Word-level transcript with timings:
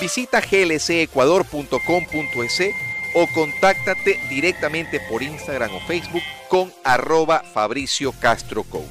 Visita 0.00 0.40
glcecuador.com.es 0.40 2.62
o 3.14 3.26
contáctate 3.28 4.18
directamente 4.28 5.00
por 5.08 5.22
Instagram 5.22 5.74
o 5.74 5.80
Facebook 5.80 6.22
con 6.48 6.72
arroba 6.82 7.42
Fabricio 7.42 8.12
Castro 8.12 8.64
Coach. 8.64 8.84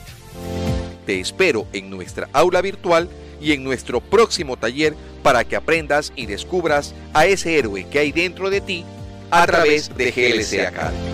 Te 1.06 1.20
espero 1.20 1.67
en 1.73 1.90
nuestra 1.90 2.30
aula 2.31 2.62
virtual 2.62 3.09
y 3.42 3.52
en 3.52 3.64
nuestro 3.64 4.00
próximo 4.00 4.58
taller 4.58 4.95
para 5.22 5.44
que 5.44 5.56
aprendas 5.56 6.14
y 6.16 6.25
descubras 6.25 6.95
a 7.14 7.25
ese 7.25 7.58
héroe 7.58 7.88
que 7.90 8.00
hay 8.00 8.12
dentro 8.12 8.50
de 8.50 8.62
ti 8.62 8.86
a 9.30 9.45
través 9.45 9.95
de 9.95 10.12
GLC 10.12 10.68
Academy. 10.68 11.12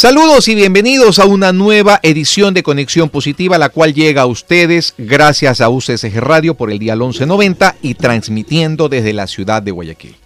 Saludos 0.00 0.48
y 0.48 0.54
bienvenidos 0.54 1.18
a 1.18 1.26
una 1.26 1.52
nueva 1.52 2.00
edición 2.02 2.54
de 2.54 2.62
Conexión 2.62 3.10
Positiva, 3.10 3.58
la 3.58 3.68
cual 3.68 3.92
llega 3.92 4.22
a 4.22 4.26
ustedes 4.26 4.94
gracias 4.96 5.60
a 5.60 5.68
UCSG 5.68 6.16
Radio 6.20 6.54
por 6.54 6.72
el 6.72 6.78
día 6.78 6.96
1190 6.96 7.76
y 7.82 7.92
transmitiendo 7.92 8.88
desde 8.88 9.12
la 9.12 9.26
ciudad 9.26 9.62
de 9.62 9.72
Guayaquil. 9.72 10.16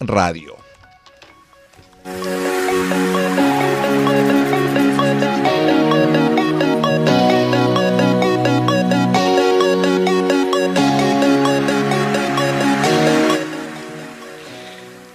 radio. 0.00 0.54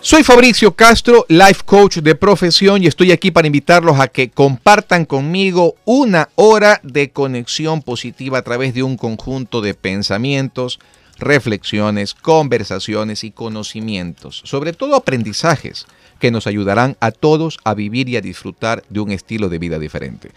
Soy 0.09 0.23
Fabricio 0.23 0.75
Castro, 0.75 1.23
life 1.29 1.61
coach 1.63 1.97
de 1.97 2.15
profesión 2.15 2.81
y 2.81 2.87
estoy 2.87 3.11
aquí 3.11 3.29
para 3.29 3.45
invitarlos 3.45 3.99
a 3.99 4.07
que 4.07 4.31
compartan 4.31 5.05
conmigo 5.05 5.75
una 5.85 6.29
hora 6.33 6.79
de 6.81 7.11
conexión 7.11 7.83
positiva 7.83 8.39
a 8.39 8.41
través 8.41 8.73
de 8.73 8.81
un 8.81 8.97
conjunto 8.97 9.61
de 9.61 9.75
pensamientos, 9.75 10.79
reflexiones, 11.19 12.15
conversaciones 12.15 13.23
y 13.23 13.29
conocimientos, 13.29 14.41
sobre 14.45 14.73
todo 14.73 14.95
aprendizajes 14.95 15.85
que 16.19 16.31
nos 16.31 16.47
ayudarán 16.47 16.97
a 17.01 17.11
todos 17.11 17.59
a 17.63 17.75
vivir 17.75 18.09
y 18.09 18.17
a 18.17 18.21
disfrutar 18.21 18.83
de 18.89 19.01
un 19.01 19.11
estilo 19.11 19.47
de 19.47 19.59
vida 19.59 19.77
diferente. 19.77 20.31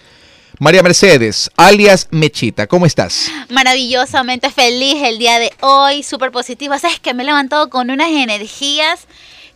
María 0.58 0.82
Mercedes, 0.82 1.50
alias 1.56 2.08
Mechita, 2.10 2.66
¿cómo 2.66 2.84
estás? 2.84 3.30
Maravillosamente 3.48 4.50
feliz 4.50 4.96
el 5.02 5.16
día 5.16 5.38
de 5.38 5.50
hoy, 5.60 6.02
súper 6.02 6.30
positiva. 6.30 6.78
Sabes 6.78 7.00
que 7.00 7.14
me 7.14 7.22
he 7.22 7.26
levantado 7.26 7.70
con 7.70 7.90
unas 7.90 8.10
energías 8.10 9.06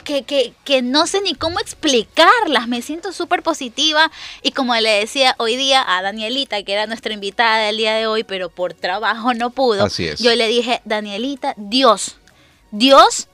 que, 0.07 0.55
que, 0.65 0.83
no 0.83 1.07
sé 1.07 1.21
ni 1.21 1.35
cómo 1.35 1.59
explicarlas. 1.59 2.69
Me 2.69 2.81
siento 2.81 3.13
súper 3.13 3.43
positiva 3.43 4.11
y 4.43 4.53
como 4.53 4.75
le 4.77 5.01
decía 5.01 5.35
hoy 5.39 5.57
día 5.57 5.85
a 5.87 6.01
Danielita, 6.03 6.63
que 6.63 6.73
era 6.73 6.87
nuestra 6.87 7.13
invitada 7.13 7.59
del 7.59 7.77
día 7.77 7.95
de 7.95 8.07
hoy, 8.07 8.25
pero 8.25 8.49
por 8.49 8.73
trabajo 8.73 9.35
no 9.35 9.51
pudo. 9.51 9.85
Así 9.85 10.07
es. 10.07 10.21
Yo 10.21 10.35
le 10.35 10.47
dije, 10.47 10.81
Danielita, 10.85 11.55
Dios, 11.57 12.17
Dios 12.71 13.29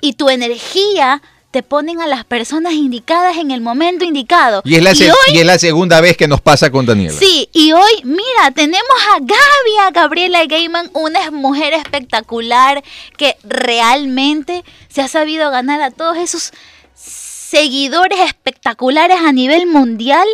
y 0.00 0.14
tu 0.14 0.30
energía 0.30 1.22
te 1.56 1.62
ponen 1.62 2.02
a 2.02 2.06
las 2.06 2.26
personas 2.26 2.74
indicadas 2.74 3.38
en 3.38 3.50
el 3.50 3.62
momento 3.62 4.04
indicado. 4.04 4.60
Y 4.66 4.74
es 4.74 4.82
la, 4.82 4.92
y 4.92 5.38
es 5.38 5.46
la 5.46 5.58
segunda 5.58 6.02
vez 6.02 6.14
que 6.14 6.28
nos 6.28 6.42
pasa 6.42 6.70
con 6.70 6.84
Daniela. 6.84 7.18
Sí, 7.18 7.48
y 7.50 7.72
hoy, 7.72 7.92
mira, 8.04 8.50
tenemos 8.54 8.84
a 9.14 9.20
Gaby, 9.20 9.86
a 9.86 9.90
Gabriela 9.90 10.44
Gaiman, 10.44 10.90
una 10.92 11.30
mujer 11.30 11.72
espectacular 11.72 12.84
que 13.16 13.36
realmente 13.42 14.64
se 14.90 15.00
ha 15.00 15.08
sabido 15.08 15.50
ganar 15.50 15.80
a 15.80 15.90
todos 15.90 16.18
esos 16.18 16.52
seguidores 16.94 18.18
espectaculares 18.20 19.16
a 19.18 19.32
nivel 19.32 19.66
mundial 19.66 20.28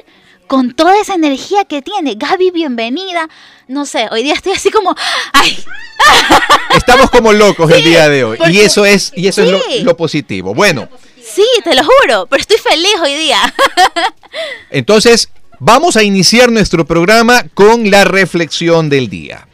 con 0.48 0.74
toda 0.74 1.00
esa 1.00 1.14
energía 1.14 1.64
que 1.66 1.82
tiene. 1.82 2.16
Gaby, 2.16 2.50
bienvenida. 2.50 3.28
No 3.68 3.86
sé, 3.86 4.08
hoy 4.10 4.24
día 4.24 4.34
estoy 4.34 4.54
así 4.54 4.72
como, 4.72 4.92
ay. 5.32 5.56
Estamos 6.74 7.10
como 7.10 7.32
locos 7.32 7.70
el 7.70 7.84
día 7.84 8.08
de 8.08 8.24
hoy. 8.24 8.38
Y 8.50 8.58
eso 8.58 8.84
es, 8.84 9.12
y 9.14 9.28
eso 9.28 9.44
es 9.44 9.84
lo 9.84 9.96
positivo. 9.96 10.52
Bueno. 10.52 10.88
Sí, 11.24 11.46
te 11.62 11.74
lo 11.74 11.82
juro, 11.82 12.26
pero 12.26 12.40
estoy 12.40 12.58
feliz 12.58 12.94
hoy 13.02 13.14
día. 13.14 13.54
Entonces, 14.70 15.28
vamos 15.58 15.96
a 15.96 16.02
iniciar 16.02 16.50
nuestro 16.50 16.84
programa 16.84 17.44
con 17.54 17.90
la 17.90 18.04
reflexión 18.04 18.88
del 18.88 19.08
día. 19.08 19.46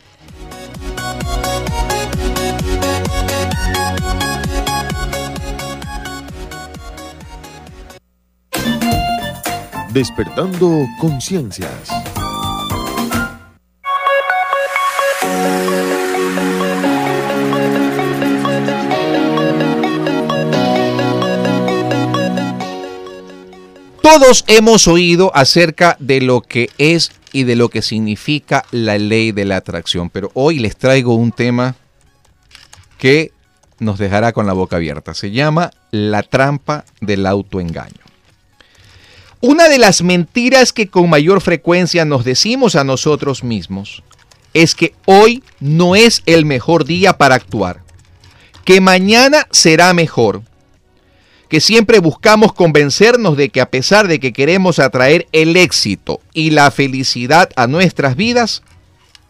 Despertando 9.93 10.87
conciencias. 11.01 11.91
Todos 24.21 24.45
hemos 24.49 24.89
oído 24.89 25.31
acerca 25.33 25.97
de 26.01 26.21
lo 26.21 26.41
que 26.41 26.71
es 26.77 27.13
y 27.33 27.45
de 27.45 27.55
lo 27.55 27.69
que 27.69 27.83
significa 27.83 28.65
la 28.73 28.99
ley 28.99 29.31
de 29.31 29.45
la 29.45 29.59
atracción, 29.59 30.11
pero 30.11 30.33
hoy 30.35 30.59
les 30.59 30.77
traigo 30.77 31.15
un 31.15 31.31
tema 31.31 31.77
que 32.99 33.31
nos 33.79 33.97
dejará 33.97 34.33
con 34.33 34.45
la 34.45 34.55
boca 34.55 34.75
abierta. 34.75 35.15
Se 35.15 35.31
llama 35.31 35.71
la 35.93 36.25
trampa 36.25 36.85
del 37.01 37.27
autoengaño. 37.27 38.01
Una 39.41 39.69
de 39.69 39.79
las 39.79 40.03
mentiras 40.03 40.73
que 40.73 40.89
con 40.89 41.09
mayor 41.09 41.41
frecuencia 41.41 42.05
nos 42.05 42.25
decimos 42.25 42.75
a 42.75 42.83
nosotros 42.83 43.45
mismos 43.45 44.03
es 44.53 44.75
que 44.75 44.95
hoy 45.05 45.45
no 45.61 45.95
es 45.95 46.25
el 46.27 46.45
mejor 46.45 46.87
día 46.87 47.19
para 47.19 47.37
actuar, 47.37 47.83
que 48.65 48.81
mañana 48.81 49.47
será 49.53 49.95
mejor, 49.95 50.43
que 51.49 51.61
siempre 51.61 51.99
buscamos 51.99 52.53
convencernos 52.53 53.37
de 53.37 53.49
que 53.49 53.61
a 53.61 53.71
pesar 53.71 54.07
de 54.07 54.21
que 54.21 54.33
queremos 54.33 54.79
atraer 54.79 55.27
el 55.33 55.57
éxito 55.57 56.21
y 56.35 56.51
la 56.51 56.71
felicidad 56.71 57.51
a 57.57 57.67
nuestras 57.67 58.17
vidas, 58.17 58.63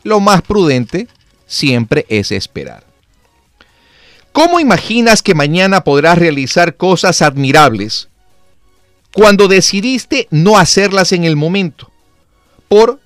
lo 0.03 0.21
más 0.21 0.43
prudente 0.43 1.09
siempre 1.47 2.07
es 2.09 2.33
esperar. 2.33 2.85
¿Cómo 4.33 4.61
imaginas 4.61 5.23
que 5.23 5.35
mañana 5.35 5.85
podrás 5.85 6.19
realizar 6.19 6.77
cosas 6.77 7.23
admirables 7.23 8.09
cuando 9.13 9.49
decidiste 9.49 10.29
no 10.31 10.59
hacerlas 10.59 11.13
en 11.13 11.25
el 11.25 11.35
momento, 11.35 11.91
por 12.69 13.01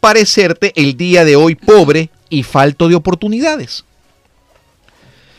parecerte 0.00 0.72
el 0.76 0.96
día 0.96 1.24
de 1.24 1.36
hoy 1.36 1.56
pobre 1.56 2.10
y 2.30 2.42
falto 2.42 2.88
de 2.88 2.94
oportunidades. 2.94 3.84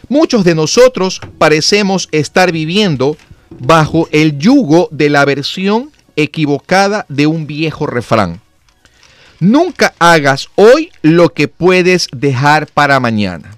Muchos 0.09 0.43
de 0.43 0.55
nosotros 0.55 1.21
parecemos 1.37 2.09
estar 2.11 2.51
viviendo 2.51 3.15
bajo 3.59 4.09
el 4.11 4.39
yugo 4.39 4.89
de 4.91 5.09
la 5.09 5.23
versión 5.23 5.91
equivocada 6.15 7.05
de 7.09 7.27
un 7.27 7.45
viejo 7.45 7.85
refrán. 7.85 8.41
Nunca 9.39 9.93
hagas 9.99 10.49
hoy 10.55 10.91
lo 11.03 11.29
que 11.29 11.47
puedes 11.47 12.07
dejar 12.11 12.67
para 12.67 12.99
mañana. 12.99 13.55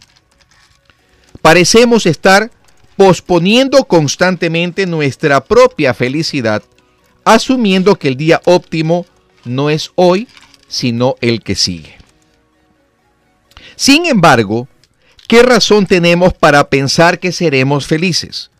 Parecemos 1.41 2.05
estar 2.05 2.51
posponiendo 2.97 3.85
constantemente 3.85 4.85
nuestra 4.85 5.43
propia 5.43 5.93
felicidad, 5.93 6.61
asumiendo 7.23 7.95
que 7.95 8.09
el 8.09 8.17
día 8.17 8.41
óptimo 8.45 9.05
no 9.45 9.69
es 9.69 9.91
hoy, 9.95 10.27
sino 10.67 11.15
el 11.21 11.41
que 11.41 11.55
sigue. 11.55 11.95
Sin 13.75 14.05
embargo, 14.05 14.67
¿qué 15.31 15.43
razón 15.43 15.85
tenemos 15.85 16.33
para 16.33 16.69
pensar 16.69 17.17
que 17.17 17.31
seremos 17.31 17.87
felices, 17.87 18.51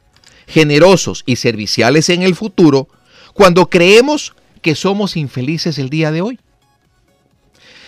generosos 0.47 1.21
y 1.25 1.35
serviciales 1.35 2.07
en 2.07 2.23
el 2.23 2.33
futuro 2.33 2.88
cuando 3.33 3.69
creemos 3.69 4.33
que 4.62 4.73
somos 4.75 5.18
infelices 5.18 5.77
el 5.77 5.89
día 5.89 6.13
de 6.13 6.21
hoy? 6.21 6.39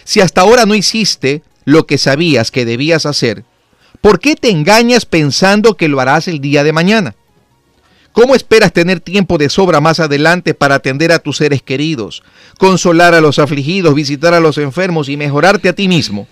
Si 0.03 0.19
hasta 0.19 0.41
ahora 0.41 0.65
no 0.65 0.75
hiciste 0.75 1.43
lo 1.63 1.87
que 1.87 1.97
sabías 1.97 2.51
que 2.51 2.65
debías 2.65 3.05
hacer, 3.05 3.45
¿Por 4.01 4.19
qué 4.19 4.35
te 4.35 4.49
engañas 4.49 5.05
pensando 5.05 5.77
que 5.77 5.87
lo 5.87 6.01
harás 6.01 6.27
el 6.27 6.41
día 6.41 6.65
de 6.65 6.73
mañana? 6.73 7.15
¿Cómo 8.11 8.35
esperas 8.35 8.73
tener 8.73 8.99
tiempo 8.99 9.37
de 9.37 9.47
sobra 9.47 9.79
más 9.79 10.01
adelante 10.01 10.53
para 10.53 10.75
atender 10.75 11.13
a 11.13 11.19
tus 11.19 11.37
seres 11.37 11.61
queridos, 11.61 12.21
consolar 12.57 13.13
a 13.13 13.21
los 13.21 13.39
afligidos, 13.39 13.95
visitar 13.95 14.33
a 14.33 14.41
los 14.41 14.57
enfermos 14.57 15.07
y 15.07 15.15
mejorarte 15.15 15.69
a 15.69 15.73
ti 15.73 15.87
mismo, 15.87 16.27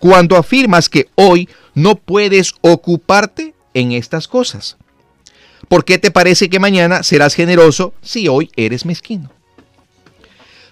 cuando 0.00 0.36
afirmas 0.36 0.88
que 0.88 1.08
hoy 1.14 1.48
no 1.74 1.94
puedes 1.94 2.54
ocuparte 2.62 3.54
en 3.72 3.92
estas 3.92 4.26
cosas? 4.26 4.76
¿Por 5.68 5.84
qué 5.84 5.98
te 5.98 6.10
parece 6.10 6.50
que 6.50 6.58
mañana 6.58 7.04
serás 7.04 7.34
generoso 7.34 7.94
si 8.02 8.26
hoy 8.26 8.50
eres 8.56 8.84
mezquino? 8.84 9.30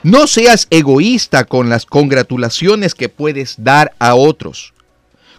No 0.03 0.27
seas 0.27 0.67
egoísta 0.71 1.45
con 1.45 1.69
las 1.69 1.87
congratulaciones 1.87 2.97
que 2.97 3.09
puedes 3.09 3.55
dar 3.59 3.95
a 4.01 4.17
otros 4.17 4.73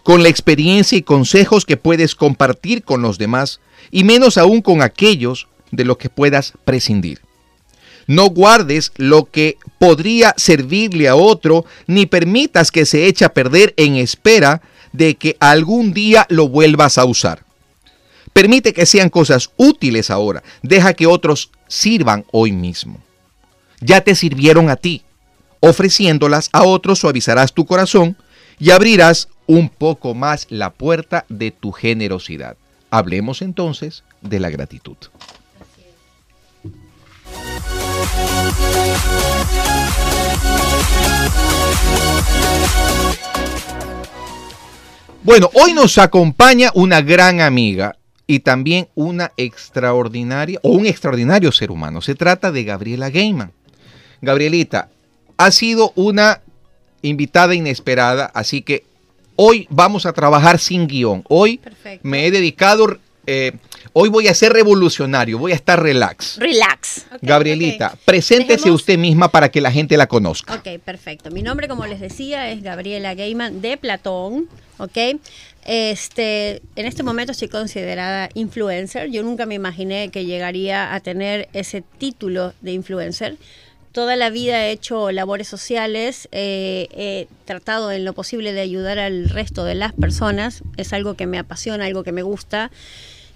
con 0.02 0.22
la 0.22 0.28
experiencia 0.28 0.96
y 0.98 1.02
consejos 1.02 1.64
que 1.64 1.76
puedes 1.76 2.14
compartir 2.14 2.82
con 2.82 3.02
los 3.02 3.18
demás, 3.18 3.60
y 3.90 4.04
menos 4.04 4.38
aún 4.38 4.62
con 4.62 4.82
aquellos 4.82 5.48
de 5.70 5.84
los 5.84 5.98
que 5.98 6.08
puedas 6.08 6.54
prescindir. 6.64 7.20
No 8.10 8.28
guardes 8.28 8.90
lo 8.96 9.26
que 9.30 9.56
podría 9.78 10.34
servirle 10.36 11.06
a 11.06 11.14
otro, 11.14 11.64
ni 11.86 12.06
permitas 12.06 12.72
que 12.72 12.84
se 12.84 13.06
eche 13.06 13.24
a 13.24 13.32
perder 13.32 13.72
en 13.76 13.94
espera 13.94 14.62
de 14.90 15.14
que 15.14 15.36
algún 15.38 15.92
día 15.92 16.26
lo 16.28 16.48
vuelvas 16.48 16.98
a 16.98 17.04
usar. 17.04 17.44
Permite 18.32 18.72
que 18.72 18.84
sean 18.84 19.10
cosas 19.10 19.52
útiles 19.56 20.10
ahora. 20.10 20.42
Deja 20.60 20.92
que 20.94 21.06
otros 21.06 21.52
sirvan 21.68 22.24
hoy 22.32 22.50
mismo. 22.50 22.98
Ya 23.80 24.00
te 24.00 24.16
sirvieron 24.16 24.70
a 24.70 24.74
ti. 24.74 25.04
Ofreciéndolas 25.60 26.48
a 26.50 26.64
otros 26.64 26.98
suavizarás 26.98 27.52
tu 27.52 27.64
corazón 27.64 28.16
y 28.58 28.72
abrirás 28.72 29.28
un 29.46 29.68
poco 29.68 30.14
más 30.14 30.48
la 30.50 30.70
puerta 30.70 31.26
de 31.28 31.52
tu 31.52 31.70
generosidad. 31.70 32.56
Hablemos 32.90 33.40
entonces 33.40 34.02
de 34.20 34.40
la 34.40 34.50
gratitud. 34.50 34.96
Bueno, 45.22 45.50
hoy 45.54 45.72
nos 45.74 45.98
acompaña 45.98 46.70
una 46.74 47.02
gran 47.02 47.40
amiga 47.40 47.96
y 48.26 48.40
también 48.40 48.88
una 48.94 49.32
extraordinaria 49.36 50.58
o 50.62 50.70
un 50.70 50.86
extraordinario 50.86 51.52
ser 51.52 51.70
humano. 51.70 52.00
Se 52.00 52.14
trata 52.14 52.50
de 52.50 52.64
Gabriela 52.64 53.10
Gaiman. 53.10 53.52
Gabrielita, 54.22 54.88
ha 55.36 55.50
sido 55.50 55.92
una 55.94 56.40
invitada 57.02 57.54
inesperada, 57.54 58.26
así 58.34 58.62
que 58.62 58.84
Hoy 59.42 59.66
vamos 59.70 60.04
a 60.04 60.12
trabajar 60.12 60.58
sin 60.58 60.86
guion. 60.86 61.24
Hoy 61.26 61.62
me 62.02 62.26
he 62.26 62.30
dedicado, 62.30 62.98
eh, 63.32 63.52
hoy 63.92 64.08
voy 64.08 64.26
a 64.26 64.34
ser 64.34 64.52
revolucionario, 64.52 65.38
voy 65.38 65.52
a 65.52 65.54
estar 65.54 65.80
relax. 65.80 66.36
Relax. 66.38 67.06
Gabrielita, 67.22 67.96
preséntese 68.04 68.72
usted 68.72 68.98
misma 68.98 69.30
para 69.30 69.50
que 69.50 69.60
la 69.60 69.70
gente 69.70 69.96
la 69.96 70.08
conozca. 70.08 70.54
Ok, 70.54 70.80
perfecto. 70.84 71.30
Mi 71.30 71.42
nombre, 71.42 71.68
como 71.68 71.86
les 71.86 72.00
decía, 72.00 72.50
es 72.50 72.62
Gabriela 72.62 73.14
Gaiman 73.14 73.60
de 73.60 73.76
Platón. 73.76 74.48
Ok. 74.78 75.20
Este, 75.64 76.62
en 76.74 76.86
este 76.86 77.04
momento 77.04 77.32
soy 77.32 77.48
considerada 77.48 78.30
influencer. 78.34 79.10
Yo 79.10 79.22
nunca 79.22 79.46
me 79.46 79.54
imaginé 79.54 80.08
que 80.10 80.24
llegaría 80.24 80.92
a 80.92 80.98
tener 80.98 81.48
ese 81.52 81.84
título 81.98 82.52
de 82.62 82.72
influencer 82.72 83.36
toda 83.92 84.16
la 84.16 84.30
vida 84.30 84.66
he 84.66 84.70
hecho 84.70 85.10
labores 85.10 85.48
sociales, 85.48 86.28
eh, 86.32 86.88
he 86.92 87.28
tratado 87.44 87.90
en 87.90 88.04
lo 88.04 88.12
posible 88.12 88.52
de 88.52 88.60
ayudar 88.60 88.98
al 88.98 89.28
resto 89.28 89.64
de 89.64 89.74
las 89.74 89.92
personas, 89.92 90.62
es 90.76 90.92
algo 90.92 91.14
que 91.14 91.26
me 91.26 91.38
apasiona, 91.38 91.86
algo 91.86 92.04
que 92.04 92.12
me 92.12 92.22
gusta. 92.22 92.70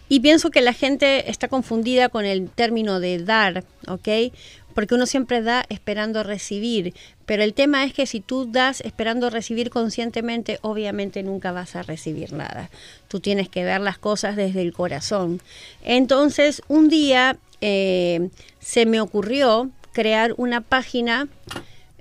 Y 0.08 0.20
pienso 0.20 0.50
que 0.50 0.60
la 0.60 0.72
gente 0.72 1.30
está 1.30 1.48
confundida 1.48 2.08
con 2.08 2.24
el 2.24 2.48
término 2.50 3.00
de 3.00 3.18
dar, 3.18 3.64
¿ok? 3.88 4.32
Porque 4.74 4.94
uno 4.94 5.06
siempre 5.06 5.40
da 5.40 5.64
esperando 5.68 6.22
recibir, 6.22 6.94
pero 7.26 7.42
el 7.42 7.54
tema 7.54 7.84
es 7.84 7.94
que 7.94 8.06
si 8.06 8.20
tú 8.20 8.50
das 8.50 8.80
esperando 8.80 9.30
recibir 9.30 9.70
conscientemente, 9.70 10.58
obviamente 10.62 11.22
nunca 11.22 11.52
vas 11.52 11.76
a 11.76 11.82
recibir 11.82 12.32
nada. 12.32 12.70
Tú 13.08 13.20
tienes 13.20 13.48
que 13.48 13.64
ver 13.64 13.80
las 13.80 13.98
cosas 13.98 14.36
desde 14.36 14.62
el 14.62 14.72
corazón. 14.72 15.40
Entonces, 15.82 16.60
un 16.68 16.88
día 16.88 17.38
eh, 17.60 18.28
se 18.60 18.84
me 18.84 19.00
ocurrió 19.00 19.70
crear 19.92 20.34
una 20.36 20.60
página 20.60 21.28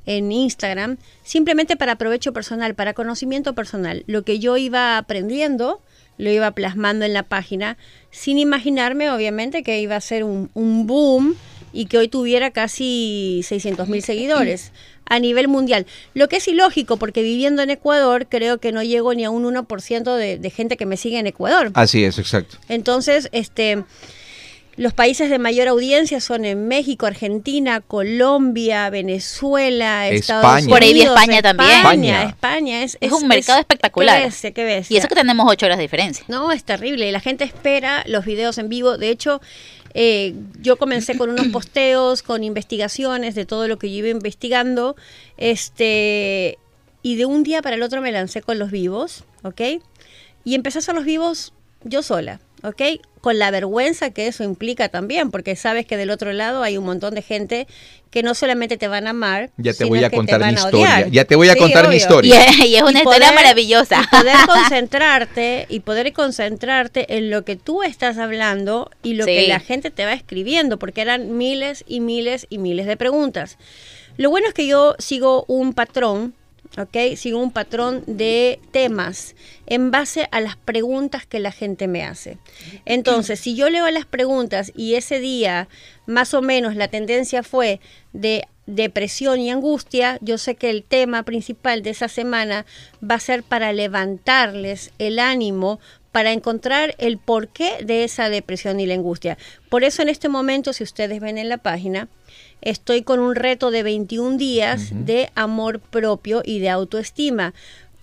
en 0.05 0.31
Instagram 0.31 0.97
simplemente 1.23 1.77
para 1.77 1.95
provecho 1.95 2.33
personal, 2.33 2.75
para 2.75 2.93
conocimiento 2.93 3.53
personal. 3.53 4.03
Lo 4.07 4.23
que 4.23 4.39
yo 4.39 4.57
iba 4.57 4.97
aprendiendo 4.97 5.79
lo 6.17 6.29
iba 6.29 6.51
plasmando 6.51 7.05
en 7.05 7.13
la 7.13 7.23
página 7.23 7.77
sin 8.11 8.37
imaginarme 8.37 9.09
obviamente 9.09 9.63
que 9.63 9.79
iba 9.79 9.95
a 9.95 10.01
ser 10.01 10.23
un, 10.23 10.49
boom 10.87 11.35
y 11.71 11.85
que 11.85 11.97
hoy 11.97 12.07
tuviera 12.07 12.51
casi 12.51 13.41
600 13.43 13.87
mil 13.87 14.03
seguidores 14.03 14.71
a 15.05 15.19
nivel 15.19 15.47
mundial. 15.47 15.85
Lo 16.13 16.29
que 16.29 16.37
es 16.37 16.47
ilógico 16.47 16.97
porque 16.97 17.23
viviendo 17.23 17.61
en 17.61 17.69
Ecuador 17.69 18.27
creo 18.29 18.59
que 18.59 18.71
no 18.71 18.83
llego 18.83 19.13
ni 19.13 19.25
a 19.25 19.29
un 19.29 19.43
1% 19.43 20.15
de, 20.15 20.37
de 20.37 20.49
gente 20.49 20.77
que 20.77 20.85
me 20.85 20.97
sigue 20.97 21.19
en 21.19 21.27
Ecuador. 21.27 21.71
Así 21.73 22.03
es, 22.03 22.19
exacto. 22.19 22.57
Entonces, 22.69 23.29
este 23.31 23.83
los 24.75 24.93
países 24.93 25.29
de 25.29 25.37
mayor 25.37 25.67
audiencia 25.67 26.19
son 26.19 26.45
en 26.45 26.67
México, 26.67 27.05
Argentina, 27.05 27.81
Colombia, 27.81 28.89
Venezuela, 28.89 30.07
Estados 30.07 30.63
Unidos. 30.63 30.69
Por 30.69 30.83
ahí 30.83 31.01
España, 31.01 31.41
también. 31.41 31.71
España, 31.71 32.23
España 32.23 32.83
es, 32.83 32.97
es, 32.99 33.11
un 33.11 33.27
mercado 33.27 33.59
espectacular. 33.59 34.31
¿qué 34.31 34.83
y 34.89 34.97
eso 34.97 35.07
que 35.07 35.15
tenemos 35.15 35.45
ocho 35.49 35.67
horas 35.67 35.77
de 35.77 35.83
diferencia. 35.83 36.25
No, 36.27 36.51
es 36.51 36.63
terrible. 36.63 37.11
La 37.11 37.19
gente 37.19 37.43
espera 37.43 38.03
los 38.07 38.25
videos 38.25 38.57
en 38.57 38.69
vivo. 38.69 38.97
De 38.97 39.09
hecho, 39.09 39.41
eh, 39.93 40.33
yo 40.59 40.77
comencé 40.77 41.17
con 41.17 41.29
unos 41.29 41.47
posteos, 41.49 42.23
con 42.23 42.43
investigaciones 42.43 43.35
de 43.35 43.45
todo 43.45 43.67
lo 43.67 43.77
que 43.77 43.91
yo 43.91 43.99
iba 43.99 44.09
investigando. 44.09 44.95
Este, 45.37 46.57
y 47.03 47.15
de 47.15 47.25
un 47.25 47.43
día 47.43 47.61
para 47.61 47.75
el 47.75 47.83
otro 47.83 48.01
me 48.01 48.11
lancé 48.11 48.41
con 48.41 48.57
los 48.57 48.71
vivos, 48.71 49.23
¿ok? 49.43 49.61
Y 50.45 50.55
empecé 50.55 50.79
a 50.79 50.79
hacer 50.79 50.95
los 50.95 51.05
vivos 51.05 51.53
yo 51.83 52.01
sola. 52.01 52.39
¿ok? 52.63 52.81
Con 53.23 53.39
la 53.39 53.51
vergüenza 53.51 54.09
que 54.09 54.27
eso 54.27 54.43
implica 54.43 54.89
también, 54.89 55.31
porque 55.31 55.55
sabes 55.55 55.85
que 55.85 55.95
del 55.95 56.09
otro 56.09 56.33
lado 56.33 56.61
hay 56.61 56.75
un 56.75 56.83
montón 56.83 57.15
de 57.15 57.21
gente 57.21 57.67
que 58.11 58.21
no 58.21 58.35
solamente 58.35 58.75
te 58.75 58.89
van 58.89 59.07
a 59.07 59.11
amar, 59.11 59.49
ya 59.55 59.73
te 59.73 59.85
voy 59.85 60.03
a 60.03 60.09
contar 60.09 60.45
mi 60.45 60.51
historia, 60.51 61.07
ya 61.07 61.23
te 61.23 61.37
voy 61.37 61.47
a 61.47 61.55
contar 61.55 61.87
mi 61.87 61.95
historia. 61.95 62.35
Y, 62.65 62.75
es 62.75 62.81
una 62.81 62.99
historia 62.99 63.31
maravillosa. 63.31 64.01
Y 64.03 64.07
poder 64.07 64.35
concentrarte 64.45 65.67
y 65.69 65.79
poder 65.79 66.11
concentrarte 66.11 67.15
en 67.15 67.29
lo 67.29 67.45
que 67.45 67.55
tú 67.55 67.81
estás 67.81 68.17
hablando 68.17 68.91
y 69.03 69.13
lo 69.13 69.25
que 69.25 69.47
la 69.47 69.61
gente 69.61 69.89
te 69.89 70.03
va 70.03 70.11
escribiendo, 70.11 70.77
porque 70.77 70.99
eran 70.99 71.37
miles 71.37 71.85
y 71.87 72.01
miles 72.01 72.45
y 72.49 72.57
miles 72.57 72.87
de 72.87 72.97
preguntas. 72.97 73.57
Lo 74.17 74.31
bueno 74.31 74.49
es 74.49 74.53
que 74.53 74.67
yo 74.67 74.95
sigo 74.99 75.45
un 75.47 75.73
patrón 75.73 76.33
¿ok? 76.77 77.15
Sigo 77.15 77.39
un 77.39 77.51
patrón 77.51 78.03
de 78.07 78.59
temas 78.71 79.35
en 79.65 79.91
base 79.91 80.27
a 80.31 80.41
las 80.41 80.55
preguntas 80.55 81.25
que 81.25 81.39
la 81.39 81.51
gente 81.51 81.87
me 81.87 82.03
hace. 82.03 82.37
Entonces, 82.85 83.39
si 83.39 83.55
yo 83.55 83.69
leo 83.69 83.89
las 83.91 84.05
preguntas 84.05 84.71
y 84.75 84.95
ese 84.95 85.19
día 85.19 85.67
más 86.05 86.33
o 86.33 86.41
menos 86.41 86.75
la 86.75 86.87
tendencia 86.87 87.43
fue 87.43 87.79
de 88.11 88.47
depresión 88.65 89.39
y 89.39 89.51
angustia, 89.51 90.17
yo 90.21 90.37
sé 90.37 90.55
que 90.55 90.69
el 90.69 90.83
tema 90.83 91.23
principal 91.23 91.83
de 91.83 91.89
esa 91.91 92.07
semana 92.07 92.65
va 93.03 93.15
a 93.15 93.19
ser 93.19 93.43
para 93.43 93.73
levantarles 93.73 94.91
el 94.99 95.19
ánimo 95.19 95.79
para 96.13 96.31
encontrar 96.31 96.95
el 96.99 97.17
porqué 97.17 97.83
de 97.83 98.03
esa 98.03 98.29
depresión 98.29 98.79
y 98.79 98.85
la 98.85 98.93
angustia. 98.93 99.37
Por 99.69 99.83
eso 99.83 100.03
en 100.03 100.09
este 100.09 100.29
momento, 100.29 100.71
si 100.71 100.83
ustedes 100.83 101.19
ven 101.19 101.39
en 101.39 101.49
la 101.49 101.57
página, 101.57 102.07
estoy 102.63 103.03
con 103.03 103.19
un 103.19 103.35
reto 103.35 103.71
de 103.71 103.83
21 103.83 104.37
días 104.37 104.89
de 104.93 105.29
amor 105.35 105.79
propio 105.79 106.41
y 106.43 106.59
de 106.59 106.69
autoestima, 106.69 107.53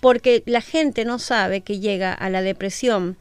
porque 0.00 0.42
la 0.46 0.60
gente 0.60 1.04
no 1.04 1.18
sabe 1.18 1.60
que 1.60 1.80
llega 1.80 2.12
a 2.12 2.30
la 2.30 2.42
depresión 2.42 3.16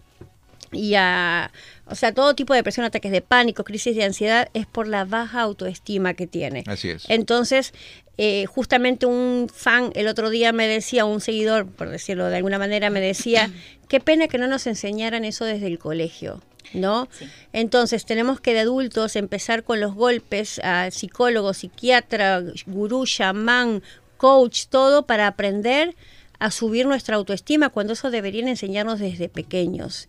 y 0.71 0.95
a, 0.95 1.51
o 1.87 1.95
sea, 1.95 2.13
todo 2.13 2.35
tipo 2.35 2.53
de 2.53 2.59
depresión, 2.59 2.85
ataques 2.85 3.11
de 3.11 3.21
pánico, 3.21 3.63
crisis 3.63 3.95
de 3.95 4.03
ansiedad, 4.03 4.49
es 4.53 4.65
por 4.67 4.87
la 4.87 5.05
baja 5.05 5.41
autoestima 5.41 6.13
que 6.13 6.27
tiene. 6.27 6.63
Así 6.67 6.89
es. 6.89 7.05
Entonces, 7.09 7.73
eh, 8.17 8.45
justamente 8.45 9.05
un 9.05 9.47
fan 9.53 9.91
el 9.95 10.07
otro 10.07 10.29
día 10.29 10.51
me 10.51 10.67
decía, 10.67 11.05
un 11.05 11.21
seguidor, 11.21 11.67
por 11.67 11.89
decirlo 11.89 12.27
de 12.27 12.37
alguna 12.37 12.59
manera, 12.59 12.89
me 12.89 13.01
decía, 13.01 13.49
qué 13.87 13.99
pena 13.99 14.27
que 14.27 14.37
no 14.37 14.47
nos 14.47 14.67
enseñaran 14.67 15.25
eso 15.25 15.45
desde 15.45 15.67
el 15.67 15.79
colegio. 15.79 16.41
¿No? 16.73 17.07
Entonces 17.51 18.05
tenemos 18.05 18.39
que 18.39 18.53
de 18.53 18.59
adultos 18.59 19.15
empezar 19.15 19.63
con 19.63 19.79
los 19.79 19.95
golpes 19.95 20.59
a 20.63 20.91
psicólogo, 20.91 21.53
psiquiatra, 21.53 22.43
gurú, 22.67 23.05
chamán, 23.05 23.81
coach, 24.17 24.65
todo 24.69 25.05
para 25.05 25.27
aprender 25.27 25.95
a 26.39 26.51
subir 26.51 26.85
nuestra 26.85 27.15
autoestima 27.15 27.69
cuando 27.69 27.93
eso 27.93 28.11
deberían 28.11 28.47
enseñarnos 28.47 28.99
desde 28.99 29.29
pequeños. 29.29 30.07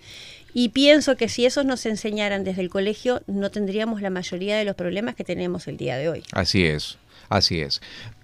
Y 0.52 0.71
pienso 0.71 1.17
que 1.17 1.29
si 1.29 1.47
esos 1.47 1.64
nos 1.64 1.87
enseñaran 1.87 2.45
desde 2.45 2.62
el 2.62 2.71
colegio, 2.71 3.23
no 3.26 3.50
tendríamos 3.50 4.02
la 4.02 4.11
mayoría 4.11 4.57
de 4.57 4.64
los 4.64 4.75
problemas 4.75 5.14
que 5.14 5.25
tenemos 5.25 5.69
el 5.69 5.76
día 5.76 5.97
de 5.97 6.09
hoy. 6.09 6.23
Así 6.33 6.64
es, 6.64 6.99
así 7.29 7.61
es. 7.61 7.81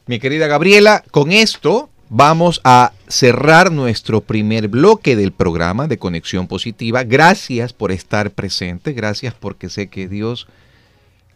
Mi 0.06 0.18
querida 0.18 0.46
Gabriela, 0.46 1.04
con 1.10 1.32
esto 1.32 1.90
vamos 2.08 2.60
a 2.64 2.92
cerrar 3.08 3.72
nuestro 3.72 4.20
primer 4.20 4.68
bloque 4.68 5.16
del 5.16 5.32
programa 5.32 5.86
de 5.86 5.98
Conexión 5.98 6.46
Positiva. 6.46 7.04
Gracias 7.04 7.72
por 7.72 7.92
estar 7.92 8.30
presente, 8.30 8.92
gracias 8.92 9.34
porque 9.34 9.68
sé 9.68 9.88
que 9.88 10.08
Dios 10.08 10.46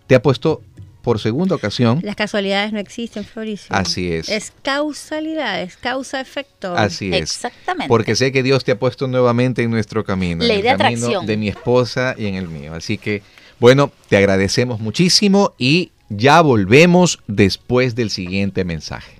te 0.06 0.14
ha 0.14 0.22
puesto 0.22 0.62
por 1.02 1.18
segunda 1.18 1.54
ocasión. 1.54 2.00
Las 2.02 2.16
casualidades 2.16 2.72
no 2.72 2.78
existen, 2.78 3.24
Fabricio. 3.24 3.74
Así 3.74 4.12
es. 4.12 4.28
Es 4.28 4.52
causalidad, 4.62 5.62
es 5.62 5.76
causa-efecto. 5.76 6.76
Así 6.76 7.08
es. 7.08 7.22
Exactamente. 7.22 7.88
Porque 7.88 8.14
sé 8.16 8.32
que 8.32 8.42
Dios 8.42 8.64
te 8.64 8.72
ha 8.72 8.78
puesto 8.78 9.06
nuevamente 9.06 9.62
en 9.62 9.70
nuestro 9.70 10.04
camino. 10.04 10.44
Ley 10.44 10.58
en 10.58 10.62
de 10.62 10.70
el 10.70 10.76
camino 10.76 10.96
atracción. 11.06 11.26
de 11.26 11.36
mi 11.36 11.48
esposa 11.48 12.14
y 12.18 12.26
en 12.26 12.34
el 12.34 12.48
mío. 12.48 12.74
Así 12.74 12.98
que, 12.98 13.22
bueno, 13.58 13.92
te 14.08 14.16
agradecemos 14.16 14.80
muchísimo 14.80 15.54
y 15.58 15.92
ya 16.10 16.40
volvemos 16.42 17.20
después 17.26 17.94
del 17.94 18.10
siguiente 18.10 18.64
mensaje. 18.64 19.19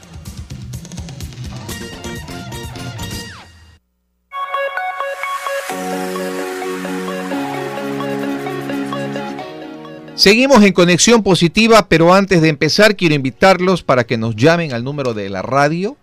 Seguimos 10.21 10.63
en 10.63 10.73
Conexión 10.73 11.23
Positiva, 11.23 11.87
pero 11.89 12.13
antes 12.13 12.43
de 12.43 12.49
empezar 12.49 12.95
quiero 12.95 13.15
invitarlos 13.15 13.81
para 13.81 14.03
que 14.03 14.19
nos 14.19 14.35
llamen 14.35 14.71
al 14.71 14.83
número 14.83 15.15
de 15.15 15.31
la 15.31 15.41
radio, 15.41 15.97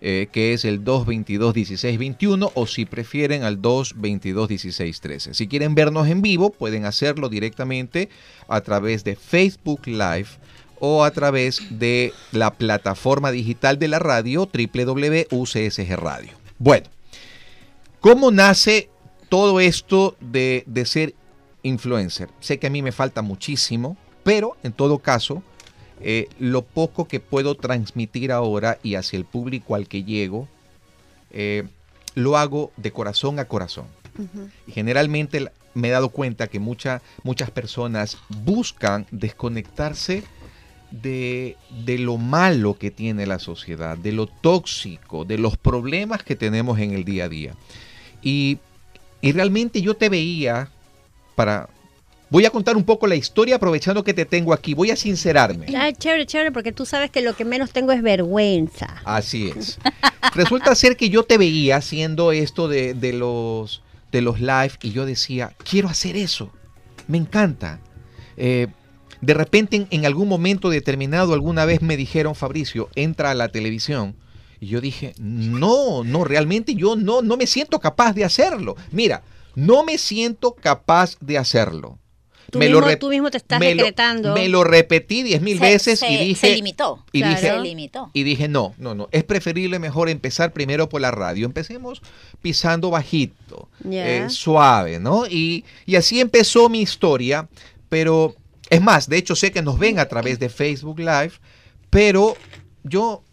eh, 0.00 0.28
que 0.30 0.52
es 0.52 0.64
el 0.64 0.84
222-1621, 0.84 2.52
o 2.54 2.66
si 2.68 2.86
prefieren 2.86 3.42
al 3.42 3.60
222-1613. 3.60 5.34
Si 5.34 5.48
quieren 5.48 5.74
vernos 5.74 6.06
en 6.06 6.22
vivo, 6.22 6.50
pueden 6.50 6.84
hacerlo 6.84 7.28
directamente 7.28 8.10
a 8.46 8.60
través 8.60 9.02
de 9.02 9.16
Facebook 9.16 9.88
Live 9.88 10.28
o 10.78 11.02
a 11.02 11.10
través 11.10 11.60
de 11.76 12.12
la 12.30 12.52
plataforma 12.52 13.32
digital 13.32 13.80
de 13.80 13.88
la 13.88 13.98
radio 13.98 14.48
www.ucsg 14.52 15.96
Radio. 15.96 16.30
Bueno, 16.60 16.86
¿cómo 17.98 18.30
nace 18.30 18.88
todo 19.28 19.58
esto 19.58 20.16
de, 20.20 20.62
de 20.68 20.86
ser 20.86 21.16
influencer. 21.64 22.28
Sé 22.38 22.58
que 22.60 22.68
a 22.68 22.70
mí 22.70 22.80
me 22.82 22.92
falta 22.92 23.20
muchísimo, 23.22 23.96
pero 24.22 24.56
en 24.62 24.72
todo 24.72 24.98
caso, 25.00 25.42
eh, 26.00 26.28
lo 26.38 26.62
poco 26.62 27.08
que 27.08 27.18
puedo 27.18 27.56
transmitir 27.56 28.30
ahora 28.30 28.78
y 28.84 28.94
hacia 28.94 29.16
el 29.16 29.24
público 29.24 29.74
al 29.74 29.88
que 29.88 30.04
llego, 30.04 30.48
eh, 31.32 31.64
lo 32.14 32.36
hago 32.36 32.70
de 32.76 32.92
corazón 32.92 33.40
a 33.40 33.46
corazón. 33.46 33.86
Y 34.68 34.70
generalmente 34.72 35.50
me 35.74 35.88
he 35.88 35.90
dado 35.90 36.10
cuenta 36.10 36.46
que 36.46 36.60
mucha- 36.60 37.02
muchas 37.24 37.50
personas 37.50 38.16
buscan 38.44 39.06
desconectarse 39.10 40.22
de, 40.92 41.56
de 41.84 41.98
lo 41.98 42.16
malo 42.18 42.74
que 42.78 42.92
tiene 42.92 43.26
la 43.26 43.40
sociedad, 43.40 43.98
de 43.98 44.12
lo 44.12 44.28
tóxico, 44.28 45.24
de 45.24 45.38
los 45.38 45.56
problemas 45.56 46.22
que 46.22 46.36
tenemos 46.36 46.78
en 46.78 46.92
el 46.92 47.04
día 47.04 47.24
a 47.24 47.28
día. 47.28 47.54
Y, 48.22 48.58
y 49.20 49.32
realmente 49.32 49.82
yo 49.82 49.94
te 49.96 50.08
veía 50.08 50.70
para... 51.34 51.68
Voy 52.30 52.46
a 52.46 52.50
contar 52.50 52.76
un 52.76 52.84
poco 52.84 53.06
la 53.06 53.14
historia 53.14 53.56
aprovechando 53.56 54.02
que 54.02 54.14
te 54.14 54.24
tengo 54.24 54.52
aquí. 54.52 54.74
Voy 54.74 54.90
a 54.90 54.96
sincerarme. 54.96 55.66
Ah, 55.76 55.92
chévere, 55.92 56.26
chévere, 56.26 56.50
porque 56.50 56.72
tú 56.72 56.84
sabes 56.84 57.10
que 57.10 57.20
lo 57.20 57.36
que 57.36 57.44
menos 57.44 57.70
tengo 57.70 57.92
es 57.92 58.02
vergüenza. 58.02 58.96
Así 59.04 59.52
es. 59.54 59.78
Resulta 60.34 60.74
ser 60.74 60.96
que 60.96 61.10
yo 61.10 61.22
te 61.22 61.38
veía 61.38 61.76
haciendo 61.76 62.32
esto 62.32 62.66
de, 62.66 62.94
de 62.94 63.12
los, 63.12 63.82
de 64.10 64.22
los 64.22 64.40
live 64.40 64.72
y 64.82 64.90
yo 64.90 65.06
decía, 65.06 65.52
quiero 65.68 65.88
hacer 65.88 66.16
eso. 66.16 66.50
Me 67.06 67.18
encanta. 67.18 67.78
Eh, 68.36 68.66
de 69.20 69.34
repente 69.34 69.76
en, 69.76 69.86
en 69.90 70.04
algún 70.04 70.26
momento 70.26 70.70
determinado 70.70 71.34
alguna 71.34 71.66
vez 71.66 71.82
me 71.82 71.96
dijeron, 71.96 72.34
Fabricio, 72.34 72.88
entra 72.96 73.30
a 73.30 73.34
la 73.34 73.48
televisión. 73.48 74.16
Y 74.60 74.68
yo 74.68 74.80
dije, 74.80 75.14
no, 75.18 76.02
no, 76.02 76.24
realmente 76.24 76.74
yo 76.74 76.96
no, 76.96 77.22
no 77.22 77.36
me 77.36 77.46
siento 77.46 77.78
capaz 77.78 78.12
de 78.14 78.24
hacerlo. 78.24 78.76
Mira, 78.90 79.22
no 79.54 79.84
me 79.84 79.98
siento 79.98 80.54
capaz 80.54 81.16
de 81.20 81.38
hacerlo. 81.38 81.98
Tú, 82.50 82.58
Me 82.58 82.68
mismo, 82.68 82.98
tú 82.98 83.08
mismo 83.08 83.30
te 83.30 83.38
estás 83.38 83.58
me 83.58 83.74
lo- 83.74 83.82
decretando. 83.82 84.34
me 84.34 84.48
lo 84.48 84.62
repetí 84.64 85.22
diez 85.22 85.40
mil 85.40 85.58
Se- 85.58 85.64
veces 85.64 85.98
se- 85.98 86.10
y 86.12 86.16
dije... 86.28 86.48
Se 86.48 86.54
limitó. 86.54 87.04
y 87.10 87.20
Claro. 87.20 87.34
dije, 87.36 87.50
Se 87.50 87.60
limitó. 87.60 88.10
y 88.12 88.22
dije, 88.22 88.48
no, 88.48 88.74
no, 88.78 88.94
no, 88.94 89.08
es 89.12 89.24
preferible 89.24 89.78
mejor 89.78 90.08
empezar 90.08 90.52
primero 90.52 90.88
por 90.88 91.00
la 91.00 91.10
radio. 91.10 91.46
Empecemos 91.46 92.00
pisando 92.42 92.90
bajito, 92.90 93.68
eh, 93.90 94.26
suave, 94.28 95.00
¿no? 95.00 95.26
Y, 95.26 95.64
y 95.86 95.96
así 95.96 96.20
empezó 96.20 96.68
mi 96.68 96.80
historia, 96.82 97.48
pero 97.88 98.36
es 98.70 98.80
más, 98.82 99.08
de 99.08 99.16
hecho 99.16 99.34
sé 99.34 99.50
que 99.50 99.62
nos 99.62 99.78
ven 99.78 99.98
a 99.98 100.06
través 100.06 100.38
de 100.38 100.48
Facebook 100.48 100.98
Live, 101.00 101.32
pero 101.90 102.36
yo 102.84 103.24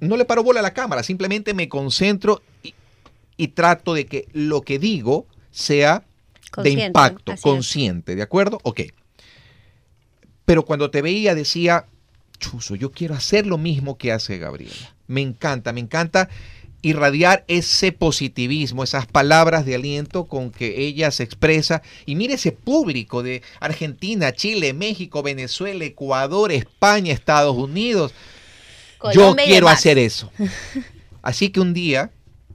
no 0.00 0.16
le 0.16 0.26
paro 0.26 0.44
bola 0.44 0.60
a 0.60 0.62
la 0.62 0.74
cámara, 0.74 1.02
simplemente 1.02 1.54
me 1.54 1.68
concentro 1.68 2.42
y, 2.62 2.74
y 3.38 3.48
trato 3.48 3.94
de 3.94 4.06
que 4.06 4.28
lo 4.32 4.60
que 4.60 4.78
digo 4.78 5.26
sea 5.54 6.02
de 6.62 6.70
impacto, 6.70 7.32
es. 7.32 7.40
consciente, 7.40 8.16
¿de 8.16 8.22
acuerdo? 8.22 8.58
Ok. 8.64 8.82
Pero 10.44 10.64
cuando 10.64 10.90
te 10.90 11.00
veía 11.00 11.34
decía, 11.34 11.86
chuzo, 12.38 12.74
yo 12.74 12.90
quiero 12.90 13.14
hacer 13.14 13.46
lo 13.46 13.56
mismo 13.56 13.96
que 13.96 14.12
hace 14.12 14.38
Gabriela. 14.38 14.94
Me 15.06 15.20
encanta, 15.20 15.72
me 15.72 15.80
encanta 15.80 16.28
irradiar 16.82 17.44
ese 17.48 17.92
positivismo, 17.92 18.82
esas 18.82 19.06
palabras 19.06 19.64
de 19.64 19.76
aliento 19.76 20.24
con 20.24 20.50
que 20.50 20.84
ella 20.84 21.10
se 21.12 21.22
expresa. 21.22 21.82
Y 22.04 22.16
mire 22.16 22.34
ese 22.34 22.52
público 22.52 23.22
de 23.22 23.42
Argentina, 23.60 24.32
Chile, 24.32 24.74
México, 24.74 25.22
Venezuela, 25.22 25.84
Ecuador, 25.84 26.52
España, 26.52 27.12
Estados 27.12 27.56
Unidos. 27.56 28.12
yo 29.14 29.20
Colombia 29.20 29.46
quiero 29.46 29.68
hacer 29.68 29.98
eso. 29.98 30.30
Así 31.22 31.48
que 31.48 31.60
un 31.60 31.72
día, 31.72 32.10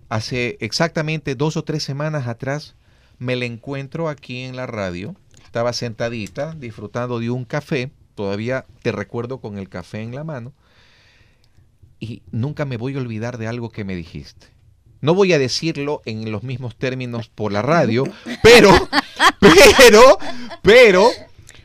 hace 0.10 0.58
exactamente 0.60 1.34
dos 1.34 1.58
o 1.58 1.64
tres 1.64 1.82
semanas 1.82 2.28
atrás, 2.28 2.76
me 3.20 3.36
la 3.36 3.46
encuentro 3.46 4.10
aquí 4.10 4.42
en 4.42 4.56
la 4.56 4.66
radio. 4.66 5.16
Estaba 5.44 5.74
sentadita 5.74 6.56
disfrutando 6.58 7.20
de 7.20 7.30
un 7.30 7.46
café. 7.46 7.92
Todavía 8.16 8.66
te 8.82 8.92
recuerdo 8.92 9.40
con 9.40 9.58
el 9.58 9.70
café 9.70 10.02
en 10.02 10.16
la 10.16 10.24
mano. 10.24 10.54
Y 12.00 12.24
nunca 12.32 12.66
me 12.66 12.78
voy 12.78 12.96
a 12.96 13.00
olvidar 13.00 13.38
de 13.38 13.48
algo 13.48 13.70
que 13.70 13.84
me 13.84 13.96
dijiste. 13.96 14.48
No 15.02 15.14
voy 15.14 15.34
a 15.34 15.40
decirlo 15.40 16.02
en 16.06 16.32
los 16.32 16.44
mismos 16.44 16.76
términos 16.76 17.30
por 17.30 17.52
la 17.52 17.62
radio, 17.62 18.04
pero, 18.44 18.72
pero, 19.40 20.18
pero, 20.62 21.10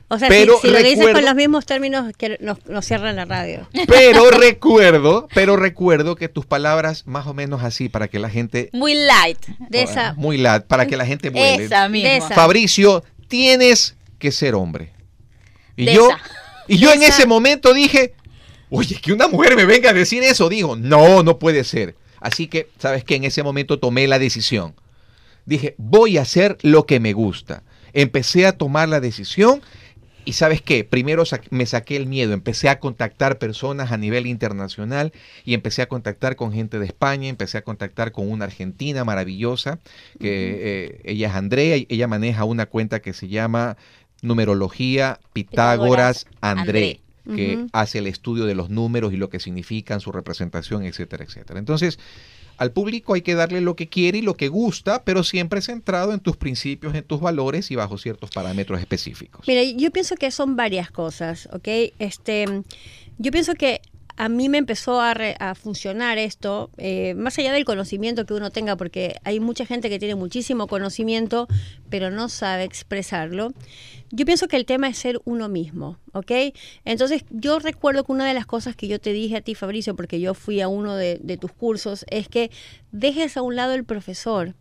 O 0.08 0.18
sea, 0.18 0.28
Pero 0.28 0.58
si, 0.60 0.68
si 0.68 0.72
lo 0.72 0.82
dices 0.82 1.08
con 1.12 1.24
los 1.24 1.34
mismos 1.34 1.64
términos, 1.64 2.12
que 2.16 2.36
nos, 2.40 2.64
nos 2.66 2.84
cierran 2.84 3.16
la 3.16 3.24
radio. 3.24 3.66
Pero 3.88 4.30
recuerdo, 4.38 5.28
pero 5.34 5.56
recuerdo 5.56 6.14
que 6.14 6.28
tus 6.28 6.44
palabras 6.46 7.06
más 7.06 7.26
o 7.26 7.34
menos 7.34 7.62
así 7.64 7.88
para 7.88 8.08
que 8.08 8.18
la 8.18 8.28
gente 8.28 8.68
Muy 8.72 8.94
light. 8.94 9.38
De 9.70 9.82
esa. 9.82 10.14
muy 10.14 10.36
la 10.36 10.60
para 10.66 10.86
que 10.86 10.96
la 10.96 11.06
gente 11.06 11.30
vuele. 11.30 11.64
Esa 11.64 11.88
misma. 11.88 12.08
De 12.10 12.16
esa. 12.18 12.34
Fabricio, 12.34 13.02
tienes 13.28 13.96
que 14.18 14.30
ser 14.30 14.54
hombre. 14.54 14.92
Y 15.76 15.86
De 15.86 15.94
yo 15.94 16.08
esa. 16.10 16.20
y 16.68 16.78
yo 16.78 16.90
De 16.90 16.96
en 16.96 17.02
esa. 17.02 17.14
ese 17.16 17.26
momento 17.26 17.72
dije, 17.72 18.14
"Oye, 18.70 18.96
que 19.00 19.12
una 19.12 19.26
mujer 19.26 19.56
me 19.56 19.64
venga 19.64 19.90
a 19.90 19.94
decir 19.94 20.22
eso." 20.22 20.48
Digo, 20.48 20.76
"No, 20.76 21.22
no 21.22 21.38
puede 21.38 21.64
ser." 21.64 21.96
Así 22.20 22.46
que, 22.46 22.68
¿sabes 22.78 23.04
qué? 23.04 23.16
En 23.16 23.24
ese 23.24 23.42
momento 23.42 23.78
tomé 23.78 24.06
la 24.06 24.18
decisión. 24.18 24.74
Dije, 25.46 25.74
"Voy 25.78 26.18
a 26.18 26.22
hacer 26.22 26.58
lo 26.62 26.84
que 26.86 27.00
me 27.00 27.12
gusta." 27.14 27.62
Empecé 27.92 28.46
a 28.46 28.52
tomar 28.58 28.88
la 28.88 29.00
decisión 29.00 29.62
y 30.24 30.32
sabes 30.32 30.62
qué, 30.62 30.84
primero 30.84 31.24
sa- 31.24 31.40
me 31.50 31.66
saqué 31.66 31.96
el 31.96 32.06
miedo, 32.06 32.32
empecé 32.32 32.68
a 32.68 32.78
contactar 32.80 33.38
personas 33.38 33.92
a 33.92 33.96
nivel 33.96 34.26
internacional 34.26 35.12
y 35.44 35.54
empecé 35.54 35.82
a 35.82 35.86
contactar 35.88 36.36
con 36.36 36.52
gente 36.52 36.78
de 36.78 36.86
España, 36.86 37.28
empecé 37.28 37.58
a 37.58 37.62
contactar 37.62 38.12
con 38.12 38.30
una 38.30 38.44
argentina 38.46 39.04
maravillosa, 39.04 39.78
que 40.18 40.58
eh, 40.60 41.00
ella 41.04 41.28
es 41.28 41.34
Andrea, 41.34 41.76
y 41.76 41.86
ella 41.88 42.06
maneja 42.08 42.44
una 42.44 42.66
cuenta 42.66 43.00
que 43.00 43.12
se 43.12 43.28
llama 43.28 43.76
Numerología 44.22 45.20
Pitágoras 45.32 46.26
André, 46.40 47.00
André. 47.26 47.36
que 47.36 47.66
hace 47.72 47.98
el 47.98 48.06
estudio 48.06 48.44
de 48.46 48.54
los 48.54 48.70
números 48.70 49.12
y 49.12 49.16
lo 49.16 49.28
que 49.30 49.40
significan, 49.40 50.00
su 50.00 50.12
representación, 50.12 50.84
etcétera, 50.84 51.24
etcétera. 51.24 51.58
Entonces, 51.58 51.98
al 52.56 52.72
público 52.72 53.14
hay 53.14 53.22
que 53.22 53.34
darle 53.34 53.60
lo 53.60 53.76
que 53.76 53.88
quiere 53.88 54.18
y 54.18 54.22
lo 54.22 54.36
que 54.36 54.48
gusta, 54.48 55.04
pero 55.04 55.24
siempre 55.24 55.60
centrado 55.60 56.12
en 56.12 56.20
tus 56.20 56.36
principios, 56.36 56.94
en 56.94 57.04
tus 57.04 57.20
valores 57.20 57.70
y 57.70 57.76
bajo 57.76 57.98
ciertos 57.98 58.30
parámetros 58.30 58.80
específicos. 58.80 59.46
Mira, 59.46 59.62
yo 59.62 59.90
pienso 59.90 60.16
que 60.16 60.30
son 60.30 60.56
varias 60.56 60.90
cosas, 60.90 61.48
¿ok? 61.52 61.68
Este, 61.98 62.46
yo 63.18 63.30
pienso 63.30 63.54
que 63.54 63.80
a 64.16 64.28
mí 64.28 64.48
me 64.48 64.58
empezó 64.58 65.00
a, 65.00 65.14
funcionar 65.54 66.18
esto, 66.18 66.70
eh, 66.76 67.14
más 67.14 67.38
allá 67.38 67.52
del 67.52 67.64
conocimiento 67.64 68.26
que 68.26 68.34
uno 68.34 68.50
tenga, 68.50 68.76
porque 68.76 69.16
hay 69.24 69.40
mucha 69.40 69.66
gente 69.66 69.88
que 69.90 69.98
tiene 69.98 70.14
muchísimo 70.14 70.66
conocimiento, 70.66 71.48
pero 71.90 72.10
no 72.10 72.28
sabe 72.28 72.64
expresarlo. 72.64 73.52
Yo 74.10 74.24
pienso 74.24 74.46
que 74.46 74.56
el 74.56 74.66
tema 74.66 74.88
es 74.88 74.98
ser 74.98 75.20
uno 75.24 75.48
mismo, 75.48 75.98
¿ok? 76.12 76.30
Entonces, 76.84 77.24
yo 77.30 77.58
recuerdo 77.58 78.04
que 78.04 78.12
una 78.12 78.26
de 78.26 78.34
las 78.34 78.46
cosas 78.46 78.76
que 78.76 78.86
yo 78.86 79.00
te 79.00 79.12
dije 79.12 79.36
a 79.36 79.40
ti, 79.40 79.56
Fabricio, 79.56 79.96
porque 79.96 80.20
yo 80.20 80.34
fui 80.34 80.60
a 80.60 80.68
uno 80.68 80.94
de, 80.94 81.38
tus 81.40 81.52
cursos, 81.52 82.04
es 82.08 82.28
que 82.28 82.50
dejes 82.92 83.36
a 83.36 83.42
un 83.42 83.56
lado 83.56 83.74
el 83.74 83.84
profesor 83.84 84.54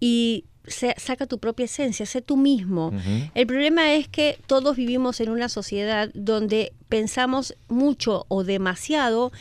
y 0.00 0.44
saca 0.68 1.26
tu 1.26 1.38
propia 1.38 1.64
esencia, 1.64 2.06
sé 2.06 2.22
tú 2.22 2.36
mismo. 2.36 2.92
El 3.34 3.46
problema 3.46 3.94
es 3.94 4.08
que 4.08 4.38
todos 4.46 4.76
vivimos 4.76 5.20
en 5.20 5.30
una 5.30 5.48
sociedad 5.48 6.10
donde 6.14 6.72
pensamos 6.88 7.56
mucho 7.68 8.26
o 8.28 8.44
demasiado 8.44 9.32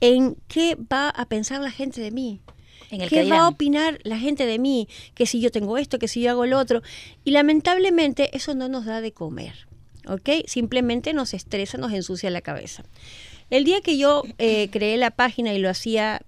en 0.00 0.36
qué 0.48 0.76
va 0.76 1.08
a 1.08 1.26
pensar 1.26 1.60
la 1.60 1.70
gente 1.70 2.00
de 2.00 2.10
mí. 2.10 2.40
En 2.90 3.00
el 3.00 3.08
¿Qué 3.08 3.22
que 3.22 3.30
va 3.30 3.40
a 3.40 3.48
opinar 3.48 3.98
la 4.04 4.18
gente 4.18 4.46
de 4.46 4.58
mí? 4.58 4.88
Que 5.14 5.26
si 5.26 5.40
yo 5.40 5.50
tengo 5.50 5.78
esto, 5.78 5.98
que 5.98 6.08
si 6.08 6.20
yo 6.20 6.30
hago 6.30 6.46
lo 6.46 6.58
otro. 6.58 6.82
Y 7.24 7.30
lamentablemente 7.30 8.36
eso 8.36 8.54
no 8.54 8.68
nos 8.68 8.84
da 8.84 9.00
de 9.00 9.12
comer. 9.12 9.66
¿Ok? 10.06 10.28
Simplemente 10.46 11.14
nos 11.14 11.32
estresa, 11.32 11.78
nos 11.78 11.92
ensucia 11.92 12.30
la 12.30 12.42
cabeza. 12.42 12.84
El 13.50 13.64
día 13.64 13.80
que 13.80 13.96
yo 13.96 14.22
eh, 14.38 14.68
creé 14.70 14.96
la 14.96 15.10
página 15.10 15.54
y 15.54 15.58
lo 15.58 15.70
hacía 15.70 16.20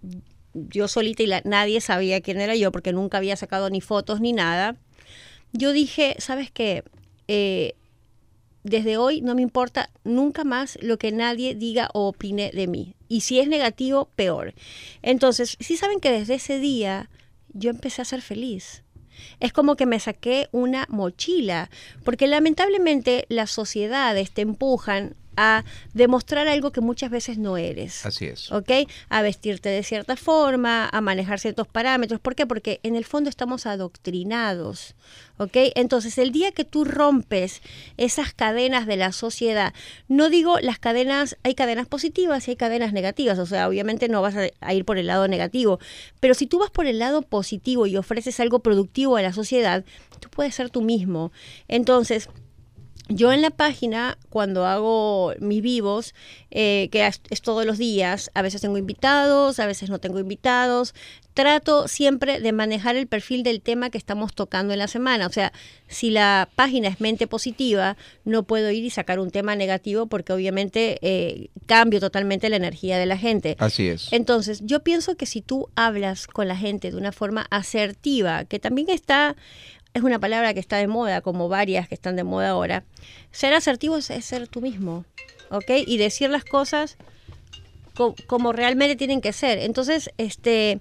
yo 0.68 0.88
solita 0.88 1.22
y 1.22 1.30
nadie 1.44 1.80
sabía 1.80 2.20
quién 2.20 2.40
era 2.40 2.54
yo 2.56 2.72
porque 2.72 2.92
nunca 2.92 3.18
había 3.18 3.36
sacado 3.36 3.70
ni 3.70 3.80
fotos 3.80 4.20
ni 4.20 4.32
nada, 4.32 4.76
yo 5.52 5.72
dije, 5.72 6.16
¿sabes 6.18 6.50
qué? 6.50 6.84
Eh, 7.28 7.75
desde 8.62 8.96
hoy 8.96 9.20
no 9.20 9.34
me 9.34 9.42
importa 9.42 9.90
nunca 10.02 10.44
más 10.44 10.76
lo 10.82 10.98
que 10.98 11.12
nadie 11.12 11.54
diga 11.54 11.88
o 11.94 12.08
opine 12.08 12.50
de 12.52 12.66
mí. 12.66 12.94
Y 13.08 13.20
si 13.20 13.38
es 13.38 13.48
negativo, 13.48 14.10
peor. 14.16 14.54
Entonces, 15.02 15.56
sí 15.60 15.76
saben 15.76 16.00
que 16.00 16.10
desde 16.10 16.34
ese 16.34 16.58
día 16.58 17.08
yo 17.52 17.70
empecé 17.70 18.02
a 18.02 18.06
ser 18.06 18.22
feliz. 18.22 18.82
Es 19.40 19.52
como 19.52 19.76
que 19.76 19.86
me 19.86 20.00
saqué 20.00 20.48
una 20.52 20.87
mochila, 20.90 21.70
porque 22.04 22.26
lamentablemente 22.26 23.24
las 23.28 23.50
sociedades 23.50 24.33
te 24.33 24.42
empujan 24.42 25.14
a 25.37 25.64
demostrar 25.94 26.49
algo 26.49 26.72
que 26.72 26.81
muchas 26.81 27.11
veces 27.11 27.38
no 27.38 27.57
eres. 27.57 28.05
Así 28.07 28.27
es. 28.27 28.51
¿ok? 28.53 28.70
A 29.09 29.22
vestirte 29.22 29.68
de 29.68 29.83
cierta 29.83 30.16
forma, 30.16 30.88
a 30.90 31.01
manejar 31.01 31.38
ciertos 31.38 31.68
parámetros. 31.68 32.20
¿Por 32.20 32.35
qué? 32.35 32.46
Porque 32.46 32.81
en 32.83 32.96
el 32.96 33.05
fondo 33.05 33.31
estamos 33.31 33.66
adoctrinados, 33.66 34.94
¿ok? 35.38 35.57
Entonces, 35.75 36.18
el 36.18 36.33
día 36.33 36.53
que 36.53 36.64
tú 36.64 36.85
rompes 36.85 37.62
esas 37.96 38.33
cadenas 38.33 38.87
de 38.87 38.96
la 38.96 39.12
sociedad, 39.12 39.75
no 40.09 40.31
digo 40.31 40.59
las 40.61 40.79
cadenas, 40.79 41.37
hay 41.42 41.55
cadenas 41.55 41.87
positivas 41.87 42.46
y 42.49 42.53
hay 42.53 42.57
cadenas 42.57 42.92
negativas, 42.92 43.38
o 43.38 43.46
sea, 43.46 43.68
obviamente 43.68 44.09
no 44.09 44.22
vas 44.22 44.37
a, 44.37 44.49
a 44.61 44.75
ir 44.75 44.85
por 44.85 44.99
el 44.99 45.07
lado 45.07 45.29
negativo, 45.29 45.79
pero 46.20 46.35
si 46.35 46.46
tú 46.46 46.59
vas 46.59 46.70
por 46.70 46.87
el 46.87 46.99
lado 46.99 47.22
positivo 47.22 47.87
y 47.87 47.96
ofreces 47.96 48.40
algo 48.40 48.61
productivo 48.61 49.16
a 49.16 49.22
la 49.22 49.33
sociedad, 49.33 49.85
tú 50.20 50.29
puedes 50.31 50.55
ser 50.55 50.70
tú 50.70 50.83
mismo. 50.83 51.33
Entonces, 51.68 52.29
yo 53.09 53.33
en 53.33 53.42
la 53.42 53.51
página, 53.51 54.19
cuando 54.31 54.66
hago 54.66 55.33
mis 55.38 55.62
vivos, 55.62 56.14
eh, 56.51 56.88
que 56.90 57.07
es, 57.07 57.21
es 57.31 57.40
todos 57.40 57.64
los 57.64 57.79
días, 57.79 58.31
a 58.35 58.42
veces 58.42 58.61
tengo 58.61 58.79
invitados, 58.79 59.61
a 59.61 59.66
veces 59.66 59.90
no 59.90 59.99
tengo 59.99 60.19
invitados, 60.19 60.95
trato 61.37 61.87
siempre 61.87 62.40
de 62.40 62.53
manejar 62.53 62.97
el 62.97 63.07
perfil 63.07 63.42
del 63.42 63.61
tema 63.61 63.90
que 63.90 63.99
estamos 63.99 64.35
tocando 64.35 64.73
en 64.73 64.79
la 64.79 64.88
semana. 64.88 65.27
O 65.27 65.31
sea, 65.31 65.53
si 65.87 66.09
la 66.09 66.49
página 66.57 66.88
es 66.88 66.99
mente 66.99 67.27
positiva, 67.27 67.99
no 68.25 68.45
puedo 68.45 68.71
ir 68.71 68.85
y 68.85 68.90
sacar 68.90 69.21
un 69.21 69.31
tema 69.31 69.55
negativo 69.55 70.07
porque 70.07 70.33
obviamente 70.33 70.99
eh, 71.03 71.51
cambio 71.66 72.01
totalmente 72.01 72.49
la 72.49 72.57
energía 72.57 72.99
de 72.99 73.05
la 73.05 73.19
gente. 73.19 73.55
Así 73.59 73.87
es. 73.87 74.11
Entonces, 74.12 74.62
yo 74.64 74.81
pienso 74.81 75.16
que 75.16 75.27
si 75.27 75.42
tú 75.42 75.69
hablas 75.77 76.27
con 76.27 76.49
la 76.49 76.57
gente 76.57 76.90
de 76.90 76.97
una 76.97 77.12
forma 77.12 77.47
asertiva, 77.51 78.47
que 78.47 78.59
también 78.59 78.88
está, 78.88 79.37
es 79.96 80.02
una 80.02 80.18
palabra 80.18 80.54
que 80.54 80.61
está 80.61 80.76
de 80.76 80.87
moda, 80.87 81.20
como 81.20 81.48
varias 81.48 81.88
que 81.88 81.94
están 81.94 82.16
de 82.16 82.24
moda 82.24 82.50
ahora, 82.50 82.85
ser 83.32 83.52
asertivo 83.54 83.96
es, 83.96 84.11
es 84.11 84.24
ser 84.24 84.46
tú 84.48 84.61
mismo, 84.61 85.04
¿ok? 85.50 85.70
Y 85.87 85.96
decir 85.98 86.30
las 86.30 86.44
cosas 86.44 86.96
co- 87.94 88.14
como 88.26 88.52
realmente 88.52 88.96
tienen 88.96 89.20
que 89.20 89.32
ser. 89.32 89.59
Entonces, 89.59 90.11
este, 90.18 90.80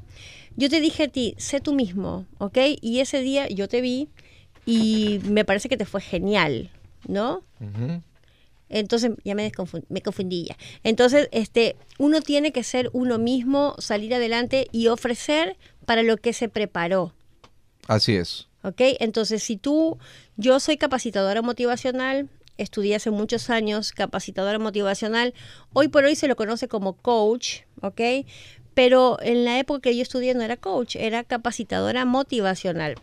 yo 0.56 0.70
te 0.70 0.80
dije 0.82 1.04
a 1.04 1.08
ti, 1.08 1.34
sé 1.38 1.60
tú 1.62 1.74
mismo, 1.74 2.26
¿ok? 2.38 2.58
Y 2.82 3.00
ese 3.00 3.22
día 3.22 3.48
yo 3.48 3.68
te 3.68 3.82
vi 3.82 4.10
y 4.66 5.20
me 5.24 5.46
parece 5.46 5.70
que 5.70 5.78
te 5.78 5.86
fue 5.86 6.02
genial, 6.02 6.72
¿no? 7.08 7.44
Entonces 8.68 9.12
ya 9.24 9.36
me, 9.36 9.52
me 9.90 10.02
confundí 10.02 10.46
ya. 10.46 10.58
Entonces, 10.84 11.30
este, 11.32 11.76
uno 12.00 12.22
tiene 12.22 12.52
que 12.52 12.64
ser 12.64 12.90
uno 12.94 13.18
mismo, 13.20 13.76
salir 13.78 14.14
adelante 14.16 14.68
y 14.72 14.88
ofrecer 14.88 15.56
para 15.86 16.02
lo 16.04 16.18
que 16.18 16.34
se 16.34 16.50
preparó. 16.50 17.14
Así 17.88 18.16
es. 18.16 18.48
¿Ok? 18.66 18.82
Entonces, 19.00 19.44
si 19.44 19.58
tú, 19.58 20.00
yo 20.38 20.60
soy 20.60 20.78
capacitadora 20.78 21.44
motivacional, 21.44 22.30
estudié 22.58 22.96
hace 22.96 23.12
muchos 23.12 23.52
años 23.52 23.92
capacitadora 23.92 24.58
motivacional, 24.58 25.36
hoy 25.72 25.88
por 25.88 26.04
hoy 26.04 26.16
se 26.16 26.28
lo 26.28 26.36
conoce 26.36 26.68
como 26.68 26.94
coach, 26.94 27.60
¿ok? 27.82 28.02
Pero 28.74 29.20
en 29.22 29.46
la 29.46 29.60
época 29.60 29.82
que 29.82 29.96
yo 29.96 30.02
estudié 30.02 30.34
no 30.34 30.42
era 30.42 30.58
coach, 30.58 30.96
era 30.96 31.24
capacitadora 31.24 32.06
motivacional. 32.06 32.96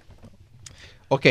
Ok. 1.07 1.27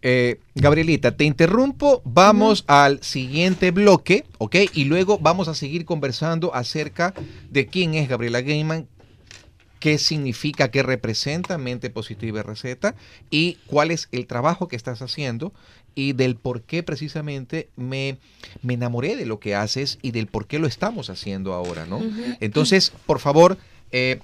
eh, 0.00 0.40
Gabrielita, 0.54 1.14
te 1.14 1.24
interrumpo. 1.24 2.00
Vamos 2.04 2.64
al 2.68 3.02
siguiente 3.02 3.72
bloque, 3.72 4.24
¿ok? 4.38 4.56
Y 4.72 4.84
luego 4.84 5.18
vamos 5.18 5.48
a 5.48 5.54
seguir 5.54 5.84
conversando 5.84 6.54
acerca 6.54 7.12
de 7.50 7.66
quién 7.66 7.94
es 7.94 8.08
Gabriela 8.08 8.40
Gaiman, 8.40 8.88
qué 9.80 9.98
significa, 9.98 10.70
qué 10.70 10.82
representa 10.82 11.58
Mente 11.58 11.90
Positiva 11.90 12.40
y 12.40 12.42
Receta 12.42 12.94
y 13.30 13.58
cuál 13.66 13.90
es 13.90 14.08
el 14.12 14.26
trabajo 14.26 14.68
que 14.68 14.76
estás 14.76 15.02
haciendo 15.02 15.52
y 15.94 16.12
del 16.12 16.36
por 16.36 16.62
qué 16.62 16.82
precisamente 16.82 17.68
me, 17.76 18.18
me 18.62 18.74
enamoré 18.74 19.16
de 19.16 19.26
lo 19.26 19.40
que 19.40 19.54
haces 19.54 19.98
y 20.02 20.10
del 20.10 20.26
por 20.26 20.46
qué 20.46 20.58
lo 20.58 20.66
estamos 20.66 21.10
haciendo 21.10 21.54
ahora, 21.54 21.86
¿no? 21.86 22.02
Entonces, 22.40 22.92
por 23.06 23.18
favor, 23.18 23.56
eh, 23.92 24.20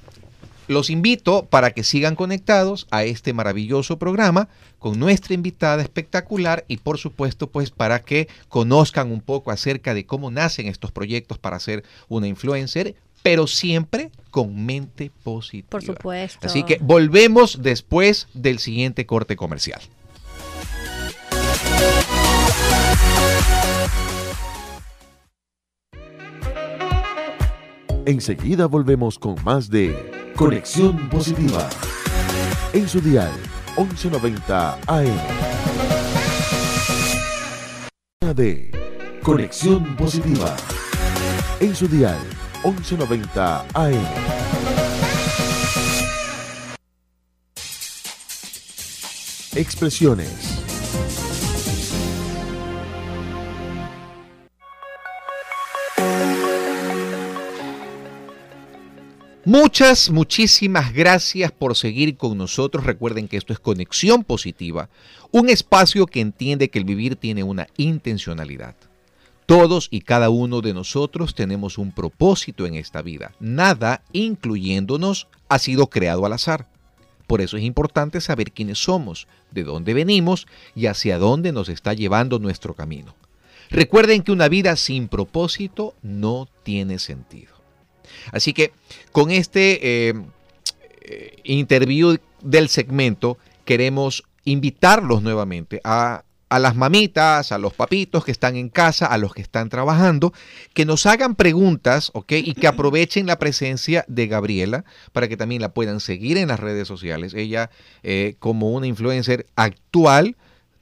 los 0.68 0.90
invito 0.90 1.46
para 1.46 1.72
que 1.72 1.82
sigan 1.82 2.14
conectados 2.14 2.86
a 2.90 3.04
este 3.04 3.32
maravilloso 3.32 3.98
programa 3.98 4.48
con 4.78 4.98
nuestra 4.98 5.34
invitada 5.34 5.82
espectacular 5.82 6.64
y 6.68 6.76
por 6.76 6.98
supuesto 6.98 7.48
pues 7.48 7.70
para 7.70 8.02
que 8.02 8.28
conozcan 8.48 9.10
un 9.10 9.20
poco 9.20 9.50
acerca 9.50 9.94
de 9.94 10.06
cómo 10.06 10.30
nacen 10.30 10.66
estos 10.66 10.92
proyectos 10.92 11.38
para 11.38 11.58
ser 11.58 11.84
una 12.08 12.28
influencer, 12.28 12.94
pero 13.22 13.46
siempre 13.46 14.10
con 14.30 14.64
mente 14.64 15.10
positiva. 15.22 15.70
Por 15.70 15.82
supuesto. 15.82 16.46
Así 16.46 16.62
que 16.64 16.78
volvemos 16.80 17.62
después 17.62 18.28
del 18.34 18.58
siguiente 18.58 19.06
corte 19.06 19.36
comercial. 19.36 19.80
Enseguida 28.04 28.66
volvemos 28.66 29.18
con 29.18 29.36
más 29.44 29.70
de 29.70 30.10
Conexión 30.34 31.08
Positiva. 31.08 31.68
En 32.72 32.88
su 32.88 33.00
dial 33.00 33.30
1190 33.76 34.78
AM. 34.86 35.52
de 38.34 38.70
Conexión 39.22 39.94
Positiva. 39.96 40.56
En 41.60 41.76
su 41.76 41.86
dial 41.86 42.18
1190 42.64 43.66
AM. 43.74 44.06
Expresiones. 49.54 50.62
Muchas, 59.44 60.08
muchísimas 60.10 60.92
gracias 60.92 61.50
por 61.50 61.76
seguir 61.76 62.16
con 62.16 62.38
nosotros. 62.38 62.86
Recuerden 62.86 63.26
que 63.26 63.36
esto 63.36 63.52
es 63.52 63.58
Conexión 63.58 64.22
Positiva, 64.22 64.88
un 65.32 65.48
espacio 65.50 66.06
que 66.06 66.20
entiende 66.20 66.68
que 66.68 66.78
el 66.78 66.84
vivir 66.84 67.16
tiene 67.16 67.42
una 67.42 67.66
intencionalidad. 67.76 68.76
Todos 69.52 69.88
y 69.90 70.00
cada 70.00 70.30
uno 70.30 70.62
de 70.62 70.72
nosotros 70.72 71.34
tenemos 71.34 71.76
un 71.76 71.92
propósito 71.92 72.64
en 72.64 72.74
esta 72.74 73.02
vida. 73.02 73.34
Nada, 73.38 74.02
incluyéndonos, 74.14 75.28
ha 75.50 75.58
sido 75.58 75.88
creado 75.88 76.24
al 76.24 76.32
azar. 76.32 76.68
Por 77.26 77.42
eso 77.42 77.58
es 77.58 77.62
importante 77.62 78.22
saber 78.22 78.52
quiénes 78.52 78.82
somos, 78.82 79.28
de 79.50 79.64
dónde 79.64 79.92
venimos 79.92 80.46
y 80.74 80.86
hacia 80.86 81.18
dónde 81.18 81.52
nos 81.52 81.68
está 81.68 81.92
llevando 81.92 82.38
nuestro 82.38 82.72
camino. 82.72 83.14
Recuerden 83.68 84.22
que 84.22 84.32
una 84.32 84.48
vida 84.48 84.74
sin 84.74 85.08
propósito 85.08 85.96
no 86.00 86.48
tiene 86.62 86.98
sentido. 86.98 87.52
Así 88.32 88.54
que 88.54 88.72
con 89.12 89.30
este 89.30 90.08
eh, 90.08 90.14
eh, 91.02 91.36
interview 91.44 92.16
del 92.40 92.70
segmento 92.70 93.36
queremos 93.66 94.22
invitarlos 94.46 95.22
nuevamente 95.22 95.82
a, 95.84 96.24
a 96.52 96.58
las 96.58 96.76
mamitas, 96.76 97.50
a 97.50 97.56
los 97.56 97.72
papitos 97.72 98.26
que 98.26 98.30
están 98.30 98.56
en 98.56 98.68
casa, 98.68 99.06
a 99.06 99.16
los 99.16 99.32
que 99.32 99.40
están 99.40 99.70
trabajando, 99.70 100.34
que 100.74 100.84
nos 100.84 101.06
hagan 101.06 101.34
preguntas, 101.34 102.10
¿ok? 102.12 102.32
Y 102.32 102.52
que 102.52 102.66
aprovechen 102.66 103.26
la 103.26 103.38
presencia 103.38 104.04
de 104.06 104.26
Gabriela 104.26 104.84
para 105.12 105.28
que 105.28 105.38
también 105.38 105.62
la 105.62 105.72
puedan 105.72 105.98
seguir 105.98 106.36
en 106.36 106.48
las 106.48 106.60
redes 106.60 106.86
sociales. 106.86 107.32
Ella, 107.32 107.70
eh, 108.02 108.34
como 108.38 108.70
una 108.70 108.86
influencer 108.86 109.46
actual, 109.56 110.36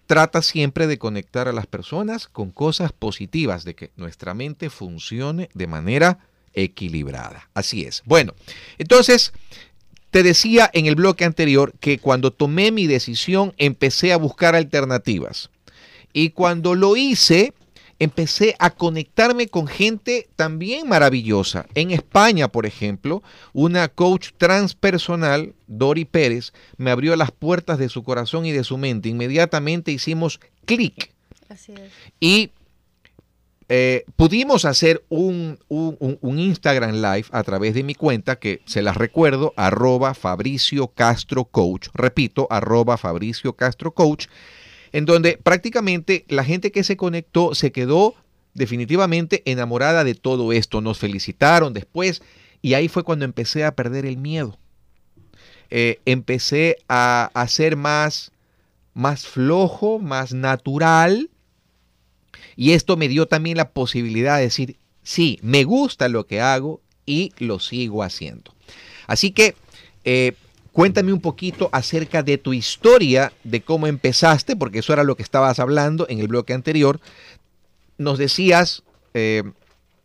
trata 0.08 0.42
siempre 0.42 0.88
de 0.88 0.98
conectar 0.98 1.46
a 1.46 1.52
las 1.52 1.68
personas 1.68 2.26
con 2.26 2.50
cosas 2.50 2.90
positivas, 2.90 3.62
de 3.62 3.76
que 3.76 3.92
nuestra 3.94 4.34
mente 4.34 4.70
funcione 4.70 5.50
de 5.54 5.68
manera 5.68 6.18
equilibrada. 6.52 7.48
Así 7.54 7.84
es. 7.84 8.02
Bueno, 8.06 8.34
entonces, 8.78 9.32
te 10.10 10.24
decía 10.24 10.68
en 10.72 10.86
el 10.86 10.96
bloque 10.96 11.24
anterior 11.24 11.72
que 11.78 11.98
cuando 11.98 12.32
tomé 12.32 12.72
mi 12.72 12.88
decisión 12.88 13.54
empecé 13.56 14.12
a 14.12 14.16
buscar 14.16 14.56
alternativas. 14.56 15.50
Y 16.12 16.30
cuando 16.30 16.74
lo 16.74 16.96
hice, 16.96 17.52
empecé 18.00 18.56
a 18.58 18.70
conectarme 18.70 19.46
con 19.46 19.66
gente 19.66 20.28
también 20.34 20.88
maravillosa. 20.88 21.66
En 21.74 21.90
España, 21.90 22.48
por 22.48 22.66
ejemplo, 22.66 23.22
una 23.52 23.88
coach 23.88 24.30
transpersonal, 24.38 25.54
Dori 25.66 26.06
Pérez, 26.06 26.52
me 26.78 26.90
abrió 26.90 27.14
las 27.14 27.30
puertas 27.30 27.78
de 27.78 27.88
su 27.88 28.02
corazón 28.02 28.46
y 28.46 28.52
de 28.52 28.64
su 28.64 28.78
mente. 28.78 29.10
Inmediatamente 29.10 29.92
hicimos 29.92 30.40
clic. 30.64 31.12
Así 31.48 31.72
es. 31.72 31.92
Y 32.18 32.50
eh, 33.72 34.04
pudimos 34.16 34.64
hacer 34.64 35.04
un, 35.10 35.58
un, 35.68 36.18
un, 36.20 36.38
Instagram 36.40 36.96
Live 36.96 37.26
a 37.30 37.44
través 37.44 37.72
de 37.74 37.84
mi 37.84 37.94
cuenta, 37.94 38.36
que 38.36 38.62
se 38.66 38.82
las 38.82 38.96
recuerdo, 38.96 39.52
arroba 39.56 40.14
Fabricio 40.14 40.88
Castro 40.88 41.44
Coach. 41.44 41.86
Repito, 41.94 42.48
arroba 42.50 42.96
Fabricio 42.96 43.52
Castro 43.52 43.92
Coach, 43.92 44.26
en 44.92 45.04
donde 45.06 45.38
prácticamente 45.42 46.24
la 46.28 46.44
gente 46.44 46.72
que 46.72 46.84
se 46.84 46.96
conectó 46.96 47.54
se 47.54 47.72
quedó 47.72 48.14
definitivamente 48.54 49.42
enamorada 49.44 50.04
de 50.04 50.14
todo 50.14 50.52
esto. 50.52 50.80
Nos 50.80 50.98
felicitaron 50.98 51.72
después 51.72 52.22
y 52.62 52.74
ahí 52.74 52.88
fue 52.88 53.04
cuando 53.04 53.24
empecé 53.24 53.64
a 53.64 53.74
perder 53.74 54.06
el 54.06 54.16
miedo. 54.16 54.58
Eh, 55.70 56.00
empecé 56.04 56.78
a, 56.88 57.30
a 57.32 57.46
ser 57.46 57.76
más, 57.76 58.32
más 58.92 59.26
flojo, 59.26 60.00
más 60.00 60.32
natural 60.32 61.30
y 62.56 62.72
esto 62.72 62.96
me 62.96 63.08
dio 63.08 63.26
también 63.26 63.56
la 63.56 63.70
posibilidad 63.70 64.36
de 64.36 64.42
decir, 64.42 64.76
sí, 65.02 65.38
me 65.42 65.64
gusta 65.64 66.08
lo 66.08 66.26
que 66.26 66.40
hago 66.40 66.80
y 67.06 67.32
lo 67.38 67.58
sigo 67.58 68.02
haciendo. 68.02 68.54
Así 69.06 69.30
que 69.30 69.54
eh, 70.04 70.34
cuéntame 70.72 71.12
un 71.12 71.20
poquito 71.20 71.68
acerca 71.72 72.22
de 72.22 72.38
tu 72.38 72.52
historia, 72.52 73.32
de 73.44 73.60
cómo 73.62 73.86
empezaste, 73.86 74.56
porque 74.56 74.80
eso 74.80 74.92
era 74.92 75.04
lo 75.04 75.16
que 75.16 75.22
estabas 75.22 75.58
hablando 75.58 76.06
en 76.08 76.20
el 76.20 76.28
bloque 76.28 76.52
anterior. 76.52 77.00
Nos 77.98 78.18
decías, 78.18 78.82
eh, 79.14 79.42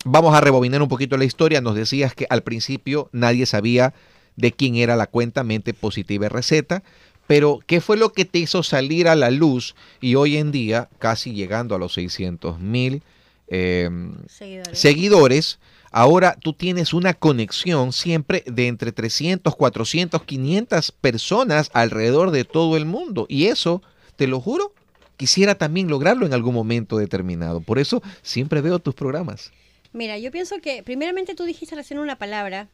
vamos 0.03 0.35
a 0.35 0.41
rebobinar 0.41 0.81
un 0.81 0.89
poquito 0.89 1.17
la 1.17 1.25
historia, 1.25 1.61
nos 1.61 1.75
decías 1.75 2.13
que 2.13 2.27
al 2.29 2.43
principio 2.43 3.09
nadie 3.11 3.45
sabía 3.45 3.93
de 4.35 4.51
quién 4.51 4.75
era 4.75 4.95
la 4.95 5.07
cuenta 5.07 5.43
Mente 5.43 5.73
Positiva 5.73 6.25
y 6.25 6.29
Receta, 6.29 6.83
pero, 7.27 7.59
¿qué 7.65 7.81
fue 7.81 7.97
lo 7.97 8.13
que 8.13 8.25
te 8.25 8.39
hizo 8.39 8.61
salir 8.61 9.07
a 9.07 9.15
la 9.15 9.31
luz 9.31 9.75
y 9.99 10.15
hoy 10.15 10.37
en 10.37 10.51
día, 10.51 10.89
casi 10.99 11.33
llegando 11.33 11.73
a 11.73 11.79
los 11.79 11.93
600 11.93 12.59
mil 12.59 13.01
eh, 13.47 13.89
seguidores. 14.27 14.79
seguidores, 14.79 15.59
ahora 15.95 16.35
tú 16.41 16.51
tienes 16.51 16.93
una 16.93 17.13
conexión 17.13 17.93
siempre 17.93 18.43
de 18.45 18.67
entre 18.67 18.91
300, 18.91 19.55
400, 19.55 20.21
500 20.23 20.91
personas 20.91 21.71
alrededor 21.73 22.31
de 22.31 22.43
todo 22.43 22.75
el 22.75 22.85
mundo? 22.85 23.25
Y 23.29 23.45
eso, 23.45 23.81
te 24.17 24.27
lo 24.27 24.41
juro, 24.41 24.73
quisiera 25.15 25.55
también 25.55 25.87
lograrlo 25.87 26.25
en 26.25 26.33
algún 26.33 26.53
momento 26.53 26.97
determinado. 26.97 27.61
Por 27.61 27.79
eso 27.79 28.03
siempre 28.21 28.59
veo 28.59 28.79
tus 28.79 28.93
programas. 28.93 29.53
Mira, 29.93 30.17
yo 30.19 30.31
pienso 30.31 30.57
que 30.61 30.83
primeramente 30.83 31.33
tú 31.33 31.45
dijiste 31.45 31.75
recién 31.75 32.01
una 32.01 32.17
palabra 32.17 32.67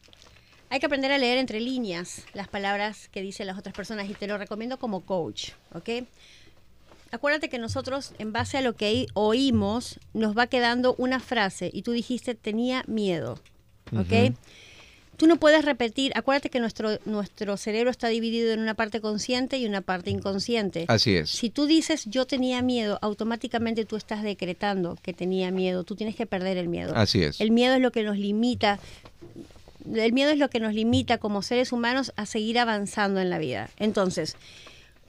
hay 0.68 0.80
que 0.80 0.86
aprender 0.86 1.12
a 1.12 1.18
leer 1.18 1.38
entre 1.38 1.60
líneas 1.60 2.24
las 2.32 2.48
palabras 2.48 3.08
que 3.08 3.22
dicen 3.22 3.46
las 3.46 3.56
otras 3.56 3.74
personas 3.74 4.10
y 4.10 4.14
te 4.14 4.26
lo 4.26 4.36
recomiendo 4.36 4.78
como 4.78 5.02
coach, 5.02 5.50
¿ok? 5.74 6.06
Acuérdate 7.12 7.48
que 7.48 7.58
nosotros, 7.58 8.12
en 8.18 8.32
base 8.32 8.58
a 8.58 8.62
lo 8.62 8.74
que 8.74 9.06
oímos, 9.14 10.00
nos 10.14 10.36
va 10.36 10.46
quedando 10.46 10.94
una 10.96 11.20
frase 11.20 11.70
y 11.72 11.82
tú 11.82 11.92
dijiste 11.92 12.34
tenía 12.34 12.84
miedo, 12.86 13.38
¿ok? 13.96 14.34
Tú 15.18 15.26
no 15.26 15.36
puedes 15.36 15.64
repetir, 15.64 16.10
acuérdate 16.16 16.48
que 16.48 16.58
nuestro, 16.58 16.98
nuestro 17.04 17.56
cerebro 17.58 17.90
está 17.90 18.08
dividido 18.08 18.50
en 18.52 18.60
una 18.60 18.74
parte 18.74 19.00
consciente 19.00 19.58
y 19.58 19.66
una 19.66 19.82
parte 19.82 20.10
inconsciente. 20.10 20.86
Así 20.88 21.14
es. 21.14 21.30
Si 21.30 21.50
tú 21.50 21.66
dices 21.66 22.06
yo 22.06 22.26
tenía 22.26 22.62
miedo, 22.62 22.98
automáticamente 23.02 23.84
tú 23.84 23.96
estás 23.96 24.22
decretando 24.22 24.98
que 25.02 25.12
tenía 25.12 25.50
miedo. 25.50 25.84
Tú 25.84 25.94
tienes 25.94 26.16
que 26.16 26.26
perder 26.26 26.56
el 26.56 26.68
miedo. 26.68 26.94
Así 26.96 27.22
es. 27.22 27.40
El 27.40 27.50
miedo 27.50 27.74
es 27.74 27.80
lo 27.80 27.92
que 27.92 28.02
nos 28.02 28.16
limita 28.16 28.80
el 29.94 30.12
miedo 30.12 30.30
es 30.30 30.38
lo 30.38 30.48
que 30.48 30.60
nos 30.60 30.74
limita 30.74 31.18
como 31.18 31.42
seres 31.42 31.72
humanos 31.72 32.12
a 32.16 32.26
seguir 32.26 32.58
avanzando 32.58 33.20
en 33.20 33.30
la 33.30 33.38
vida. 33.38 33.68
Entonces, 33.78 34.36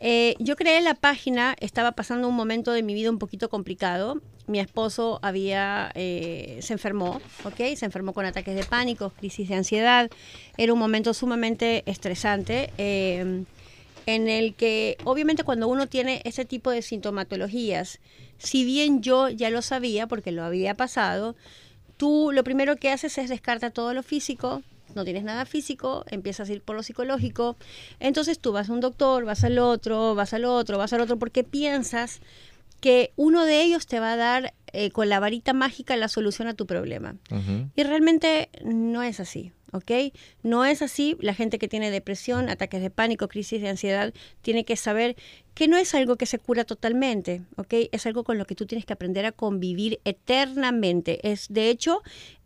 eh, 0.06 0.36
yo 0.40 0.58
creé 0.58 0.82
la 0.82 0.96
página, 0.96 1.56
estaba 1.62 1.94
pasando 1.94 2.28
un 2.28 2.36
momento 2.36 2.74
de 2.74 2.84
mi 2.84 2.94
vida 2.94 3.10
un 3.10 3.20
poquito 3.20 3.50
complicado. 3.50 4.22
Mi 4.48 4.60
esposo 4.60 5.20
había, 5.22 5.94
eh, 5.96 6.60
se 6.62 6.74
enfermó, 6.74 7.22
¿ok? 7.46 7.76
Se 7.78 7.86
enfermó 7.86 8.12
con 8.12 8.26
ataques 8.26 8.54
de 8.54 8.66
pánico, 8.66 9.12
crisis 9.12 9.48
de 9.48 9.56
ansiedad. 9.56 10.12
Era 10.58 10.74
un 10.74 10.80
momento 10.80 11.14
sumamente 11.14 11.84
estresante. 11.86 12.74
Eh, 12.78 13.46
en 14.06 14.28
el 14.28 14.56
que 14.56 14.98
obviamente 15.06 15.46
cuando 15.46 15.70
uno 15.70 15.88
tiene 15.88 16.22
ese 16.26 16.44
tipo 16.44 16.72
de 16.72 16.82
sintomatologías, 16.82 18.02
si 18.38 18.66
bien 18.66 19.02
yo 19.02 19.30
ya 19.30 19.50
lo 19.50 19.62
sabía 19.62 20.08
porque 20.08 20.34
lo 20.34 20.44
había 20.44 20.76
pasado, 20.76 21.38
tú 21.96 22.32
lo 22.34 22.44
primero 22.44 22.76
que 22.76 22.92
haces 22.92 23.18
es 23.18 23.30
descartar 23.30 23.72
todo 23.72 23.94
lo 23.94 24.04
físico, 24.04 24.62
no 24.96 25.04
tienes 25.04 25.24
nada 25.24 25.46
físico, 25.46 26.06
empiezas 26.10 26.50
a 26.50 26.54
ir 26.54 26.62
por 26.62 26.76
lo 26.76 26.84
psicológico, 26.84 27.58
entonces 28.00 28.40
tú 28.40 28.52
vas 28.52 28.70
a 28.70 28.74
un 28.74 28.80
doctor, 28.80 29.26
vas 29.26 29.44
al 29.44 29.60
otro, 29.60 30.16
vas 30.16 30.34
al 30.34 30.46
otro, 30.46 30.78
vas 30.78 30.94
al 30.94 31.02
otro, 31.02 31.18
porque 31.18 31.44
piensas 31.44 32.20
que 32.80 33.14
uno 33.16 33.46
de 33.46 33.62
ellos 33.62 33.88
te 33.88 34.00
va 34.00 34.14
a 34.14 34.18
dar 34.18 34.54
eh, 34.74 34.92
con 34.92 35.08
la 35.08 35.20
varita 35.20 35.54
mágica 35.54 35.96
la 35.96 36.10
solución 36.10 36.48
a 36.48 36.54
tu 36.54 36.66
problema. 36.66 37.16
Y 37.76 37.84
realmente 37.84 38.50
no 38.64 39.04
es 39.04 39.20
así. 39.20 39.54
¿ok? 39.74 40.14
No 40.44 40.64
es 40.66 40.82
así. 40.82 41.18
La 41.20 41.34
gente 41.34 41.60
que 41.60 41.68
tiene 41.68 41.92
depresión, 41.92 42.50
ataques 42.50 42.82
de 42.82 42.90
pánico, 42.90 43.28
crisis 43.28 43.62
de 43.62 43.70
ansiedad, 43.70 44.14
tiene 44.42 44.64
que 44.64 44.78
saber 44.78 45.18
que 45.54 45.68
no 45.68 45.78
es 45.78 45.94
algo 45.94 46.16
que 46.16 46.26
se 46.26 46.40
cura 46.40 46.64
totalmente, 46.64 47.42
¿ok? 47.58 47.74
Es 47.92 48.06
algo 48.06 48.24
con 48.24 48.38
lo 48.38 48.46
que 48.46 48.56
tú 48.56 48.66
tienes 48.66 48.86
que 48.86 48.94
aprender 48.94 49.26
a 49.26 49.32
convivir 49.32 50.00
eternamente. 50.06 51.30
Es, 51.30 51.48
de 51.50 51.70
hecho, 51.70 52.02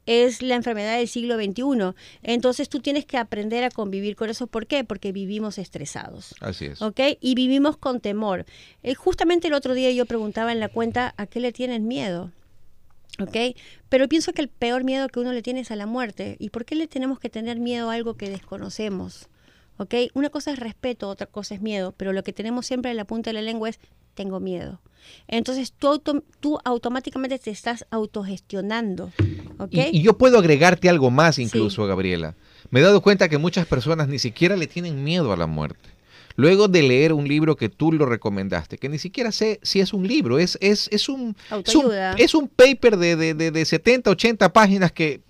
es 0.08 0.42
la 0.42 0.56
enfermedad 0.56 0.98
del 0.98 1.08
siglo 1.08 1.36
XXI. 1.36 1.94
Entonces 2.24 2.70
tú 2.70 2.80
tienes 2.80 3.06
que 3.06 3.18
aprender 3.18 3.64
a 3.64 3.70
convivir 3.70 4.16
con 4.16 4.30
eso. 4.30 4.48
¿Por 4.48 4.66
qué? 4.66 4.84
Porque 4.84 5.12
vivimos 5.12 5.60
estresados. 5.60 6.34
Así 6.40 6.66
es. 6.66 6.82
¿Ok? 6.82 7.00
Y 7.22 7.36
vivimos 7.36 7.78
con 7.78 8.00
temor. 8.00 8.46
Eh, 8.82 8.96
justamente 8.96 9.50
el 9.50 9.54
otro 9.54 9.76
día 9.76 9.92
yo 9.92 10.06
preguntaba 10.06 10.52
en 10.52 10.60
la 10.60 10.70
cuenta, 10.70 11.14
¿a 11.18 11.28
qué 11.28 11.40
le 11.40 11.52
tienen 11.52 11.88
miedo? 11.88 12.32
¿Ok? 13.20 13.58
Pero 13.90 14.08
pienso 14.08 14.32
que 14.32 14.42
el 14.42 14.48
peor 14.48 14.84
miedo 14.84 15.10
que 15.10 15.20
uno 15.20 15.34
le 15.34 15.42
tiene 15.42 15.60
es 15.60 15.72
a 15.72 15.76
la 15.76 15.86
muerte. 15.86 16.38
¿Y 16.40 16.50
por 16.50 16.66
qué 16.66 16.76
le 16.76 16.88
tenemos 16.88 17.20
que 17.20 17.30
tener 17.30 17.60
miedo 17.60 17.90
a 17.90 17.94
algo 17.94 18.16
que 18.16 18.30
desconocemos? 18.30 19.28
¿Ok? 19.78 19.94
Una 20.14 20.30
cosa 20.30 20.52
es 20.52 20.60
respeto, 20.60 21.10
otra 21.10 21.28
cosa 21.28 21.54
es 21.56 21.62
miedo, 21.62 21.94
pero 21.98 22.14
lo 22.14 22.24
que 22.24 22.34
tenemos 22.34 22.66
siempre 22.66 22.92
en 22.92 22.98
la 22.98 23.06
punta 23.06 23.30
de 23.30 23.36
la 23.36 23.42
lengua 23.42 23.70
es 23.70 23.80
tengo 24.18 24.42
miedo. 24.42 24.82
Entonces 25.30 25.72
tú, 25.72 25.88
auto- 25.88 26.24
tú 26.42 26.60
automáticamente 26.66 27.40
te 27.40 27.52
estás 27.52 27.86
autogestionando. 27.92 29.12
¿ok? 29.60 29.70
Y, 29.72 30.00
y 30.00 30.02
yo 30.02 30.18
puedo 30.18 30.38
agregarte 30.38 30.90
algo 30.90 31.10
más 31.12 31.40
incluso, 31.40 31.86
Gabriela. 31.88 32.36
Me 32.72 32.82
he 32.82 32.84
dado 32.84 33.02
cuenta 33.02 33.30
que 33.30 33.38
muchas 33.38 33.66
personas 33.66 34.10
ni 34.10 34.20
siquiera 34.20 34.58
le 34.58 34.68
tienen 34.68 35.04
miedo 35.06 35.32
a 35.32 35.38
la 35.38 35.48
muerte. 35.48 35.90
Luego 36.36 36.68
de 36.68 36.84
leer 36.84 37.14
un 37.14 37.28
libro 37.28 37.56
que 37.56 37.70
tú 37.70 37.92
lo 37.94 38.06
recomendaste, 38.06 38.78
que 38.78 38.90
ni 38.90 39.00
siquiera 39.00 39.32
sé 39.32 39.60
si 39.64 39.80
es 39.80 39.94
un 39.94 40.06
libro, 40.08 40.38
es, 40.38 40.58
es, 40.62 40.88
es, 40.92 41.10
un, 41.10 41.36
es, 41.66 41.74
un, 41.76 41.92
es 42.18 42.36
un 42.36 42.48
paper 42.48 42.98
de, 42.98 43.16
de, 43.16 43.34
de, 43.34 43.50
de 43.52 43.66
70, 43.66 44.12
80 44.12 44.52
páginas 44.54 44.92
que 44.92 45.22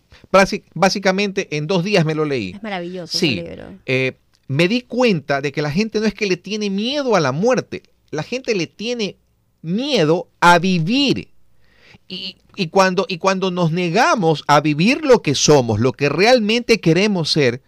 básicamente 0.73 1.55
en 1.55 1.67
dos 1.67 1.83
días 1.83 2.03
me 2.05 2.15
lo 2.15 2.25
leí. 2.25 2.51
Es 2.55 2.63
maravilloso 2.63 3.17
Sí, 3.17 3.39
ese 3.39 3.49
libro. 3.51 3.65
eh, 3.85 4.17
me 4.47 4.67
di 4.67 4.81
cuenta 4.81 5.39
de 5.41 5.51
que 5.51 5.61
la 5.61 5.71
gente 5.71 5.99
no 5.99 6.05
es 6.05 6.13
que 6.13 6.25
le 6.25 6.37
tiene 6.37 6.69
miedo 6.69 7.15
a 7.15 7.19
la 7.19 7.31
muerte, 7.31 7.83
la 8.11 8.23
gente 8.23 8.55
le 8.55 8.67
tiene 8.67 9.17
miedo 9.61 10.27
a 10.39 10.59
vivir. 10.59 11.29
Y, 12.07 12.37
y 12.55 12.67
cuando, 12.67 13.05
y 13.07 13.17
cuando 13.17 13.51
nos 13.51 13.71
negamos 13.71 14.43
a 14.47 14.61
vivir 14.61 15.03
lo 15.05 15.21
que 15.21 15.35
somos, 15.35 15.79
lo 15.79 15.91
que 15.91 16.09
realmente 16.09 16.79
queremos 16.79 17.29
ser, 17.31 17.61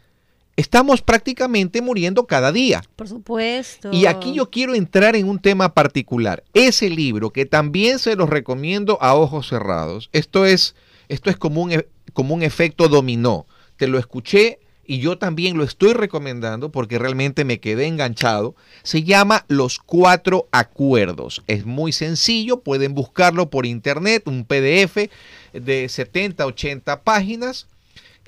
estamos 0.56 1.02
prácticamente 1.02 1.82
muriendo 1.82 2.26
cada 2.26 2.52
día. 2.52 2.84
Por 2.96 3.08
supuesto. 3.08 3.92
Y 3.94 4.06
aquí 4.06 4.34
yo 4.34 4.50
quiero 4.50 4.76
entrar 4.76 5.16
en 5.16 5.28
un 5.28 5.40
tema 5.40 5.74
particular. 5.74 6.44
Ese 6.54 6.90
libro, 6.90 7.32
que 7.32 7.46
también 7.46 8.00
se 8.00 8.16
los 8.16 8.30
recomiendo 8.30 8.98
a 9.02 9.16
ojos 9.16 9.48
cerrados, 9.48 10.10
esto 10.12 10.46
es, 10.46 10.76
esto 11.08 11.30
es 11.30 11.38
como, 11.38 11.62
un, 11.62 11.72
e- 11.72 11.88
como 12.14 12.36
un 12.36 12.44
efecto 12.44 12.88
dominó. 12.90 13.46
Te 13.78 13.88
lo 13.88 13.98
escuché 13.98 14.60
y 14.90 14.98
yo 14.98 15.20
también 15.20 15.56
lo 15.56 15.64
estoy 15.64 15.94
recomendando 15.94 16.72
porque 16.72 16.98
realmente 16.98 17.46
me 17.46 17.60
quedé 17.60 17.86
enganchado. 17.86 18.56
Se 18.82 19.04
llama 19.04 19.46
Los 19.48 19.78
Cuatro 19.78 20.48
Acuerdos. 20.52 21.44
Es 21.46 21.64
muy 21.64 21.92
sencillo, 21.92 22.62
pueden 22.62 22.96
buscarlo 22.96 23.52
por 23.52 23.68
internet, 23.68 24.24
un 24.26 24.46
PDF 24.46 25.12
de 25.54 25.88
70, 25.88 26.44
80 26.44 27.04
páginas. 27.04 27.68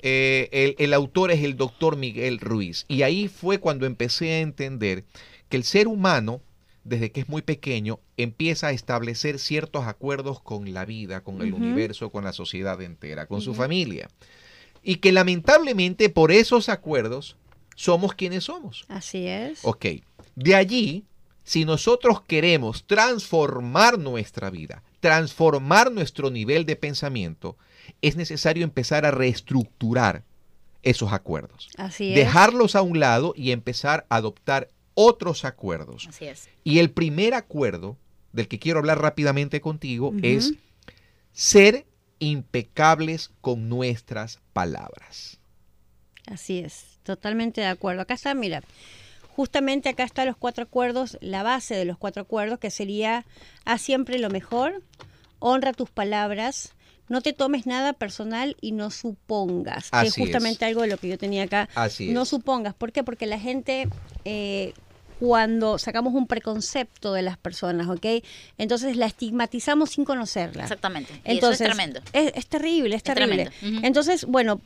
Eh, 0.02 0.48
el, 0.52 0.76
el 0.78 0.94
autor 0.94 1.32
es 1.32 1.42
el 1.42 1.56
doctor 1.56 1.96
Miguel 1.96 2.38
Ruiz. 2.38 2.84
Y 2.86 3.02
ahí 3.02 3.26
fue 3.26 3.58
cuando 3.58 3.84
empecé 3.84 4.30
a 4.30 4.38
entender 4.38 5.02
que 5.48 5.56
el 5.56 5.64
ser 5.64 5.88
humano, 5.88 6.42
desde 6.84 7.10
que 7.10 7.22
es 7.22 7.28
muy 7.28 7.42
pequeño, 7.42 7.98
empieza 8.16 8.68
a 8.68 8.72
establecer 8.72 9.40
ciertos 9.40 9.88
acuerdos 9.88 10.40
con 10.40 10.72
la 10.72 10.84
vida, 10.84 11.24
con 11.24 11.42
el 11.42 11.54
universo, 11.54 12.10
con 12.10 12.22
la 12.22 12.32
sociedad 12.32 12.80
entera, 12.80 13.26
con 13.26 13.40
su 13.40 13.52
familia. 13.52 14.08
Y 14.82 14.96
que 14.96 15.12
lamentablemente 15.12 16.08
por 16.08 16.32
esos 16.32 16.68
acuerdos 16.68 17.36
somos 17.76 18.14
quienes 18.14 18.44
somos. 18.44 18.84
Así 18.88 19.26
es. 19.26 19.60
Ok, 19.62 19.86
de 20.34 20.54
allí, 20.54 21.04
si 21.44 21.64
nosotros 21.64 22.22
queremos 22.22 22.84
transformar 22.86 23.98
nuestra 23.98 24.50
vida, 24.50 24.82
transformar 25.00 25.90
nuestro 25.92 26.30
nivel 26.30 26.66
de 26.66 26.76
pensamiento, 26.76 27.56
es 28.00 28.16
necesario 28.16 28.64
empezar 28.64 29.04
a 29.04 29.10
reestructurar 29.10 30.24
esos 30.82 31.12
acuerdos. 31.12 31.68
Así 31.76 32.10
es. 32.10 32.16
Dejarlos 32.16 32.76
a 32.76 32.82
un 32.82 32.98
lado 32.98 33.34
y 33.36 33.52
empezar 33.52 34.06
a 34.08 34.16
adoptar 34.16 34.68
otros 34.94 35.44
acuerdos. 35.44 36.06
Así 36.08 36.26
es. 36.26 36.48
Y 36.64 36.78
el 36.78 36.90
primer 36.90 37.34
acuerdo 37.34 37.96
del 38.32 38.48
que 38.48 38.58
quiero 38.58 38.78
hablar 38.78 39.00
rápidamente 39.00 39.60
contigo 39.60 40.12
es 40.22 40.54
ser 41.32 41.86
impecables 42.22 43.30
con 43.40 43.68
nuestras 43.68 44.38
palabras. 44.52 45.38
Así 46.26 46.60
es, 46.60 46.98
totalmente 47.02 47.60
de 47.60 47.66
acuerdo. 47.66 48.02
Acá 48.02 48.14
está, 48.14 48.32
mira, 48.34 48.62
justamente 49.34 49.88
acá 49.88 50.04
están 50.04 50.26
los 50.26 50.36
cuatro 50.36 50.64
acuerdos, 50.64 51.18
la 51.20 51.42
base 51.42 51.74
de 51.74 51.84
los 51.84 51.98
cuatro 51.98 52.22
acuerdos, 52.22 52.60
que 52.60 52.70
sería, 52.70 53.24
haz 53.64 53.82
siempre 53.82 54.18
lo 54.18 54.30
mejor, 54.30 54.82
honra 55.40 55.72
tus 55.72 55.90
palabras, 55.90 56.74
no 57.08 57.20
te 57.22 57.32
tomes 57.32 57.66
nada 57.66 57.92
personal 57.92 58.56
y 58.60 58.70
no 58.72 58.90
supongas, 58.90 59.90
que 59.90 60.06
es 60.06 60.12
Así 60.12 60.22
es. 60.22 60.26
justamente 60.26 60.64
algo 60.64 60.82
de 60.82 60.88
lo 60.88 60.98
que 60.98 61.08
yo 61.08 61.18
tenía 61.18 61.42
acá. 61.42 61.68
Así 61.74 62.10
no 62.12 62.22
es. 62.22 62.28
supongas, 62.28 62.74
¿por 62.74 62.92
qué? 62.92 63.02
Porque 63.02 63.26
la 63.26 63.38
gente... 63.40 63.88
eh, 64.24 64.74
cuando 65.22 65.78
sacamos 65.78 66.14
un 66.14 66.26
preconcepto 66.26 67.12
de 67.12 67.22
las 67.22 67.38
personas, 67.38 67.86
¿ok? 67.88 68.24
Entonces 68.58 68.96
la 68.96 69.06
estigmatizamos 69.06 69.90
sin 69.90 70.04
conocerla. 70.04 70.64
Exactamente. 70.64 71.12
Y 71.24 71.34
Entonces, 71.34 71.60
eso 71.60 71.70
es 71.70 71.76
tremendo. 71.76 72.00
Es, 72.12 72.32
es 72.34 72.46
terrible, 72.48 72.96
es, 72.96 73.02
Es 73.02 73.02
terrible. 73.04 73.48
Entonces, 73.84 74.24
bueno, 74.24 74.60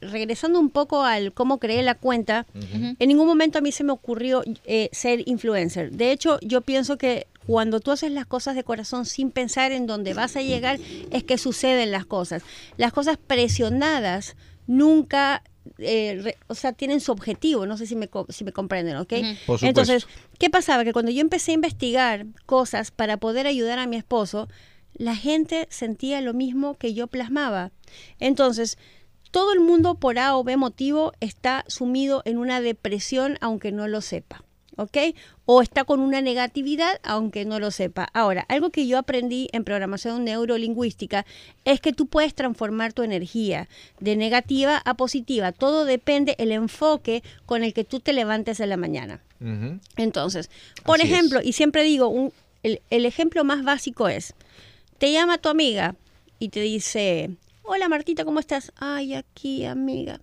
regresando 0.00 0.60
un 0.60 0.70
poco 0.70 1.02
al 1.02 1.32
cómo 1.32 1.58
creé 1.58 1.82
la 1.82 1.96
cuenta, 1.96 2.46
en 2.54 3.08
ningún 3.08 3.26
momento 3.26 3.58
a 3.58 3.62
mí 3.62 3.72
se 3.72 3.82
me 3.82 3.90
ocurrió 3.90 4.44
eh, 4.64 4.90
ser 4.92 5.24
influencer. 5.26 5.90
De 5.90 6.12
hecho, 6.12 6.38
yo 6.40 6.60
pienso 6.60 6.96
que 6.96 7.26
cuando 7.44 7.80
tú 7.80 7.90
haces 7.90 8.12
las 8.12 8.26
cosas 8.26 8.54
de 8.54 8.62
corazón 8.62 9.06
sin 9.06 9.32
pensar 9.32 9.72
en 9.72 9.88
dónde 9.88 10.14
vas 10.14 10.36
a 10.36 10.42
llegar, 10.42 10.78
es 11.10 11.24
que 11.24 11.36
suceden 11.36 11.90
las 11.90 12.06
cosas. 12.06 12.44
Las 12.76 12.92
cosas 12.92 13.16
presionadas 13.16 14.36
nunca... 14.68 15.42
eh, 15.78 16.18
re- 16.22 16.36
o 16.48 16.54
sea, 16.54 16.72
tienen 16.72 17.00
su 17.00 17.12
objetivo, 17.12 17.66
no 17.66 17.76
sé 17.76 17.86
si 17.86 17.96
me, 17.96 18.08
co- 18.08 18.26
si 18.28 18.44
me 18.44 18.52
comprenden, 18.52 18.96
¿ok? 18.96 19.08
Por 19.46 19.58
supuesto. 19.58 19.66
Entonces, 19.66 20.06
¿qué 20.38 20.50
pasaba? 20.50 20.84
Que 20.84 20.92
cuando 20.92 21.10
yo 21.10 21.20
empecé 21.20 21.50
a 21.52 21.54
investigar 21.54 22.26
cosas 22.46 22.90
para 22.90 23.16
poder 23.18 23.46
ayudar 23.46 23.78
a 23.78 23.86
mi 23.86 23.96
esposo, 23.96 24.48
la 24.94 25.16
gente 25.16 25.66
sentía 25.70 26.20
lo 26.20 26.34
mismo 26.34 26.74
que 26.74 26.94
yo 26.94 27.06
plasmaba. 27.06 27.72
Entonces, 28.20 28.78
todo 29.30 29.52
el 29.52 29.60
mundo 29.60 29.96
por 29.96 30.18
A 30.18 30.36
o 30.36 30.44
B 30.44 30.56
motivo 30.56 31.12
está 31.20 31.64
sumido 31.66 32.22
en 32.24 32.38
una 32.38 32.60
depresión 32.60 33.36
aunque 33.40 33.72
no 33.72 33.88
lo 33.88 34.00
sepa. 34.00 34.44
¿Ok? 34.76 34.96
O 35.46 35.62
está 35.62 35.84
con 35.84 36.00
una 36.00 36.20
negatividad 36.20 36.98
aunque 37.04 37.44
no 37.44 37.60
lo 37.60 37.70
sepa. 37.70 38.08
Ahora, 38.12 38.44
algo 38.48 38.70
que 38.70 38.86
yo 38.86 38.98
aprendí 38.98 39.48
en 39.52 39.62
programación 39.64 40.24
neurolingüística 40.24 41.24
es 41.64 41.80
que 41.80 41.92
tú 41.92 42.06
puedes 42.06 42.34
transformar 42.34 42.92
tu 42.92 43.02
energía 43.02 43.68
de 44.00 44.16
negativa 44.16 44.82
a 44.84 44.94
positiva. 44.94 45.52
Todo 45.52 45.84
depende 45.84 46.34
el 46.38 46.50
enfoque 46.50 47.22
con 47.46 47.62
el 47.62 47.72
que 47.72 47.84
tú 47.84 48.00
te 48.00 48.12
levantes 48.12 48.58
en 48.60 48.68
la 48.70 48.76
mañana. 48.76 49.20
Entonces, 49.96 50.50
por 50.84 51.00
Así 51.00 51.06
ejemplo, 51.12 51.40
es. 51.40 51.46
y 51.46 51.52
siempre 51.52 51.82
digo, 51.82 52.08
un- 52.08 52.32
el, 52.62 52.80
el 52.90 53.04
ejemplo 53.06 53.44
más 53.44 53.62
básico 53.62 54.08
es, 54.08 54.34
te 54.98 55.12
llama 55.12 55.38
tu 55.38 55.48
amiga 55.50 55.94
y 56.38 56.48
te 56.48 56.60
dice, 56.60 57.30
hola 57.64 57.88
Martita, 57.88 58.24
¿cómo 58.24 58.40
estás? 58.40 58.72
Ay, 58.76 59.14
aquí, 59.14 59.64
amiga. 59.64 60.20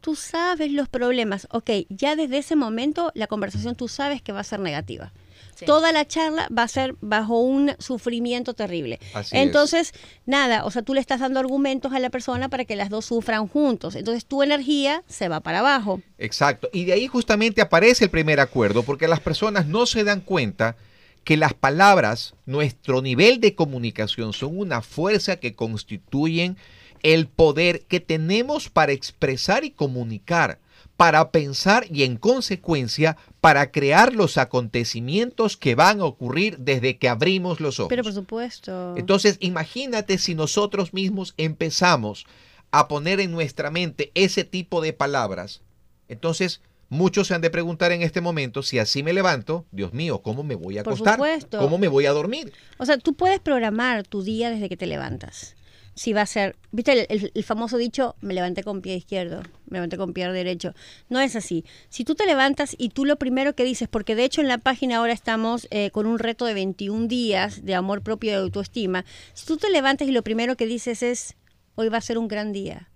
Tú 0.00 0.14
sabes 0.14 0.70
los 0.70 0.88
problemas. 0.88 1.48
Ok, 1.50 1.70
ya 1.88 2.16
desde 2.16 2.38
ese 2.38 2.56
momento 2.56 3.10
la 3.14 3.26
conversación 3.26 3.74
tú 3.74 3.88
sabes 3.88 4.22
que 4.22 4.32
va 4.32 4.40
a 4.40 4.44
ser 4.44 4.60
negativa. 4.60 5.12
Sí. 5.54 5.64
Toda 5.66 5.92
la 5.92 6.06
charla 6.06 6.48
va 6.56 6.62
a 6.62 6.68
ser 6.68 6.94
bajo 7.00 7.40
un 7.40 7.72
sufrimiento 7.78 8.54
terrible. 8.54 9.00
Así 9.14 9.36
es. 9.36 9.42
Entonces, 9.42 9.92
nada, 10.26 10.64
o 10.64 10.70
sea, 10.70 10.82
tú 10.82 10.94
le 10.94 11.00
estás 11.00 11.20
dando 11.20 11.40
argumentos 11.40 11.92
a 11.92 11.98
la 11.98 12.10
persona 12.10 12.48
para 12.48 12.64
que 12.64 12.76
las 12.76 12.88
dos 12.88 13.04
sufran 13.06 13.48
juntos. 13.48 13.94
Entonces, 13.94 14.24
tu 14.24 14.42
energía 14.42 15.02
se 15.08 15.28
va 15.28 15.40
para 15.40 15.60
abajo. 15.60 16.00
Exacto. 16.18 16.68
Y 16.72 16.84
de 16.84 16.94
ahí 16.94 17.06
justamente 17.06 17.60
aparece 17.60 18.04
el 18.04 18.10
primer 18.10 18.40
acuerdo, 18.40 18.82
porque 18.82 19.08
las 19.08 19.20
personas 19.20 19.66
no 19.66 19.86
se 19.86 20.04
dan 20.04 20.20
cuenta 20.20 20.76
que 21.22 21.36
las 21.36 21.54
palabras, 21.54 22.34
nuestro 22.46 23.02
nivel 23.02 23.38
de 23.40 23.54
comunicación, 23.54 24.32
son 24.32 24.58
una 24.58 24.80
fuerza 24.80 25.36
que 25.36 25.54
constituyen 25.54 26.56
el 27.02 27.26
poder 27.26 27.82
que 27.82 28.00
tenemos 28.00 28.68
para 28.68 28.92
expresar 28.92 29.64
y 29.64 29.70
comunicar, 29.70 30.58
para 30.96 31.30
pensar 31.30 31.84
y 31.90 32.04
en 32.04 32.16
consecuencia 32.16 33.16
para 33.40 33.70
crear 33.72 34.14
los 34.14 34.38
acontecimientos 34.38 35.56
que 35.56 35.74
van 35.74 36.00
a 36.00 36.04
ocurrir 36.04 36.58
desde 36.58 36.96
que 36.98 37.08
abrimos 37.08 37.60
los 37.60 37.80
ojos. 37.80 37.88
Pero 37.88 38.04
por 38.04 38.12
supuesto. 38.12 38.94
Entonces, 38.96 39.36
imagínate 39.40 40.18
si 40.18 40.34
nosotros 40.34 40.94
mismos 40.94 41.34
empezamos 41.36 42.26
a 42.70 42.88
poner 42.88 43.20
en 43.20 43.32
nuestra 43.32 43.70
mente 43.70 44.12
ese 44.14 44.44
tipo 44.44 44.80
de 44.80 44.92
palabras. 44.92 45.60
Entonces, 46.08 46.60
muchos 46.88 47.26
se 47.28 47.34
han 47.34 47.40
de 47.40 47.50
preguntar 47.50 47.90
en 47.92 48.02
este 48.02 48.20
momento 48.20 48.62
si 48.62 48.78
así 48.78 49.02
me 49.02 49.12
levanto, 49.12 49.64
Dios 49.72 49.92
mío, 49.92 50.22
¿cómo 50.22 50.42
me 50.42 50.54
voy 50.54 50.78
a 50.78 50.84
Por 50.84 50.92
acostar? 50.92 51.14
supuesto. 51.14 51.58
¿Cómo 51.58 51.78
me 51.78 51.88
voy 51.88 52.06
a 52.06 52.12
dormir? 52.12 52.52
O 52.78 52.86
sea, 52.86 52.98
tú 52.98 53.14
puedes 53.14 53.40
programar 53.40 54.06
tu 54.06 54.22
día 54.22 54.50
desde 54.50 54.68
que 54.68 54.76
te 54.76 54.86
levantas. 54.86 55.56
Si 55.94 56.12
va 56.12 56.22
a 56.22 56.26
ser, 56.26 56.56
viste 56.70 57.06
el, 57.12 57.44
famoso 57.44 57.76
dicho, 57.76 58.16
me 58.22 58.32
levanté 58.32 58.62
con 58.62 58.80
pie 58.80 58.96
izquierdo, 58.96 59.42
me 59.66 59.76
levanté 59.76 59.98
con 59.98 60.14
pie 60.14 60.30
derecho. 60.32 60.74
No 61.10 61.20
es 61.20 61.36
así. 61.36 61.64
Si 61.90 62.04
tú 62.04 62.14
te 62.14 62.24
levantas 62.24 62.74
y 62.78 62.88
tú 62.88 63.04
lo 63.04 63.16
primero 63.16 63.54
que 63.54 63.64
dices, 63.64 63.88
porque 63.88 64.14
de 64.14 64.24
hecho 64.24 64.40
en 64.40 64.48
la 64.48 64.58
página 64.58 64.96
ahora 64.96 65.12
estamos 65.12 65.68
eh, 65.70 65.90
con 65.90 66.06
un 66.06 66.18
reto 66.18 66.46
de 66.46 66.54
21 66.54 67.08
días 67.08 67.64
de 67.64 67.74
amor 67.74 68.02
propio 68.02 68.30
y 68.30 68.34
de 68.34 68.40
autoestima, 68.40 69.04
si 69.34 69.44
tú 69.46 69.58
te 69.58 69.70
levantas 69.70 70.08
y 70.08 70.12
lo 70.12 70.22
primero 70.22 70.56
que 70.56 70.66
dices 70.66 71.02
es, 71.02 71.36
hoy 71.74 71.88
va 71.88 71.98
a 71.98 72.02
ser 72.02 72.16
un 72.16 72.28
gran 72.28 72.52
día. 72.52 72.88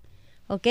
¿ok? 0.49 0.67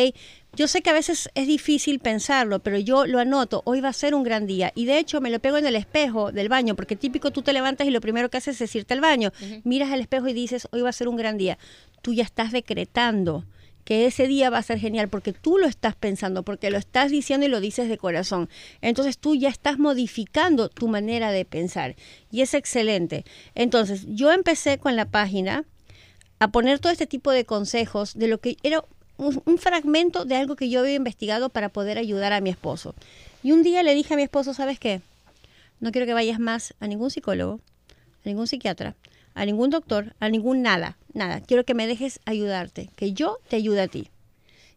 Yo 0.55 0.69
sé 0.69 0.81
que 0.81 0.89
a 0.89 0.93
veces 0.93 1.29
es 1.35 1.47
difícil 1.47 1.99
pensarlo, 1.99 2.59
pero 2.59 2.79
yo 2.79 3.05
lo 3.05 3.19
anoto, 3.19 3.61
hoy 3.65 3.81
va 3.81 3.89
a 3.89 3.93
ser 3.93 4.15
un 4.15 4.23
gran 4.23 4.47
día. 4.47 4.71
Y 4.73 4.85
de 4.85 4.99
hecho 4.99 5.19
me 5.19 5.29
lo 5.29 5.39
pego 5.39 5.57
en 5.57 5.65
el 5.65 5.75
espejo 5.75 6.31
del 6.31 6.47
baño, 6.47 6.75
porque 6.75 6.95
típico 6.95 7.31
tú 7.31 7.41
te 7.41 7.51
levantas 7.51 7.87
y 7.87 7.91
lo 7.91 7.99
primero 7.99 8.29
que 8.29 8.37
haces 8.37 8.61
es 8.61 8.73
irte 8.73 8.93
al 8.93 9.01
baño. 9.01 9.33
Miras 9.65 9.91
al 9.91 9.99
espejo 9.99 10.29
y 10.29 10.33
dices, 10.33 10.69
hoy 10.71 10.81
va 10.81 10.89
a 10.89 10.93
ser 10.93 11.09
un 11.09 11.17
gran 11.17 11.37
día. 11.37 11.57
Tú 12.01 12.13
ya 12.13 12.23
estás 12.23 12.53
decretando 12.53 13.43
que 13.83 14.05
ese 14.05 14.27
día 14.27 14.49
va 14.49 14.57
a 14.59 14.63
ser 14.63 14.79
genial 14.79 15.09
porque 15.09 15.33
tú 15.33 15.57
lo 15.57 15.67
estás 15.67 15.95
pensando, 15.95 16.43
porque 16.43 16.71
lo 16.71 16.77
estás 16.77 17.11
diciendo 17.11 17.45
y 17.45 17.49
lo 17.49 17.59
dices 17.59 17.89
de 17.89 17.97
corazón. 17.97 18.49
Entonces 18.81 19.17
tú 19.17 19.35
ya 19.35 19.49
estás 19.49 19.77
modificando 19.77 20.69
tu 20.69 20.87
manera 20.87 21.31
de 21.31 21.43
pensar 21.43 21.95
y 22.31 22.41
es 22.41 22.53
excelente. 22.53 23.25
Entonces 23.55 24.05
yo 24.07 24.31
empecé 24.31 24.77
con 24.77 24.95
la 24.95 25.05
página 25.05 25.65
a 26.39 26.49
poner 26.49 26.79
todo 26.79 26.91
este 26.91 27.07
tipo 27.07 27.31
de 27.31 27.45
consejos 27.45 28.15
de 28.15 28.27
lo 28.27 28.39
que 28.39 28.57
era 28.63 28.83
un, 29.17 29.57
fragmento 29.57 30.25
de 30.25 30.35
algo 30.35 30.55
que 30.55 30.69
yo 30.69 30.81
había 30.81 30.95
investigado 30.95 31.49
para 31.49 31.69
poder 31.69 31.97
ayudar 31.97 32.33
a 32.33 32.41
mi 32.41 32.49
esposo. 32.49 32.95
Y 33.43 33.51
un 33.51 33.63
día 33.63 33.83
le 33.83 33.93
dije 33.93 34.13
a 34.13 34.17
mi 34.17 34.23
esposo, 34.23 34.53
¿sabes 34.53 34.79
qué? 34.79 35.01
No 35.79 35.91
quiero 35.91 36.07
que 36.07 36.13
vayas 36.13 36.39
más 36.39 36.73
a 36.79 36.87
ningún 36.87 37.11
psicólogo, 37.11 37.59
a 37.89 38.29
ningún 38.29 38.47
psiquiatra, 38.47 38.95
a 39.33 39.45
ningún 39.45 39.69
doctor, 39.69 40.15
a 40.19 40.29
ningún 40.29 40.61
nada, 40.61 40.97
nada. 41.13 41.41
Quiero 41.41 41.63
que 41.63 41.73
me 41.73 41.87
dejes 41.87 42.19
ayudarte, 42.25 42.89
que 42.95 43.13
yo 43.13 43.39
te 43.47 43.57
ayude 43.57 43.81
a 43.81 43.87
ti. 43.87 44.09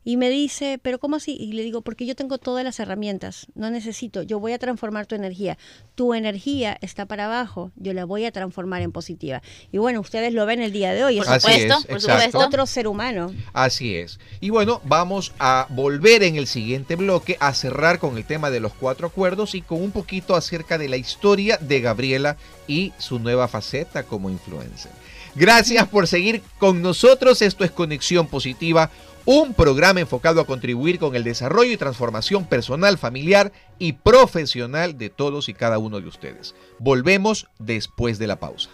Y 0.08 0.16
me 0.16 0.30
dice, 0.30 0.80
pero 0.82 0.98
¿cómo 0.98 1.16
así? 1.16 1.36
Y 1.38 1.52
le 1.52 1.62
digo, 1.62 1.82
porque 1.82 2.06
yo 2.06 2.16
tengo 2.16 2.38
todas 2.38 2.64
las 2.64 2.80
herramientas, 2.80 3.46
no 3.54 3.68
necesito, 3.68 4.22
yo 4.22 4.40
voy 4.40 4.54
a 4.54 4.58
transformar 4.58 5.04
tu 5.04 5.14
energía. 5.14 5.58
Tu 5.96 6.14
energía 6.14 6.78
está 6.80 7.04
para 7.04 7.26
abajo, 7.26 7.72
yo 7.76 7.92
la 7.92 8.06
voy 8.06 8.24
a 8.24 8.32
transformar 8.32 8.80
en 8.80 8.90
positiva. 8.90 9.42
Y 9.70 9.76
bueno, 9.76 10.00
ustedes 10.00 10.32
lo 10.32 10.46
ven 10.46 10.62
el 10.62 10.72
día 10.72 10.94
de 10.94 11.04
hoy, 11.04 11.18
Por 11.18 11.26
supuesto, 11.26 11.74
es, 11.80 11.84
por 11.84 12.00
supuesto. 12.00 12.38
otro 12.38 12.64
ser 12.64 12.88
humano. 12.88 13.34
Así 13.52 13.96
es. 13.96 14.18
Y 14.40 14.48
bueno, 14.48 14.80
vamos 14.86 15.34
a 15.38 15.66
volver 15.68 16.22
en 16.22 16.36
el 16.36 16.46
siguiente 16.46 16.96
bloque 16.96 17.36
a 17.38 17.52
cerrar 17.52 17.98
con 17.98 18.16
el 18.16 18.24
tema 18.24 18.48
de 18.48 18.60
los 18.60 18.72
cuatro 18.72 19.08
acuerdos 19.08 19.54
y 19.54 19.60
con 19.60 19.82
un 19.82 19.90
poquito 19.90 20.36
acerca 20.36 20.78
de 20.78 20.88
la 20.88 20.96
historia 20.96 21.58
de 21.58 21.82
Gabriela 21.82 22.38
y 22.66 22.94
su 22.96 23.18
nueva 23.18 23.46
faceta 23.46 24.04
como 24.04 24.30
influencer. 24.30 24.90
Gracias 25.34 25.86
por 25.86 26.06
seguir 26.06 26.42
con 26.58 26.80
nosotros. 26.80 27.42
Esto 27.42 27.62
es 27.62 27.70
Conexión 27.70 28.26
Positiva, 28.26 28.90
un 29.30 29.52
programa 29.52 30.00
enfocado 30.00 30.40
a 30.40 30.46
contribuir 30.46 30.98
con 30.98 31.14
el 31.14 31.22
desarrollo 31.22 31.70
y 31.70 31.76
transformación 31.76 32.46
personal, 32.46 32.96
familiar 32.96 33.52
y 33.78 33.92
profesional 33.92 34.96
de 34.96 35.10
todos 35.10 35.50
y 35.50 35.52
cada 35.52 35.76
uno 35.76 36.00
de 36.00 36.08
ustedes. 36.08 36.54
Volvemos 36.78 37.46
después 37.58 38.18
de 38.18 38.26
la 38.26 38.40
pausa. 38.40 38.70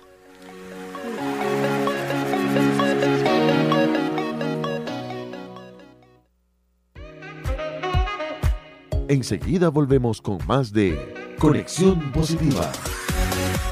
Enseguida 9.09 9.71
volvemos 9.71 10.23
con 10.23 10.39
más 10.47 10.73
de 10.73 11.35
Conexión 11.41 12.13
Positiva. 12.13 12.71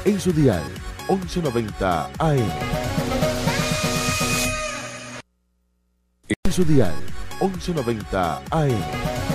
En 0.03 0.19
su 0.19 0.33
dial 0.33 0.63
1190 1.07 2.09
AM. 2.19 3.02
En 6.43 6.51
su 6.51 6.63
dial 6.65 6.93
1190 7.41 8.41
AM. 8.51 9.32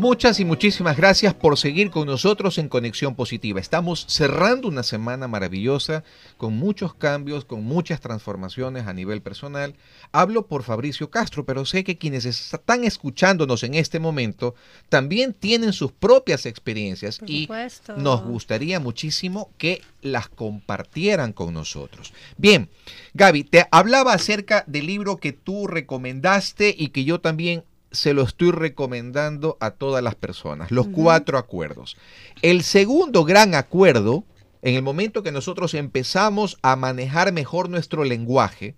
Muchas 0.00 0.40
y 0.40 0.46
muchísimas 0.46 0.96
gracias 0.96 1.34
por 1.34 1.58
seguir 1.58 1.90
con 1.90 2.06
nosotros 2.06 2.56
en 2.56 2.70
Conexión 2.70 3.14
Positiva. 3.14 3.60
Estamos 3.60 4.06
cerrando 4.08 4.66
una 4.66 4.82
semana 4.82 5.28
maravillosa 5.28 6.04
con 6.38 6.56
muchos 6.56 6.94
cambios, 6.94 7.44
con 7.44 7.64
muchas 7.64 8.00
transformaciones 8.00 8.86
a 8.86 8.94
nivel 8.94 9.20
personal. 9.20 9.76
Hablo 10.10 10.46
por 10.46 10.62
Fabricio 10.62 11.10
Castro, 11.10 11.44
pero 11.44 11.66
sé 11.66 11.84
que 11.84 11.98
quienes 11.98 12.24
están 12.24 12.84
escuchándonos 12.84 13.62
en 13.62 13.74
este 13.74 13.98
momento 13.98 14.54
también 14.88 15.34
tienen 15.34 15.74
sus 15.74 15.92
propias 15.92 16.46
experiencias 16.46 17.18
Por 17.18 17.28
y 17.28 17.42
supuesto. 17.42 17.94
nos 17.98 18.24
gustaría 18.24 18.80
muchísimo 18.80 19.50
que 19.58 19.82
las 20.00 20.30
compartieran 20.30 21.34
con 21.34 21.52
nosotros. 21.52 22.14
Bien, 22.38 22.70
Gaby, 23.12 23.44
te 23.44 23.66
hablaba 23.70 24.14
acerca 24.14 24.64
del 24.66 24.86
libro 24.86 25.18
que 25.18 25.34
tú 25.34 25.66
recomendaste 25.66 26.74
y 26.74 26.88
que 26.88 27.04
yo 27.04 27.20
también 27.20 27.64
se 27.90 28.14
lo 28.14 28.22
estoy 28.22 28.52
recomendando 28.52 29.56
a 29.60 29.72
todas 29.72 30.02
las 30.02 30.14
personas, 30.14 30.70
los 30.70 30.88
cuatro 30.88 31.38
acuerdos. 31.38 31.96
El 32.42 32.62
segundo 32.62 33.24
gran 33.24 33.54
acuerdo, 33.54 34.24
en 34.62 34.74
el 34.74 34.82
momento 34.82 35.22
que 35.22 35.32
nosotros 35.32 35.74
empezamos 35.74 36.58
a 36.62 36.76
manejar 36.76 37.32
mejor 37.32 37.68
nuestro 37.68 38.04
lenguaje, 38.04 38.74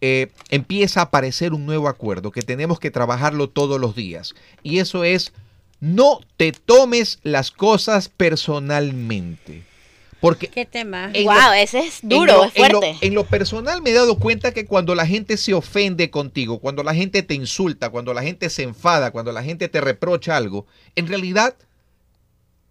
eh, 0.00 0.28
empieza 0.48 1.00
a 1.00 1.04
aparecer 1.04 1.52
un 1.52 1.66
nuevo 1.66 1.88
acuerdo 1.88 2.32
que 2.32 2.42
tenemos 2.42 2.80
que 2.80 2.90
trabajarlo 2.90 3.50
todos 3.50 3.78
los 3.78 3.94
días. 3.94 4.34
Y 4.62 4.78
eso 4.78 5.04
es, 5.04 5.32
no 5.80 6.20
te 6.36 6.52
tomes 6.52 7.18
las 7.22 7.50
cosas 7.50 8.08
personalmente. 8.08 9.69
Porque 10.20 10.48
¿Qué 10.48 10.66
tema? 10.66 11.10
Wow, 11.24 11.34
lo- 11.34 11.52
ese 11.54 11.78
es 11.80 12.02
en 12.02 12.08
duro, 12.10 12.32
lo- 12.34 12.44
es 12.44 12.56
en 12.56 12.72
lo- 12.72 12.80
fuerte. 12.80 13.06
En 13.06 13.14
lo, 13.14 13.24
personal 13.24 13.80
me 13.82 13.90
he 13.90 13.94
dado 13.94 14.18
cuenta 14.18 14.52
que 14.52 14.66
cuando 14.66 14.94
la 14.94 15.06
gente 15.06 15.36
se 15.36 15.54
ofende 15.54 16.10
contigo, 16.10 16.58
cuando 16.58 16.82
la 16.82 16.94
gente 16.94 17.22
te 17.22 17.34
insulta, 17.34 17.88
cuando 17.90 18.12
la 18.12 18.22
gente 18.22 18.50
se 18.50 18.62
enfada, 18.62 19.12
cuando 19.12 19.32
la 19.32 19.42
gente 19.42 19.68
te 19.68 19.80
reprocha 19.80 20.36
algo, 20.36 20.66
en 20.94 21.06
realidad 21.08 21.54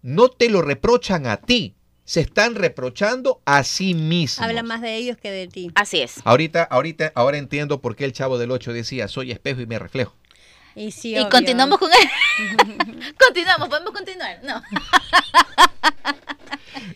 no 0.02 0.28
te 0.28 0.48
lo 0.48 0.62
reprochan 0.62 1.26
a 1.26 1.36
ti, 1.38 1.74
se 2.04 2.20
están 2.20 2.54
reprochando 2.54 3.40
a 3.44 3.62
sí 3.64 3.94
mismos. 3.94 4.46
Habla 4.46 4.62
más 4.62 4.80
de 4.80 4.96
ellos 4.96 5.16
que 5.16 5.30
de 5.30 5.46
ti. 5.46 5.70
Así 5.74 6.00
es. 6.00 6.14
Ahorita, 6.24 6.62
ahorita, 6.64 7.12
ahora 7.14 7.38
entiendo 7.38 7.80
por 7.80 7.94
qué 7.96 8.04
el 8.04 8.12
chavo 8.12 8.38
del 8.38 8.50
8 8.50 8.72
decía, 8.72 9.06
soy 9.08 9.30
espejo 9.30 9.60
y 9.60 9.66
me 9.66 9.78
reflejo. 9.78 10.14
Y, 10.74 10.90
sí, 10.92 11.12
Y 11.12 11.18
obvio. 11.18 11.30
continuamos 11.30 11.78
con 11.78 11.90
él. 11.92 13.14
continuamos, 13.18 13.68
podemos 13.68 13.92
continuar. 13.92 14.40
No. 14.42 14.62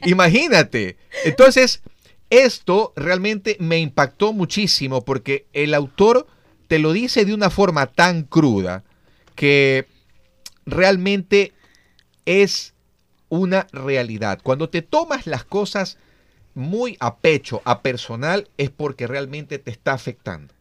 Imagínate. 0.06 0.96
Entonces, 1.24 1.82
esto 2.30 2.92
realmente 2.96 3.56
me 3.60 3.78
impactó 3.78 4.32
muchísimo 4.32 5.04
porque 5.04 5.46
el 5.52 5.74
autor 5.74 6.26
te 6.68 6.78
lo 6.78 6.92
dice 6.92 7.24
de 7.24 7.34
una 7.34 7.50
forma 7.50 7.86
tan 7.86 8.22
cruda 8.22 8.84
que 9.34 9.86
realmente 10.66 11.52
es 12.24 12.74
una 13.28 13.66
realidad. 13.72 14.40
Cuando 14.42 14.68
te 14.68 14.82
tomas 14.82 15.26
las 15.26 15.44
cosas 15.44 15.98
muy 16.54 16.96
a 17.00 17.16
pecho, 17.16 17.62
a 17.64 17.82
personal, 17.82 18.48
es 18.56 18.70
porque 18.70 19.06
realmente 19.06 19.58
te 19.58 19.70
está 19.70 19.92
afectando. 19.92 20.53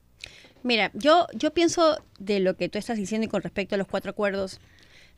Mira, 0.64 0.92
yo, 0.94 1.28
yo 1.34 1.54
pienso 1.54 2.02
de 2.20 2.40
lo 2.40 2.56
que 2.56 2.70
tú 2.70 2.78
estás 2.80 2.98
diciendo 2.98 3.26
y 3.26 3.30
con 3.30 3.42
respecto 3.42 3.76
a 3.76 3.78
los 3.78 3.88
cuatro 3.88 4.12
acuerdos. 4.12 4.60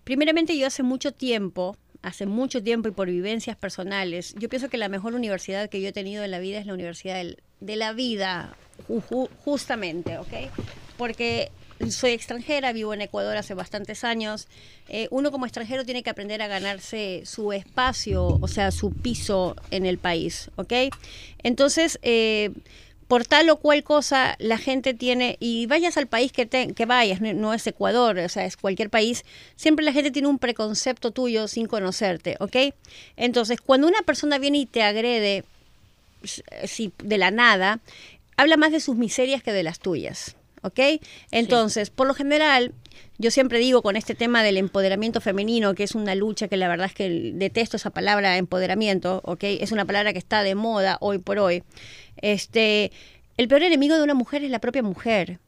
Primeramente, 0.04 0.58
yo 0.58 0.68
hace 0.68 0.84
mucho 0.84 1.12
tiempo, 1.12 1.78
hace 2.02 2.26
mucho 2.26 2.62
tiempo 2.64 2.90
y 2.90 2.92
por 2.92 3.08
vivencias 3.10 3.56
personales, 3.56 4.34
yo 4.38 4.50
pienso 4.50 4.70
que 4.70 4.78
la 4.78 4.90
mejor 4.90 5.14
universidad 5.14 5.70
que 5.70 5.82
yo 5.82 5.90
he 5.90 5.94
tenido 5.94 6.24
en 6.24 6.32
la 6.32 6.40
vida 6.40 6.60
es 6.60 6.66
la 6.66 6.74
universidad 6.74 7.24
de 7.60 7.76
la 7.76 7.94
vida, 7.94 8.56
ju- 8.88 9.02
ju- 9.08 9.30
justamente, 9.44 10.18
¿ok? 10.18 10.34
Porque 10.98 11.52
soy 11.90 12.12
extranjera, 12.12 12.72
vivo 12.72 12.94
en 12.94 13.02
Ecuador 13.02 13.36
hace 13.38 13.54
bastantes 13.54 14.04
años. 14.04 14.48
Eh, 14.88 15.08
uno 15.12 15.32
como 15.32 15.46
extranjero 15.46 15.84
tiene 15.86 16.04
que 16.04 16.10
aprender 16.10 16.42
a 16.42 16.48
ganarse 16.48 17.24
su 17.26 17.52
espacio, 17.52 18.26
o 18.42 18.48
sea, 18.48 18.72
su 18.72 18.92
piso 18.94 19.56
en 19.72 19.86
el 19.86 19.98
país, 19.98 20.50
¿ok? 20.56 20.74
Entonces, 21.44 22.00
eh, 22.02 22.52
por 23.08 23.26
tal 23.26 23.50
o 23.50 23.58
cual 23.58 23.84
cosa 23.84 24.36
la 24.40 24.58
gente 24.58 24.94
tiene, 24.94 25.38
y 25.40 25.68
vayas 25.68 25.98
al 25.98 26.08
país 26.08 26.32
que, 26.32 26.46
te- 26.46 26.74
que 26.74 26.86
vayas, 26.86 27.22
no, 27.22 27.54
es 27.54 27.66
Ecuador, 27.68 28.18
o 28.18 28.30
sea, 28.30 28.46
es 28.46 28.58
cualquier 28.58 28.90
país, 28.90 29.24
siempre 29.56 29.86
la 29.86 29.94
gente 29.94 30.12
tiene 30.12 30.28
un 30.28 30.40
preconcepto 30.40 31.12
tuyo 31.12 31.48
sin 31.48 31.68
conocerte, 31.68 32.36
¿ok? 32.40 32.74
Entonces, 33.16 33.62
cuando 33.62 33.88
una 33.88 34.02
persona 34.02 34.40
viene 34.40 34.58
y 34.60 34.66
te 34.66 34.82
agrede 34.82 35.44
si, 36.64 36.92
de 37.04 37.18
la 37.18 37.30
nada, 37.32 37.80
habla 38.38 38.58
más 38.58 38.72
de 38.72 38.80
sus 38.80 38.96
miserias 38.96 39.44
que 39.44 39.52
de 39.54 39.64
las 39.64 39.80
tuyas, 39.80 40.36
¿ok? 40.66 40.80
Entonces, 41.32 41.92
por 41.92 42.08
lo 42.08 42.14
general, 42.14 42.74
yo 43.20 43.30
siempre 43.30 43.60
digo 43.60 43.84
con 43.84 43.96
este 43.96 44.16
tema 44.16 44.42
del 44.42 44.58
empoderamiento 44.58 45.22
femenino, 45.22 45.76
que 45.76 45.84
es 45.84 45.94
una 45.94 46.16
lucha 46.16 46.48
que 46.48 46.58
la 46.58 46.68
verdad 46.68 46.88
es 46.88 46.94
que 46.94 47.32
detesto 47.36 47.78
esa 47.78 47.92
palabra 47.92 48.38
empoderamiento, 48.38 49.22
¿ok? 49.24 49.44
Es 49.44 49.72
una 49.72 49.86
palabra 49.86 50.12
que 50.12 50.20
está 50.20 50.42
de 50.42 50.56
moda 50.56 50.98
hoy 51.02 51.20
por 51.20 51.38
hoy. 51.38 51.64
Este, 52.18 52.92
el 53.38 53.48
peor 53.48 53.62
enemigo 53.64 53.96
de 53.96 54.04
una 54.04 54.16
mujer 54.16 54.44
es 54.44 54.50
la 54.50 54.60
propia 54.60 54.82
mujer, 54.82 55.40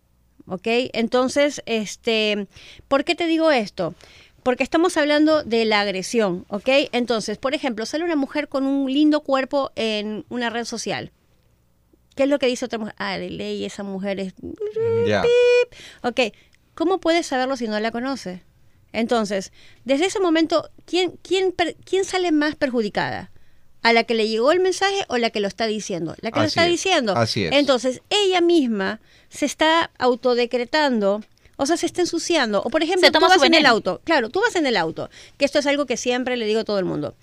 ¿ok? 0.46 0.68
Entonces, 0.94 1.64
este, 1.66 2.48
¿por 2.88 3.04
qué 3.04 3.16
te 3.16 3.26
digo 3.26 3.52
esto? 3.52 3.96
Porque 4.44 4.64
estamos 4.64 4.96
hablando 4.98 5.44
de 5.44 5.66
la 5.66 5.82
agresión, 5.82 6.46
¿ok? 6.50 6.70
Entonces, 6.92 7.40
por 7.40 7.56
ejemplo, 7.56 7.88
sale 7.88 8.04
una 8.04 8.16
mujer 8.16 8.50
con 8.50 8.66
un 8.66 8.94
lindo 8.94 9.22
cuerpo 9.22 9.72
en 9.76 10.26
una 10.30 10.52
red 10.52 10.66
social. 10.66 11.12
¿Qué 12.18 12.24
es 12.24 12.30
lo 12.30 12.40
que 12.40 12.48
dice 12.48 12.66
otra 12.66 12.80
mujer? 12.80 12.96
Ah, 12.98 13.18
de 13.18 13.30
ley, 13.30 13.64
esa 13.64 13.84
mujer 13.84 14.20
es... 14.20 14.34
Ya. 15.06 15.24
Ok, 16.02 16.20
¿cómo 16.76 17.00
puedes 17.00 17.28
saberlo 17.28 17.56
si 17.56 17.68
no 17.68 17.80
la 17.80 17.92
conoce? 17.92 18.42
Entonces, 18.92 19.52
desde 19.86 20.06
ese 20.08 20.20
momento, 20.20 20.70
¿quién, 20.86 21.14
quién, 21.22 21.52
per- 21.52 21.76
quién 21.86 22.04
sale 22.04 22.32
más 22.32 22.56
perjudicada? 22.56 23.32
¿A 23.84 23.94
la 23.94 24.04
que 24.04 24.16
le 24.16 24.28
llegó 24.28 24.52
el 24.52 24.60
mensaje 24.60 25.06
o 25.08 25.18
la 25.18 25.30
que 25.30 25.40
lo 25.40 25.48
está 25.48 25.68
diciendo? 25.68 26.16
La 26.22 26.32
que 26.32 26.40
lo 26.40 26.46
está 26.46 26.66
es, 26.66 26.72
diciendo. 26.72 27.14
así 27.16 27.46
es. 27.46 27.52
Entonces, 27.54 28.02
ella 28.10 28.42
misma 28.42 29.00
se 29.30 29.46
está 29.46 29.92
autodecretando, 30.00 31.22
o 31.58 31.66
sea, 31.66 31.78
se 31.78 31.86
está 31.86 32.02
ensuciando. 32.02 32.62
O 32.64 32.70
por 32.70 32.84
ejemplo, 32.84 33.12
tú 33.12 33.20
vas 33.20 33.42
en 33.44 33.54
el 33.54 33.66
auto. 33.66 34.02
Claro, 34.04 34.30
tú 34.30 34.42
vas 34.42 34.56
en 34.56 34.66
el 34.66 34.78
auto, 34.78 35.10
que 35.38 35.46
esto 35.46 35.60
es 35.60 35.68
algo 35.68 35.86
que 35.86 35.98
siempre 35.98 36.38
le 36.38 36.46
digo 36.46 36.62
a 36.62 36.64
todo 36.64 36.80
el 36.80 36.86
mundo. 36.86 37.16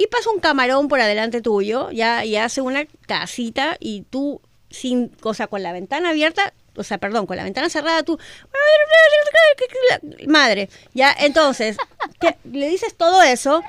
Y 0.00 0.06
pasa 0.06 0.30
un 0.30 0.40
camarón 0.40 0.88
por 0.88 0.98
adelante 1.00 1.42
tuyo, 1.42 1.90
ya, 1.90 2.24
y 2.24 2.36
hace 2.36 2.60
una 2.62 2.86
casita 3.06 3.76
y 3.80 4.02
tú, 4.08 4.40
sin, 4.70 5.12
o 5.22 5.34
sea, 5.34 5.46
con 5.46 5.62
la 5.62 5.72
ventana 5.72 6.08
abierta, 6.10 6.54
o 6.76 6.82
sea, 6.84 6.96
perdón, 6.96 7.26
con 7.26 7.36
la 7.36 7.44
ventana 7.44 7.68
cerrada, 7.68 8.02
tú, 8.02 8.18
madre, 10.26 10.68
ya, 10.94 11.14
entonces, 11.18 11.76
te- 12.20 12.36
le 12.50 12.68
dices 12.68 12.94
todo 12.96 13.22
eso, 13.22 13.62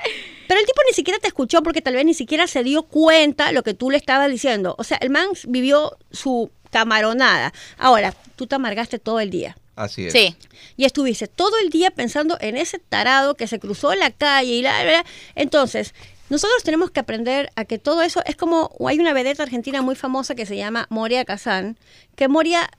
pero 0.48 0.60
el 0.60 0.66
tipo 0.66 0.82
ni 0.88 0.94
siquiera 0.94 1.20
te 1.20 1.28
escuchó 1.28 1.62
porque 1.64 1.82
tal 1.82 1.96
vez 1.96 2.06
ni 2.06 2.14
siquiera 2.14 2.48
se 2.48 2.64
dio 2.64 2.84
cuenta 2.84 3.52
lo 3.52 3.64
que 3.64 3.74
tú 3.74 3.90
le 3.90 3.98
estabas 3.98 4.30
diciendo. 4.30 4.76
O 4.78 4.84
sea, 4.84 4.98
el 5.02 5.10
man 5.10 5.30
vivió 5.48 5.98
su 6.12 6.50
camaronada. 6.72 7.54
Ahora, 7.78 8.14
tú 8.36 8.48
te 8.48 8.56
amargaste 8.56 9.00
todo 9.00 9.20
el 9.20 9.30
día. 9.30 9.58
Así 9.78 10.06
es. 10.08 10.12
Sí. 10.14 10.36
Y 10.76 10.84
estuviste 10.86 11.28
todo 11.28 11.58
el 11.64 11.70
día 11.70 11.92
pensando 11.92 12.38
en 12.42 12.58
ese 12.58 12.80
tarado 12.80 13.36
que 13.36 13.48
se 13.48 13.60
cruzó 13.60 13.96
la 13.96 14.12
calle 14.12 14.52
y 14.56 14.62
la, 14.62 14.84
la, 14.84 14.92
la. 14.92 15.06
Entonces, 15.36 15.94
nosotros 16.32 16.64
tenemos 16.64 16.90
que 16.92 17.00
aprender 17.02 17.52
a 17.56 17.66
que 17.66 17.78
todo 17.78 18.02
eso 18.02 18.24
es 18.26 18.36
como 18.36 18.72
hay 18.88 19.00
una 19.00 19.14
vedeta 19.14 19.44
argentina 19.44 19.82
muy 19.82 19.96
famosa 19.96 20.34
que 20.34 20.46
se 20.46 20.56
llama 20.56 20.88
Moria 20.90 21.26
Kazan, 21.26 21.78
que 22.16 22.28
Moria 22.28 22.70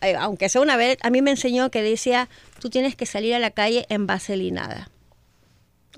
eh, 0.00 0.14
aunque 0.18 0.48
sea 0.48 0.60
una 0.60 0.76
vedette, 0.76 1.04
a 1.04 1.10
mí 1.10 1.22
me 1.22 1.30
enseñó 1.30 1.70
que 1.70 1.82
decía, 1.82 2.28
tú 2.60 2.70
tienes 2.70 2.96
que 2.96 3.06
salir 3.06 3.34
a 3.34 3.38
la 3.38 3.50
calle 3.50 3.86
en 3.88 4.06
vaselinada. 4.06 4.90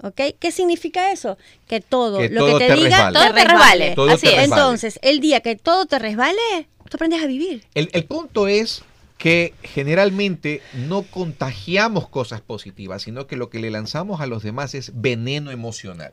¿Ok? 0.03 0.20
¿Qué 0.38 0.53
significa 0.53 1.11
eso? 1.11 1.38
Que 1.66 1.80
todo 1.80 2.18
Que 2.18 2.28
lo 2.28 2.46
todo 2.46 2.59
que 2.59 2.66
te, 2.66 2.74
te 2.74 2.80
diga 2.80 3.11
resbale. 3.11 3.12
Todo 3.18 3.34
te 3.34 3.44
resbale. 3.44 3.94
Todo 3.94 4.11
Así 4.11 4.20
te 4.20 4.28
es. 4.28 4.36
resbale. 4.38 4.61
Entonces, 4.62 4.99
el 5.03 5.20
día 5.20 5.40
que 5.40 5.57
todo 5.57 5.86
te 5.86 5.99
resbale, 5.99 6.68
tú 6.88 6.96
aprendes 6.96 7.22
a 7.22 7.26
vivir. 7.26 7.64
El, 7.74 7.90
el 7.92 8.05
punto 8.05 8.46
es 8.46 8.82
que 9.18 9.55
generalmente 9.62 10.62
no 10.74 11.03
contagiamos 11.03 12.09
cosas 12.09 12.40
positivas, 12.40 13.03
sino 13.03 13.26
que 13.26 13.34
lo 13.36 13.51
que 13.51 13.59
le 13.59 13.70
lanzamos 13.70 14.20
a 14.20 14.26
los 14.26 14.44
demás 14.44 14.74
es 14.74 14.92
veneno 14.94 15.51
emocional. 15.51 16.12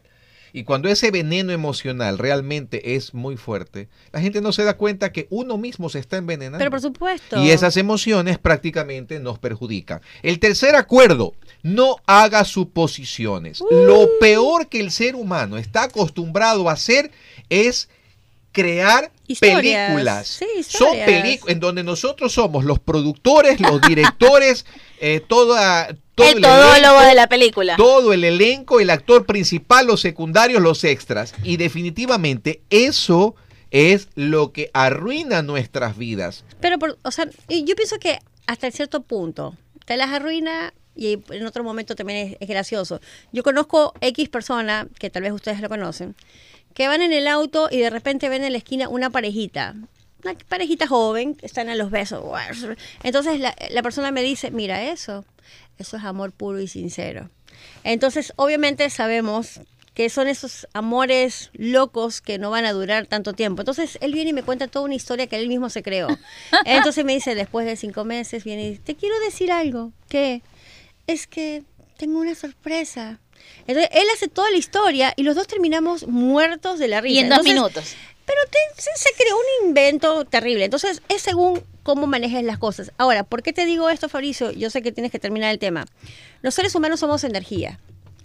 Y 0.56 0.64
cuando 0.64 0.88
ese 0.88 1.12
veneno 1.12 1.52
emocional 1.52 2.18
realmente 2.18 2.96
es 2.96 3.14
muy 3.14 3.36
fuerte, 3.36 3.90
la 4.14 4.22
gente 4.22 4.40
no 4.40 4.54
se 4.54 4.64
da 4.64 4.78
cuenta 4.78 5.12
que 5.12 5.28
uno 5.30 5.58
mismo 5.58 5.90
se 5.90 6.00
está 6.00 6.16
envenenando. 6.16 6.60
Pero 6.60 6.72
por 6.72 6.80
supuesto. 6.80 7.44
Y 7.44 7.50
esas 7.50 7.76
emociones 7.76 8.40
prácticamente 8.40 9.20
nos 9.20 9.38
perjudican. 9.38 10.00
El 10.24 10.40
tercer 10.40 10.78
acuerdo, 10.78 11.34
no 11.62 11.98
haga 12.06 12.46
suposiciones. 12.46 13.60
Lo 13.70 14.08
peor 14.22 14.70
que 14.70 14.80
el 14.80 14.92
ser 14.92 15.18
humano 15.18 15.58
está 15.58 15.84
acostumbrado 15.84 16.70
a 16.70 16.72
hacer 16.72 17.12
es 17.50 17.90
crear 18.54 19.12
Historias. 19.28 19.90
películas. 19.90 20.28
Sí, 20.28 20.64
Son 20.64 20.96
películas 21.06 21.54
en 21.54 21.60
donde 21.60 21.84
nosotros 21.84 22.32
somos 22.32 22.64
los 22.64 22.80
productores, 22.80 23.60
los 23.60 23.82
directores, 23.82 24.66
eh, 25.02 25.22
toda, 25.28 25.90
todo 26.16 26.30
el 26.30 26.42
todólogo 26.42 26.76
elenco, 26.76 27.02
de 27.02 27.16
la 27.16 27.28
película. 27.28 27.76
todo 27.76 28.14
el 28.14 28.24
elenco, 28.24 28.80
el 28.80 28.90
actor 28.90 29.26
principal, 29.26 29.88
los 29.88 30.02
secundarios, 30.02 30.62
los 30.62 30.84
extras. 30.84 31.34
Y 31.44 31.58
definitivamente 31.58 32.62
eso 32.70 33.36
es 33.72 34.08
lo 34.16 34.52
que 34.54 34.72
arruina 34.74 35.42
nuestras 35.42 35.98
vidas. 35.98 36.46
Pero, 36.62 36.80
por, 36.80 36.98
o 37.04 37.12
sea, 37.12 37.28
yo 37.50 37.76
pienso 37.76 38.00
que 38.00 38.20
hasta 38.48 38.72
cierto 38.72 39.02
punto 39.02 39.56
te 39.86 39.98
las 39.98 40.12
arruina 40.12 40.74
y 40.96 41.20
en 41.30 41.46
otro 41.46 41.64
momento 41.64 41.96
también 41.96 42.28
es, 42.28 42.38
es 42.40 42.48
gracioso. 42.48 43.02
Yo 43.34 43.44
conozco 43.44 43.94
X 44.00 44.30
persona, 44.30 44.88
que 44.98 45.10
tal 45.10 45.24
vez 45.24 45.34
ustedes 45.34 45.60
lo 45.60 45.68
conocen, 45.68 46.16
que 46.74 46.88
van 46.88 47.02
en 47.02 47.12
el 47.12 47.28
auto 47.28 47.68
y 47.70 47.80
de 47.80 47.90
repente 47.90 48.30
ven 48.30 48.44
en 48.44 48.54
la 48.54 48.58
esquina 48.58 48.88
una 48.88 49.10
parejita. 49.10 49.76
Una 50.24 50.36
parejita 50.48 50.88
joven, 50.88 51.38
están 51.42 51.70
a 51.70 51.76
los 51.76 51.92
besos. 51.92 52.24
Entonces 53.04 53.40
la, 53.40 53.56
la 53.70 53.84
persona 53.84 54.12
me 54.12 54.24
dice, 54.24 54.52
mira 54.52 54.84
eso, 54.90 55.26
eso 55.78 55.98
es 55.98 56.04
amor 56.04 56.32
puro 56.32 56.60
y 56.60 56.68
sincero. 56.68 57.30
Entonces, 57.84 58.34
obviamente 58.36 58.90
sabemos 58.90 59.62
que 59.94 60.10
son 60.10 60.28
esos 60.28 60.68
amores 60.74 61.52
locos 61.54 62.20
que 62.20 62.38
no 62.38 62.50
van 62.52 62.66
a 62.66 62.74
durar 62.74 63.08
tanto 63.08 63.32
tiempo. 63.34 63.62
Entonces, 63.62 63.98
él 64.02 64.14
viene 64.14 64.32
y 64.32 64.34
me 64.34 64.44
cuenta 64.44 64.68
toda 64.68 64.86
una 64.86 64.96
historia 64.96 65.28
que 65.28 65.38
él 65.38 65.48
mismo 65.48 65.70
se 65.70 65.84
creó. 65.84 66.10
Entonces 66.66 67.06
me 67.06 67.14
dice, 67.14 67.34
después 67.34 67.66
de 67.66 67.78
cinco 67.78 68.04
meses, 68.04 68.44
viene 68.44 68.66
y 68.66 68.70
dice, 68.72 68.82
te 68.84 68.96
quiero 68.96 69.18
decir 69.22 69.52
algo, 69.54 69.94
¿qué? 70.10 70.42
Es 71.08 71.28
que 71.28 71.64
tengo 71.98 72.20
una 72.20 72.36
sorpresa. 72.36 73.20
Entonces, 73.68 73.90
él 73.94 74.06
hace 74.14 74.28
toda 74.28 74.52
la 74.52 74.58
historia 74.58 75.14
y 75.16 75.24
los 75.24 75.36
dos 75.36 75.48
terminamos 75.48 76.08
muertos 76.08 76.78
de 76.78 76.90
la 76.90 77.00
risa. 77.00 77.16
y 77.16 77.20
en 77.20 77.30
dos 77.30 77.40
Entonces, 77.40 77.54
minutos. 77.54 77.96
Pero 78.26 78.40
te- 78.50 78.82
se, 78.82 78.90
se 78.96 79.10
creó 79.18 79.36
un 79.36 79.68
invento 79.68 80.26
terrible. 80.26 80.66
Entonces, 80.66 81.02
es 81.10 81.22
según 81.22 81.64
cómo 81.84 82.08
manejes 82.08 82.44
las 82.44 82.58
cosas. 82.58 82.92
Ahora, 82.98 83.24
¿por 83.24 83.44
qué 83.44 83.54
te 83.54 83.66
digo 83.66 83.90
esto, 83.90 84.10
Fabricio? 84.10 84.52
Yo 84.52 84.70
sé 84.70 84.82
que 84.82 84.92
tienes 84.92 85.12
que 85.12 85.20
terminar 85.20 85.52
el 85.52 85.60
tema. 85.60 85.86
Los 86.42 86.56
seres 86.56 86.74
humanos 86.76 87.00
somos 87.00 87.24
energía, 87.24 87.80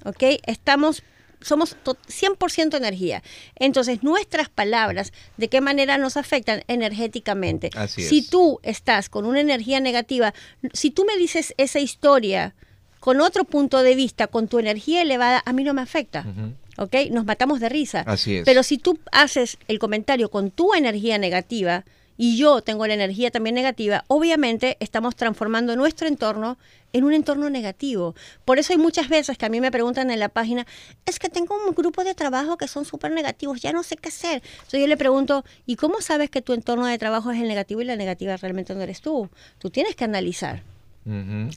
¿ok? 0.05 0.23
Estamos, 0.47 1.03
somos 1.43 1.77
to- 1.83 1.97
100% 2.09 2.77
energía. 2.77 3.23
Entonces, 3.57 4.03
nuestras 4.03 4.49
palabras, 4.49 5.13
¿de 5.37 5.49
qué 5.49 5.61
manera 5.61 5.99
nos 5.99 6.17
afectan 6.17 6.63
energéticamente? 6.69 7.71
Así 7.77 8.03
si 8.03 8.19
es. 8.21 8.31
tú 8.31 8.61
estás 8.63 9.09
con 9.09 9.27
una 9.27 9.41
energía 9.41 9.81
negativa, 9.81 10.33
si 10.73 10.91
tú 10.91 11.05
me 11.05 11.17
dices 11.17 11.55
esa 11.59 11.81
historia 11.81 12.55
con 12.99 13.21
otro 13.23 13.45
punto 13.45 13.83
de 13.83 13.95
vista, 13.95 14.27
con 14.27 14.49
tu 14.49 14.59
energía 14.59 15.01
elevada, 15.03 15.43
a 15.47 15.53
mí 15.53 15.65
no 15.65 15.73
me 15.75 15.81
afecta. 15.83 16.27
Ujú. 16.29 16.53
¿Ok? 16.81 16.95
Nos 17.11 17.27
matamos 17.27 17.61
de 17.61 17.69
risa. 17.69 18.01
Así 18.07 18.39
es. 18.39 18.45
Pero 18.47 18.63
si 18.63 18.79
tú 18.79 18.99
haces 19.13 19.59
el 19.69 19.79
comentario 19.79 20.31
con 20.31 20.51
tu 20.51 20.73
energía 20.73 21.19
negativa 21.19 21.85
y 22.17 22.39
yo 22.39 22.63
tengo 22.63 22.87
la 22.87 22.95
energía 22.95 23.31
también 23.31 23.55
negativa, 23.55 24.05
obviamente 24.09 24.79
estamos 24.81 25.15
transformando 25.15 25.77
nuestro 25.77 26.09
entorno 26.09 26.57
en 26.95 27.05
un 27.05 27.13
entorno 27.13 27.51
negativo. 27.51 28.15
Por 28.47 28.59
eso 28.59 28.73
hay 28.73 28.79
muchas 28.79 29.11
veces 29.11 29.37
que 29.37 29.45
a 29.45 29.51
mí 29.51 29.61
me 29.61 29.71
preguntan 29.71 30.11
en 30.11 30.21
la 30.21 30.31
página, 30.31 30.67
es 31.05 31.19
que 31.19 31.29
tengo 31.29 31.55
un 31.55 31.75
grupo 31.75 32.03
de 32.03 32.15
trabajo 32.15 32.57
que 32.57 32.67
son 32.67 32.87
súper 32.87 33.13
negativos, 33.13 33.61
ya 33.61 33.73
no 33.73 33.83
sé 33.83 33.99
qué 33.99 34.09
hacer. 34.09 34.43
Entonces 34.53 34.81
yo 34.81 34.87
le 34.87 34.97
pregunto, 34.97 35.45
¿y 35.67 35.77
cómo 35.77 36.01
sabes 36.01 36.31
que 36.31 36.41
tu 36.41 36.55
entorno 36.55 36.87
de 36.87 36.97
trabajo 36.97 37.31
es 37.31 37.43
el 37.43 37.49
negativo 37.49 37.83
y 37.83 37.85
la 37.85 37.97
negativa 37.97 38.39
realmente 38.39 38.75
no 38.75 38.81
eres 38.81 39.03
tú? 39.03 39.29
Tú 39.59 39.69
tienes 39.69 39.97
que 39.97 40.05
analizar. 40.05 40.63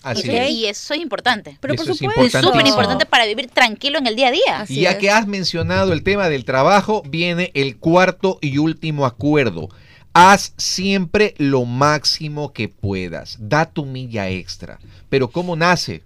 Así 0.04 0.22
Eso- 0.30 0.32
es. 0.32 0.50
Y 0.52 0.66
eso 0.66 0.94
es 0.94 1.00
importante. 1.02 1.58
Pero 1.60 1.74
Eso 1.74 1.84
por 1.84 1.92
es 1.92 1.98
supuesto. 1.98 2.38
Es 2.40 2.46
súper 2.46 2.66
importante 2.66 3.06
para 3.06 3.26
vivir 3.26 3.48
tranquilo 3.50 3.98
en 4.00 4.08
el 4.08 4.16
día 4.16 4.30
a 4.30 4.32
día. 4.32 4.60
Así 4.62 4.80
Y 4.80 4.82
ya 4.84 4.92
es. 4.92 4.98
que 4.98 5.12
has 5.12 5.28
mencionado 5.28 5.92
el 5.94 6.02
tema 6.04 6.30
del 6.30 6.46
trabajo, 6.46 7.04
viene 7.06 7.52
el 7.54 7.78
cuarto 7.78 8.40
y 8.42 8.58
último 8.58 9.06
acuerdo. 9.06 9.70
Haz 10.14 10.54
siempre 10.58 11.34
lo 11.38 11.66
máximo 11.66 12.54
que 12.54 12.70
puedas. 12.70 13.38
Da 13.40 13.66
tu 13.66 13.86
milla 13.86 14.30
extra. 14.30 14.80
Pero 15.10 15.30
¿cómo 15.30 15.56
nace 15.56 16.04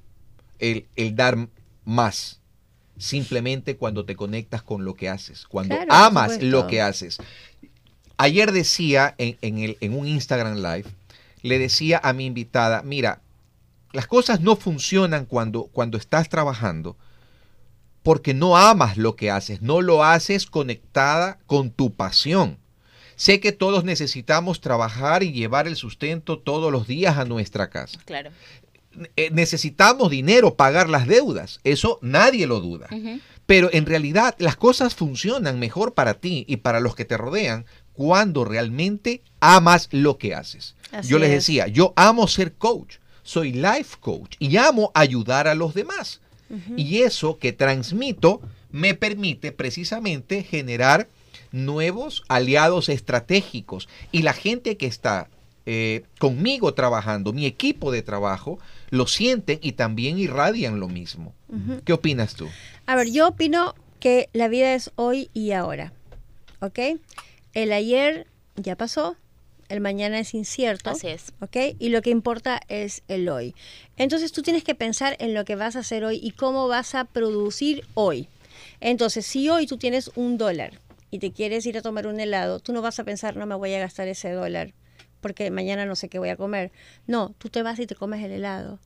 el, 0.60 0.86
el 0.96 1.16
dar 1.16 1.38
más? 1.86 2.40
Simplemente 2.98 3.76
cuando 3.78 4.06
te 4.06 4.16
conectas 4.16 4.64
con 4.64 4.84
lo 4.84 4.96
que 4.96 5.08
haces, 5.10 5.46
cuando 5.48 5.76
Claro, 5.76 5.94
amas 5.94 6.42
lo 6.42 6.66
que 6.68 6.82
haces. 6.82 7.18
Ayer 8.18 8.52
decía 8.52 9.14
en, 9.20 9.38
en 9.42 9.60
el- 9.60 9.78
en 9.82 9.94
un 9.94 10.08
Instagram 10.08 10.56
Live, 10.58 10.86
le 11.44 11.60
decía 11.60 12.00
a 12.04 12.14
mi 12.14 12.26
invitada, 12.26 12.82
mira, 12.84 13.22
las 13.94 14.08
cosas 14.08 14.42
no 14.42 14.56
funcionan 14.56 15.26
cuando, 15.26 15.64
cuando 15.66 15.98
estás 15.98 16.30
trabajando 16.30 16.98
porque 18.08 18.34
no 18.34 18.56
amas 18.56 18.96
lo 18.96 19.18
que 19.18 19.30
haces, 19.30 19.62
no 19.62 19.82
lo 19.82 20.02
haces 20.02 20.46
conectada 20.46 21.40
con 21.46 21.72
tu 21.72 21.94
pasión. 21.94 22.58
Sé 23.18 23.42
que 23.42 23.52
todos 23.52 23.84
necesitamos 23.84 24.62
trabajar 24.62 25.24
y 25.24 25.34
llevar 25.34 25.68
el 25.68 25.76
sustento 25.76 26.40
todos 26.40 26.72
los 26.72 26.88
días 26.88 27.18
a 27.18 27.26
nuestra 27.26 27.70
casa. 27.70 28.00
Claro. 28.06 28.30
Eh, 29.16 29.30
necesitamos 29.34 30.10
dinero, 30.10 30.56
pagar 30.56 30.88
las 30.90 31.06
deudas, 31.06 31.60
eso 31.64 32.00
nadie 32.02 32.48
lo 32.48 32.62
duda. 32.62 32.88
Pero 33.46 33.70
en 33.74 33.86
realidad 33.86 34.36
las 34.40 34.56
cosas 34.56 34.96
funcionan 34.96 35.60
mejor 35.60 35.94
para 35.94 36.14
ti 36.14 36.46
y 36.48 36.58
para 36.58 36.80
los 36.80 36.96
que 36.96 37.06
te 37.06 37.18
rodean 37.18 37.66
cuando 37.92 38.46
realmente 38.46 39.22
amas 39.40 39.90
lo 39.92 40.18
que 40.18 40.34
haces. 40.34 40.76
Así 40.92 41.10
yo 41.10 41.20
les 41.20 41.30
es. 41.30 41.36
decía, 41.36 41.68
yo 41.68 41.94
amo 41.96 42.28
ser 42.28 42.54
coach, 42.54 43.00
soy 43.28 43.52
life 43.52 43.98
coach 44.00 44.38
y 44.40 44.56
amo 44.56 44.90
ayudar 44.94 45.50
a 45.50 45.56
los 45.56 45.74
demás. 45.74 46.22
Y 46.78 47.00
eso 47.00 47.40
que 47.40 47.52
transmito 47.52 48.40
me 48.72 48.94
permite 48.94 49.52
precisamente 49.52 50.44
generar 50.44 51.10
nuevos 51.52 52.24
aliados 52.30 52.88
estratégicos. 52.88 53.90
Y 54.14 54.22
la 54.22 54.32
gente 54.32 54.78
que 54.78 54.88
está 54.88 55.28
eh, 55.66 56.04
conmigo 56.20 56.74
trabajando, 56.74 57.34
mi 57.34 57.46
equipo 57.46 57.92
de 57.92 58.02
trabajo, 58.02 58.60
lo 58.92 59.08
sienten 59.08 59.60
y 59.62 59.74
también 59.74 60.18
irradian 60.18 60.80
lo 60.80 60.88
mismo. 60.88 61.34
¿Qué 61.84 61.92
opinas 61.92 62.34
tú? 62.36 62.48
A 62.86 62.96
ver, 62.96 63.12
yo 63.12 63.28
opino 63.28 63.76
que 64.00 64.30
la 64.32 64.48
vida 64.48 64.74
es 64.74 64.92
hoy 64.96 65.30
y 65.34 65.52
ahora. 65.52 65.92
¿Ok? 66.62 66.80
El 67.54 67.74
ayer 67.74 68.26
ya 68.56 68.78
pasó, 68.78 69.18
el 69.70 69.82
mañana 69.82 70.20
es 70.20 70.34
incierto. 70.34 70.90
Así 70.90 71.08
es. 71.08 71.34
¿Ok? 71.42 71.58
Y 71.80 71.90
lo 71.90 72.02
que 72.02 72.10
importa 72.10 72.62
es 72.68 73.04
el 73.08 73.30
hoy. 73.30 73.56
Entonces 73.98 74.32
tú 74.32 74.42
tienes 74.42 74.64
que 74.64 74.76
pensar 74.76 75.16
en 75.20 75.34
lo 75.34 75.46
que 75.46 75.56
vas 75.56 75.76
a 75.76 75.80
hacer 75.80 76.04
hoy 76.04 76.20
y 76.22 76.32
cómo 76.32 76.68
vas 76.68 76.96
a 76.96 77.06
producir 77.06 77.86
hoy. 77.94 78.30
Entonces, 78.80 79.26
si 79.26 79.50
hoy 79.50 79.68
tú 79.68 79.78
tienes 79.78 80.12
un 80.16 80.38
dólar 80.38 80.80
y 81.12 81.20
te 81.20 81.32
quieres 81.32 81.66
ir 81.66 81.78
a 81.78 81.82
tomar 81.82 82.08
un 82.08 82.20
helado, 82.20 82.60
tú 82.60 82.74
no 82.74 82.82
vas 82.82 83.00
a 83.00 83.04
pensar, 83.04 83.36
no 83.36 83.46
me 83.46 83.56
voy 83.56 83.74
a 83.74 83.80
gastar 83.80 84.08
ese 84.08 84.32
dólar 84.32 84.74
porque 85.22 85.52
mañana 85.52 85.86
no 85.86 85.96
sé 85.96 86.10
qué 86.10 86.20
voy 86.20 86.30
a 86.30 86.38
comer. 86.38 86.72
No, 87.06 87.34
tú 87.38 87.50
te 87.50 87.64
vas 87.64 87.80
y 87.80 87.88
te 87.88 87.96
comes 87.96 88.24
el 88.24 88.32
helado. 88.32 88.80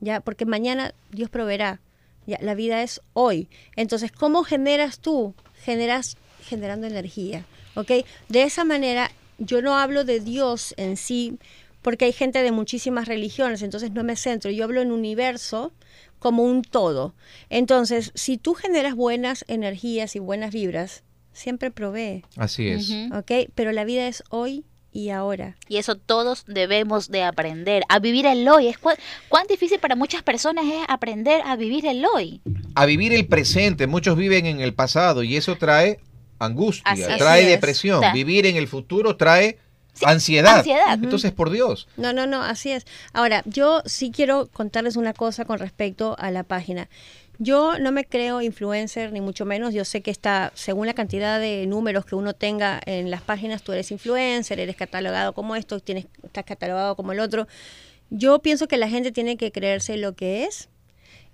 Ya, 0.00 0.20
porque 0.20 0.46
mañana 0.46 0.94
Dios 1.10 1.30
proveerá. 1.30 1.80
Ya, 2.26 2.38
la 2.40 2.54
vida 2.54 2.82
es 2.82 3.02
hoy. 3.12 3.48
Entonces, 3.76 4.10
¿cómo 4.10 4.44
generas 4.44 4.98
tú? 4.98 5.34
Generas 5.62 6.16
generando 6.42 6.86
energía, 6.86 7.44
¿ok? 7.74 7.90
De 8.28 8.42
esa 8.42 8.64
manera, 8.64 9.10
yo 9.38 9.62
no 9.62 9.76
hablo 9.78 10.04
de 10.04 10.20
Dios 10.20 10.74
en 10.76 10.96
sí, 10.96 11.38
porque 11.82 12.06
hay 12.06 12.12
gente 12.12 12.42
de 12.42 12.52
muchísimas 12.52 13.08
religiones, 13.08 13.62
entonces 13.62 13.92
no 13.92 14.04
me 14.04 14.16
centro, 14.16 14.50
yo 14.50 14.64
hablo 14.64 14.80
en 14.80 14.90
universo 14.90 15.72
como 16.18 16.42
un 16.42 16.62
todo. 16.62 17.14
Entonces, 17.50 18.10
si 18.14 18.38
tú 18.38 18.54
generas 18.54 18.94
buenas 18.94 19.44
energías 19.48 20.16
y 20.16 20.18
buenas 20.18 20.52
vibras, 20.52 21.02
siempre 21.32 21.70
provee, 21.70 22.24
Así 22.36 22.68
es. 22.68 22.88
Ujú. 22.88 23.18
¿ok? 23.18 23.50
Pero 23.54 23.72
la 23.72 23.84
vida 23.84 24.08
es 24.08 24.24
hoy 24.30 24.64
y 24.94 25.10
ahora. 25.10 25.56
Y 25.68 25.76
eso 25.76 25.96
todos 25.96 26.44
debemos 26.46 27.10
de 27.10 27.24
aprender, 27.24 27.82
a 27.90 27.98
vivir 27.98 28.24
el 28.24 28.48
hoy. 28.48 28.68
Es 28.68 28.78
cuán 28.78 29.46
difícil 29.48 29.80
para 29.80 29.96
muchas 29.96 30.22
personas 30.22 30.64
es 30.64 30.84
aprender 30.88 31.42
a 31.44 31.56
vivir 31.56 31.84
el 31.84 32.06
hoy. 32.06 32.40
A 32.74 32.86
vivir 32.86 33.12
el 33.12 33.26
presente. 33.26 33.86
Muchos 33.86 34.16
viven 34.16 34.46
en 34.46 34.60
el 34.60 34.72
pasado 34.72 35.22
y 35.24 35.36
eso 35.36 35.56
trae 35.56 35.98
angustia, 36.38 36.90
Así 36.92 37.02
trae 37.18 37.42
Así 37.42 37.50
depresión. 37.50 38.02
Vivir 38.12 38.46
en 38.46 38.56
el 38.56 38.68
futuro 38.68 39.16
trae 39.16 39.58
Sí, 39.94 40.04
ansiedad. 40.06 40.58
ansiedad. 40.58 40.94
Entonces, 41.00 41.30
por 41.32 41.50
Dios. 41.50 41.86
No, 41.96 42.12
no, 42.12 42.26
no, 42.26 42.42
así 42.42 42.72
es. 42.72 42.84
Ahora, 43.12 43.42
yo 43.46 43.80
sí 43.86 44.10
quiero 44.10 44.48
contarles 44.48 44.96
una 44.96 45.12
cosa 45.12 45.44
con 45.44 45.58
respecto 45.60 46.16
a 46.18 46.32
la 46.32 46.42
página. 46.42 46.88
Yo 47.38 47.78
no 47.78 47.92
me 47.92 48.04
creo 48.04 48.42
influencer, 48.42 49.12
ni 49.12 49.20
mucho 49.20 49.44
menos. 49.44 49.72
Yo 49.72 49.84
sé 49.84 50.02
que 50.02 50.10
está, 50.10 50.50
según 50.54 50.86
la 50.86 50.94
cantidad 50.94 51.38
de 51.38 51.66
números 51.66 52.04
que 52.04 52.14
uno 52.16 52.32
tenga 52.34 52.80
en 52.86 53.10
las 53.10 53.22
páginas, 53.22 53.62
tú 53.62 53.72
eres 53.72 53.90
influencer, 53.92 54.58
eres 54.58 54.76
catalogado 54.76 55.32
como 55.32 55.54
esto, 55.56 55.78
tienes, 55.80 56.06
estás 56.24 56.44
catalogado 56.44 56.96
como 56.96 57.12
el 57.12 57.20
otro. 57.20 57.46
Yo 58.10 58.40
pienso 58.40 58.68
que 58.68 58.76
la 58.76 58.88
gente 58.88 59.12
tiene 59.12 59.36
que 59.36 59.50
creerse 59.52 59.96
lo 59.96 60.14
que 60.14 60.44
es 60.44 60.68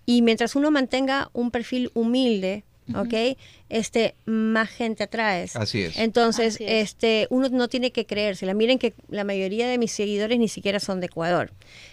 y 0.07 0.23
mientras 0.23 0.55
uno 0.55 0.71
mantenga 0.71 1.31
un 1.33 1.51
perfil 1.51 1.91
humilde, 1.95 2.65
¿ok? 2.95 3.39
Este, 3.69 4.15
más 4.25 4.69
gente 4.69 5.05
atraes. 5.05 5.57
Así 5.57 5.83
es. 5.83 5.97
Entonces, 5.99 6.55
Así 6.55 6.65
es. 6.65 6.91
este, 6.91 7.27
uno 7.31 7.49
no 7.51 7.69
tiene 7.69 7.93
que 7.93 8.07
creérsela. 8.07 8.55
Miren 8.55 8.79
que 8.79 8.95
la 9.09 9.25
mayoría 9.25 9.69
de 9.69 9.79
mis 9.79 9.93
seguidores 9.93 10.39
ni 10.39 10.49
siquiera 10.49 10.81
son 10.81 11.01
de 11.01 11.07
Ecuador. 11.07 11.53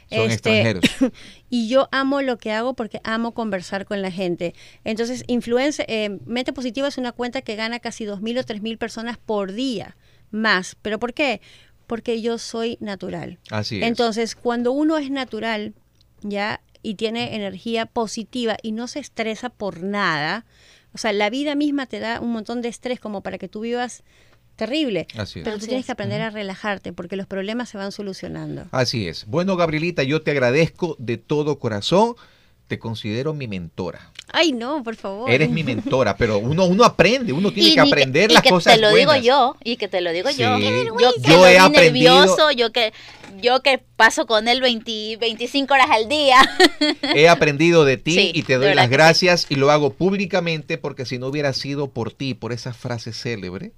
Son 0.10 0.30
Este, 0.32 0.62
extranjeros. 0.62 0.84
y 1.50 1.68
yo 1.70 1.90
amo 1.92 2.22
lo 2.22 2.38
que 2.38 2.52
hago 2.52 2.74
porque 2.74 3.00
amo 3.04 3.34
conversar 3.34 3.86
con 3.86 4.02
la 4.02 4.12
gente. 4.12 4.54
Entonces, 4.84 5.24
Influencer, 5.28 5.86
eh, 5.90 6.18
Mente 6.26 6.54
Positiva 6.54 6.88
es 6.88 6.98
una 6.98 7.12
cuenta 7.12 7.42
que 7.42 7.56
gana 7.56 7.80
casi 7.80 8.06
2.000 8.06 8.40
o 8.40 8.44
3.000 8.44 8.78
personas 8.78 9.18
por 9.18 9.54
día 9.54 9.96
más. 10.32 10.76
¿Pero 10.82 11.00
por 11.00 11.14
qué? 11.14 11.42
Porque 11.86 12.22
yo 12.22 12.38
soy 12.38 12.78
natural. 12.82 13.40
Así 13.50 13.78
es. 13.78 13.84
Entonces, 13.88 14.36
cuando 14.36 14.72
uno 14.72 14.98
es 14.98 15.10
natural, 15.10 15.74
ya, 16.22 16.62
y 16.84 16.96
tiene 16.96 17.36
energía 17.36 17.86
positiva 17.86 18.58
y 18.62 18.72
no 18.72 18.88
se 18.88 19.00
estresa 19.00 19.50
por 19.50 19.84
nada, 19.84 20.46
o 20.98 21.00
sea, 21.00 21.14
la 21.14 21.30
vida 21.30 21.54
misma 21.54 21.86
te 21.86 22.00
da 22.00 22.20
un 22.20 22.32
montón 22.32 22.64
de 22.64 22.70
estrés 22.70 23.00
como 23.00 23.22
para 23.22 23.38
que 23.38 23.48
tú 23.48 23.60
vivas 23.60 24.04
terrible. 24.56 25.06
Así 25.16 25.40
es. 25.40 25.44
Pero 25.44 25.58
tú 25.58 25.60
Así 25.60 25.68
tienes 25.68 25.84
es. 25.84 25.86
que 25.86 25.92
aprender 25.92 26.22
a 26.24 26.32
relajarte 26.32 26.92
porque 26.92 27.16
los 27.16 27.28
problemas 27.28 27.70
se 27.70 27.78
van 27.78 27.92
solucionando. 27.92 28.66
Así 28.72 29.08
es. 29.08 29.28
Bueno, 29.28 29.56
Gabrielita, 29.58 30.02
yo 30.02 30.24
te 30.24 30.32
agradezco 30.32 30.96
de 30.98 31.18
todo 31.18 31.60
corazón. 31.60 32.16
Te 32.68 32.80
considero 32.80 33.34
mi 33.34 33.48
mentora. 33.48 34.12
Ay, 34.34 34.52
no, 34.52 34.84
por 34.84 34.98
favor. 34.98 35.30
Eres 35.32 35.50
mi 35.50 35.64
mentora, 35.64 36.18
pero 36.18 36.38
uno, 36.38 36.66
uno 36.66 36.84
aprende, 36.84 37.32
uno 37.32 37.50
tiene 37.54 37.70
Y 37.70 37.74
que 37.76 37.80
aprender 37.80 38.30
y 38.30 38.34
las 38.34 38.44
que 38.44 38.50
cosas 38.50 38.76
te 38.76 38.82
lo 38.82 38.94
digo 38.94 39.16
yo, 39.16 39.56
y 39.64 39.78
que 39.78 39.88
te 39.88 40.02
lo 40.02 40.12
digo 40.12 40.30
Sí. 40.32 40.42
yo. 40.42 40.58
Yo, 40.60 41.14
que 41.24 41.30
Yo 41.32 41.48
he 41.48 41.58
aprendido- 41.58 42.20
nervioso, 42.20 42.52
yo 42.52 42.74
que, 42.74 42.92
yo 43.42 43.62
que 43.62 43.78
paso 43.96 44.26
con 44.28 44.50
él 44.50 44.60
20 44.60 45.16
25 45.18 45.74
horas 45.74 45.88
al 45.90 46.10
día. 46.10 46.38
He 47.16 47.30
aprendido 47.30 47.86
de 47.86 47.96
ti 47.96 48.12
Sí, 48.16 48.32
y 48.34 48.44
te 48.44 48.56
doy 48.58 48.74
las 48.76 48.88
que 48.88 48.90
sí. 48.90 48.98
gracias 48.98 49.46
y 49.50 49.56
lo 49.56 49.72
hago 49.72 49.94
públicamente 49.94 50.78
porque 50.78 51.06
si 51.06 51.18
no 51.20 51.28
hubiera 51.28 51.54
sido 51.54 51.88
por 51.90 52.12
ti, 52.12 52.34
por 52.34 52.52
esa 52.52 52.74
frase 52.74 53.14
célebre, 53.14 53.72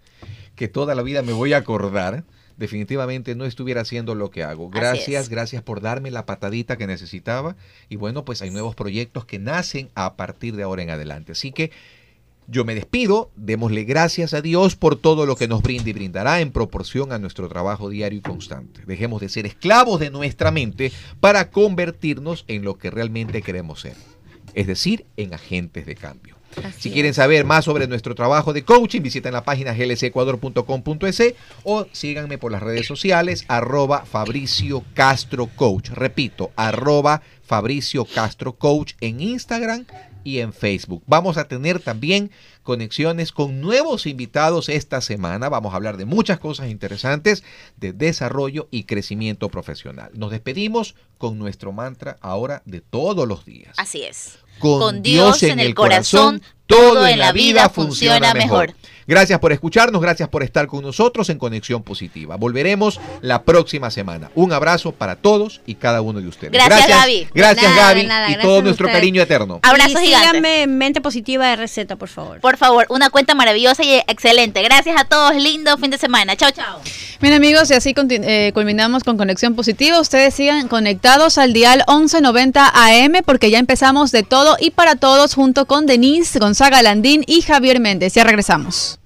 que 0.55 0.67
toda 0.67 0.95
la 0.95 1.03
vida 1.03 1.21
me 1.21 1.31
voy 1.33 1.53
a 1.53 1.57
acordar, 1.57 2.23
definitivamente 2.59 3.35
no 3.35 3.45
estuviera 3.45 3.81
haciendo 3.81 4.13
lo 4.13 4.29
que 4.29 4.43
hago. 4.43 4.69
Gracias, 4.69 5.29
gracias 5.29 5.63
por 5.63 5.79
darme 5.81 6.11
la 6.11 6.25
patadita 6.25 6.77
que 6.77 6.87
necesitaba 6.87 7.55
y 7.87 7.95
bueno, 7.95 8.25
pues 8.25 8.41
hay 8.41 8.51
nuevos 8.51 8.75
proyectos 8.75 9.25
que 9.25 9.39
nacen 9.39 9.89
a 9.95 10.15
partir 10.15 10.55
de 10.57 10.63
ahora 10.63 10.83
en 10.83 10.89
adelante. 10.89 11.31
Así 11.31 11.53
que 11.53 11.71
yo 12.47 12.65
me 12.65 12.75
despido, 12.75 13.31
démosle 13.37 13.85
gracias 13.85 14.33
a 14.33 14.41
Dios 14.41 14.75
por 14.75 14.97
todo 14.97 15.25
lo 15.25 15.37
que 15.37 15.47
nos 15.47 15.61
brinda 15.61 15.89
y 15.89 15.93
brindará 15.93 16.41
en 16.41 16.51
proporción 16.51 17.13
a 17.13 17.19
nuestro 17.19 17.47
trabajo 17.47 17.89
diario 17.89 18.19
y 18.19 18.23
constante. 18.23 18.81
Dejemos 18.85 19.21
de 19.21 19.29
ser 19.29 19.45
esclavos 19.45 19.99
de 20.01 20.09
nuestra 20.09 20.51
mente 20.51 20.91
para 21.21 21.51
convertirnos 21.51 22.43
en 22.47 22.63
lo 22.63 22.77
que 22.77 22.91
realmente 22.91 23.41
queremos 23.41 23.81
ser, 23.81 23.95
es 24.53 24.67
decir, 24.67 25.05
en 25.15 25.33
agentes 25.33 25.85
de 25.85 25.95
cambio. 25.95 26.38
Así 26.63 26.81
Si 26.81 26.89
es. 26.89 26.93
quieren 26.93 27.13
saber 27.13 27.45
más 27.45 27.65
sobre 27.65 27.87
nuestro 27.87 28.15
trabajo 28.15 28.53
de 28.53 28.63
coaching, 28.63 29.01
visiten 29.01 29.33
la 29.33 29.43
página 29.43 29.73
glcecuador.com.es 29.73 31.33
o 31.63 31.85
síganme 31.91 32.37
por 32.37 32.51
las 32.51 32.63
redes 32.63 32.85
sociales, 32.87 33.45
arroba 33.47 34.05
Fabricio 34.05 34.83
Castro 34.93 35.47
Coach. 35.55 35.89
Repito, 35.89 36.51
arroba 36.55 37.21
Fabricio 37.43 38.05
Castro 38.05 38.53
Coach 38.53 38.93
en 39.01 39.21
Instagram 39.21 39.85
y 40.23 40.39
en 40.39 40.53
Facebook. 40.53 41.03
Vamos 41.07 41.37
a 41.37 41.47
tener 41.47 41.79
también 41.79 42.31
conexiones 42.63 43.31
con 43.31 43.61
nuevos 43.61 44.05
invitados 44.05 44.69
esta 44.69 45.01
semana. 45.01 45.49
Vamos 45.49 45.73
a 45.73 45.77
hablar 45.77 45.97
de 45.97 46.05
muchas 46.05 46.39
cosas 46.39 46.69
interesantes 46.69 47.43
de 47.77 47.93
desarrollo 47.93 48.67
y 48.69 48.83
crecimiento 48.83 49.49
profesional. 49.49 50.11
Nos 50.13 50.31
despedimos 50.31 50.95
con 51.17 51.39
nuestro 51.39 51.71
mantra 51.71 52.17
ahora 52.21 52.61
de 52.65 52.81
todos 52.81 53.27
los 53.27 53.45
días. 53.45 53.73
Así 53.77 54.03
es. 54.03 54.39
Con, 54.59 55.01
Dios 55.01 55.43
en 55.43 55.59
el 55.59 55.73
corazón, 55.73 56.41
todo 56.67 57.07
en 57.07 57.19
la 57.19 57.31
vida 57.31 57.69
funciona 57.69 58.33
mejor. 58.33 58.75
Gracias 59.09 59.39
por 59.39 59.51
escucharnos, 59.51 60.03
gracias 60.03 60.29
por 60.29 60.43
estar 60.43 60.67
con 60.67 60.83
nosotros 60.83 61.31
en 61.31 61.39
Conexión 61.39 61.81
Positiva. 61.81 62.35
Volveremos 62.35 62.99
la 63.21 63.41
próxima 63.41 63.89
semana. 63.89 64.29
Un 64.35 64.53
abrazo 64.53 64.91
para 64.91 65.15
todos 65.15 65.61
y 65.65 65.73
cada 65.73 66.01
uno 66.01 66.21
de 66.21 66.27
ustedes. 66.27 66.53
Gracias, 66.53 66.87
Gaby. 66.87 67.27
Gracias, 67.33 67.71
nada, 67.71 67.87
Gaby, 67.87 68.05
nada, 68.05 68.27
y 68.27 68.33
gracias 68.33 68.45
todo 68.45 68.59
a 68.59 68.61
nuestro 68.61 68.85
ustedes. 68.85 69.01
cariño 69.01 69.23
eterno. 69.23 69.59
Abrazo 69.63 69.99
y 69.99 70.05
gigante. 70.05 70.27
síganme 70.27 70.61
en 70.61 70.77
Mente 70.77 71.01
Positiva 71.01 71.47
de 71.47 71.55
Receta, 71.55 71.95
por 71.95 72.07
favor. 72.07 72.39
Por 72.39 72.57
favor, 72.57 72.85
una 72.89 73.09
cuenta 73.09 73.33
maravillosa 73.33 73.83
y 73.83 73.95
excelente. 73.95 74.61
Gracias 74.61 75.01
a 75.01 75.05
todos. 75.05 75.33
Lindo 75.33 75.75
fin 75.79 75.89
de 75.89 75.97
semana. 75.97 76.35
Chao, 76.35 76.51
chao. 76.51 76.79
Bien 77.19 77.33
amigos, 77.33 77.71
y 77.71 77.73
así 77.73 77.95
eh, 77.97 78.51
culminamos 78.53 79.03
con 79.03 79.17
Conexión 79.17 79.55
Positiva. 79.55 79.99
Ustedes 79.99 80.35
sigan 80.35 80.67
conectados 80.67 81.39
al 81.39 81.51
dial 81.51 81.83
1190 81.87 82.71
AM 82.75 83.23
porque 83.25 83.49
ya 83.49 83.57
empezamos 83.57 84.11
de 84.11 84.21
y 84.59 84.71
para 84.71 84.95
todos 84.95 85.33
junto 85.33 85.65
con 85.65 85.85
Denise 85.85 86.39
Gonzaga 86.39 86.81
Landín 86.81 87.23
y 87.27 87.41
Javier 87.41 87.79
Méndez. 87.79 88.13
Ya 88.13 88.23
regresamos. 88.23 88.99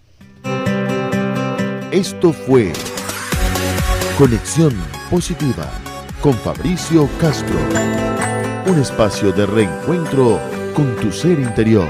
Esto 1.91 2.33
fue 2.33 2.73
Conexión 4.17 4.73
Positiva 5.09 5.69
con 6.21 6.33
Fabricio 6.33 7.09
Castro. 7.19 7.59
Un 8.65 8.79
espacio 8.79 9.31
de 9.31 9.45
reencuentro 9.45 10.39
con 10.73 10.95
tu 10.95 11.11
ser 11.11 11.39
interior. 11.39 11.89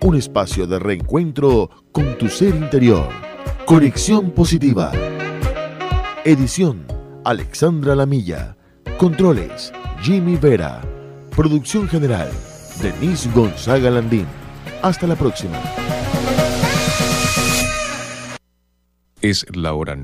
Un 0.00 0.16
espacio 0.16 0.66
de 0.66 0.78
reencuentro 0.78 1.70
con 1.92 2.18
tu 2.18 2.28
ser 2.28 2.54
interior. 2.54 3.08
Conexión 3.64 4.30
Positiva. 4.32 4.92
Edición 6.24 6.86
Alexandra 7.24 7.94
Lamilla. 7.94 8.56
Controles 8.98 9.72
Jimmy 10.02 10.36
Vera. 10.36 10.93
Producción 11.36 11.88
general 11.88 12.30
Denise 12.80 13.28
Gonzaga 13.32 13.90
Landín. 13.90 14.26
Hasta 14.82 15.08
la 15.08 15.16
próxima. 15.16 15.60
Es 19.20 19.44
la 19.52 19.72
hora 19.72 19.96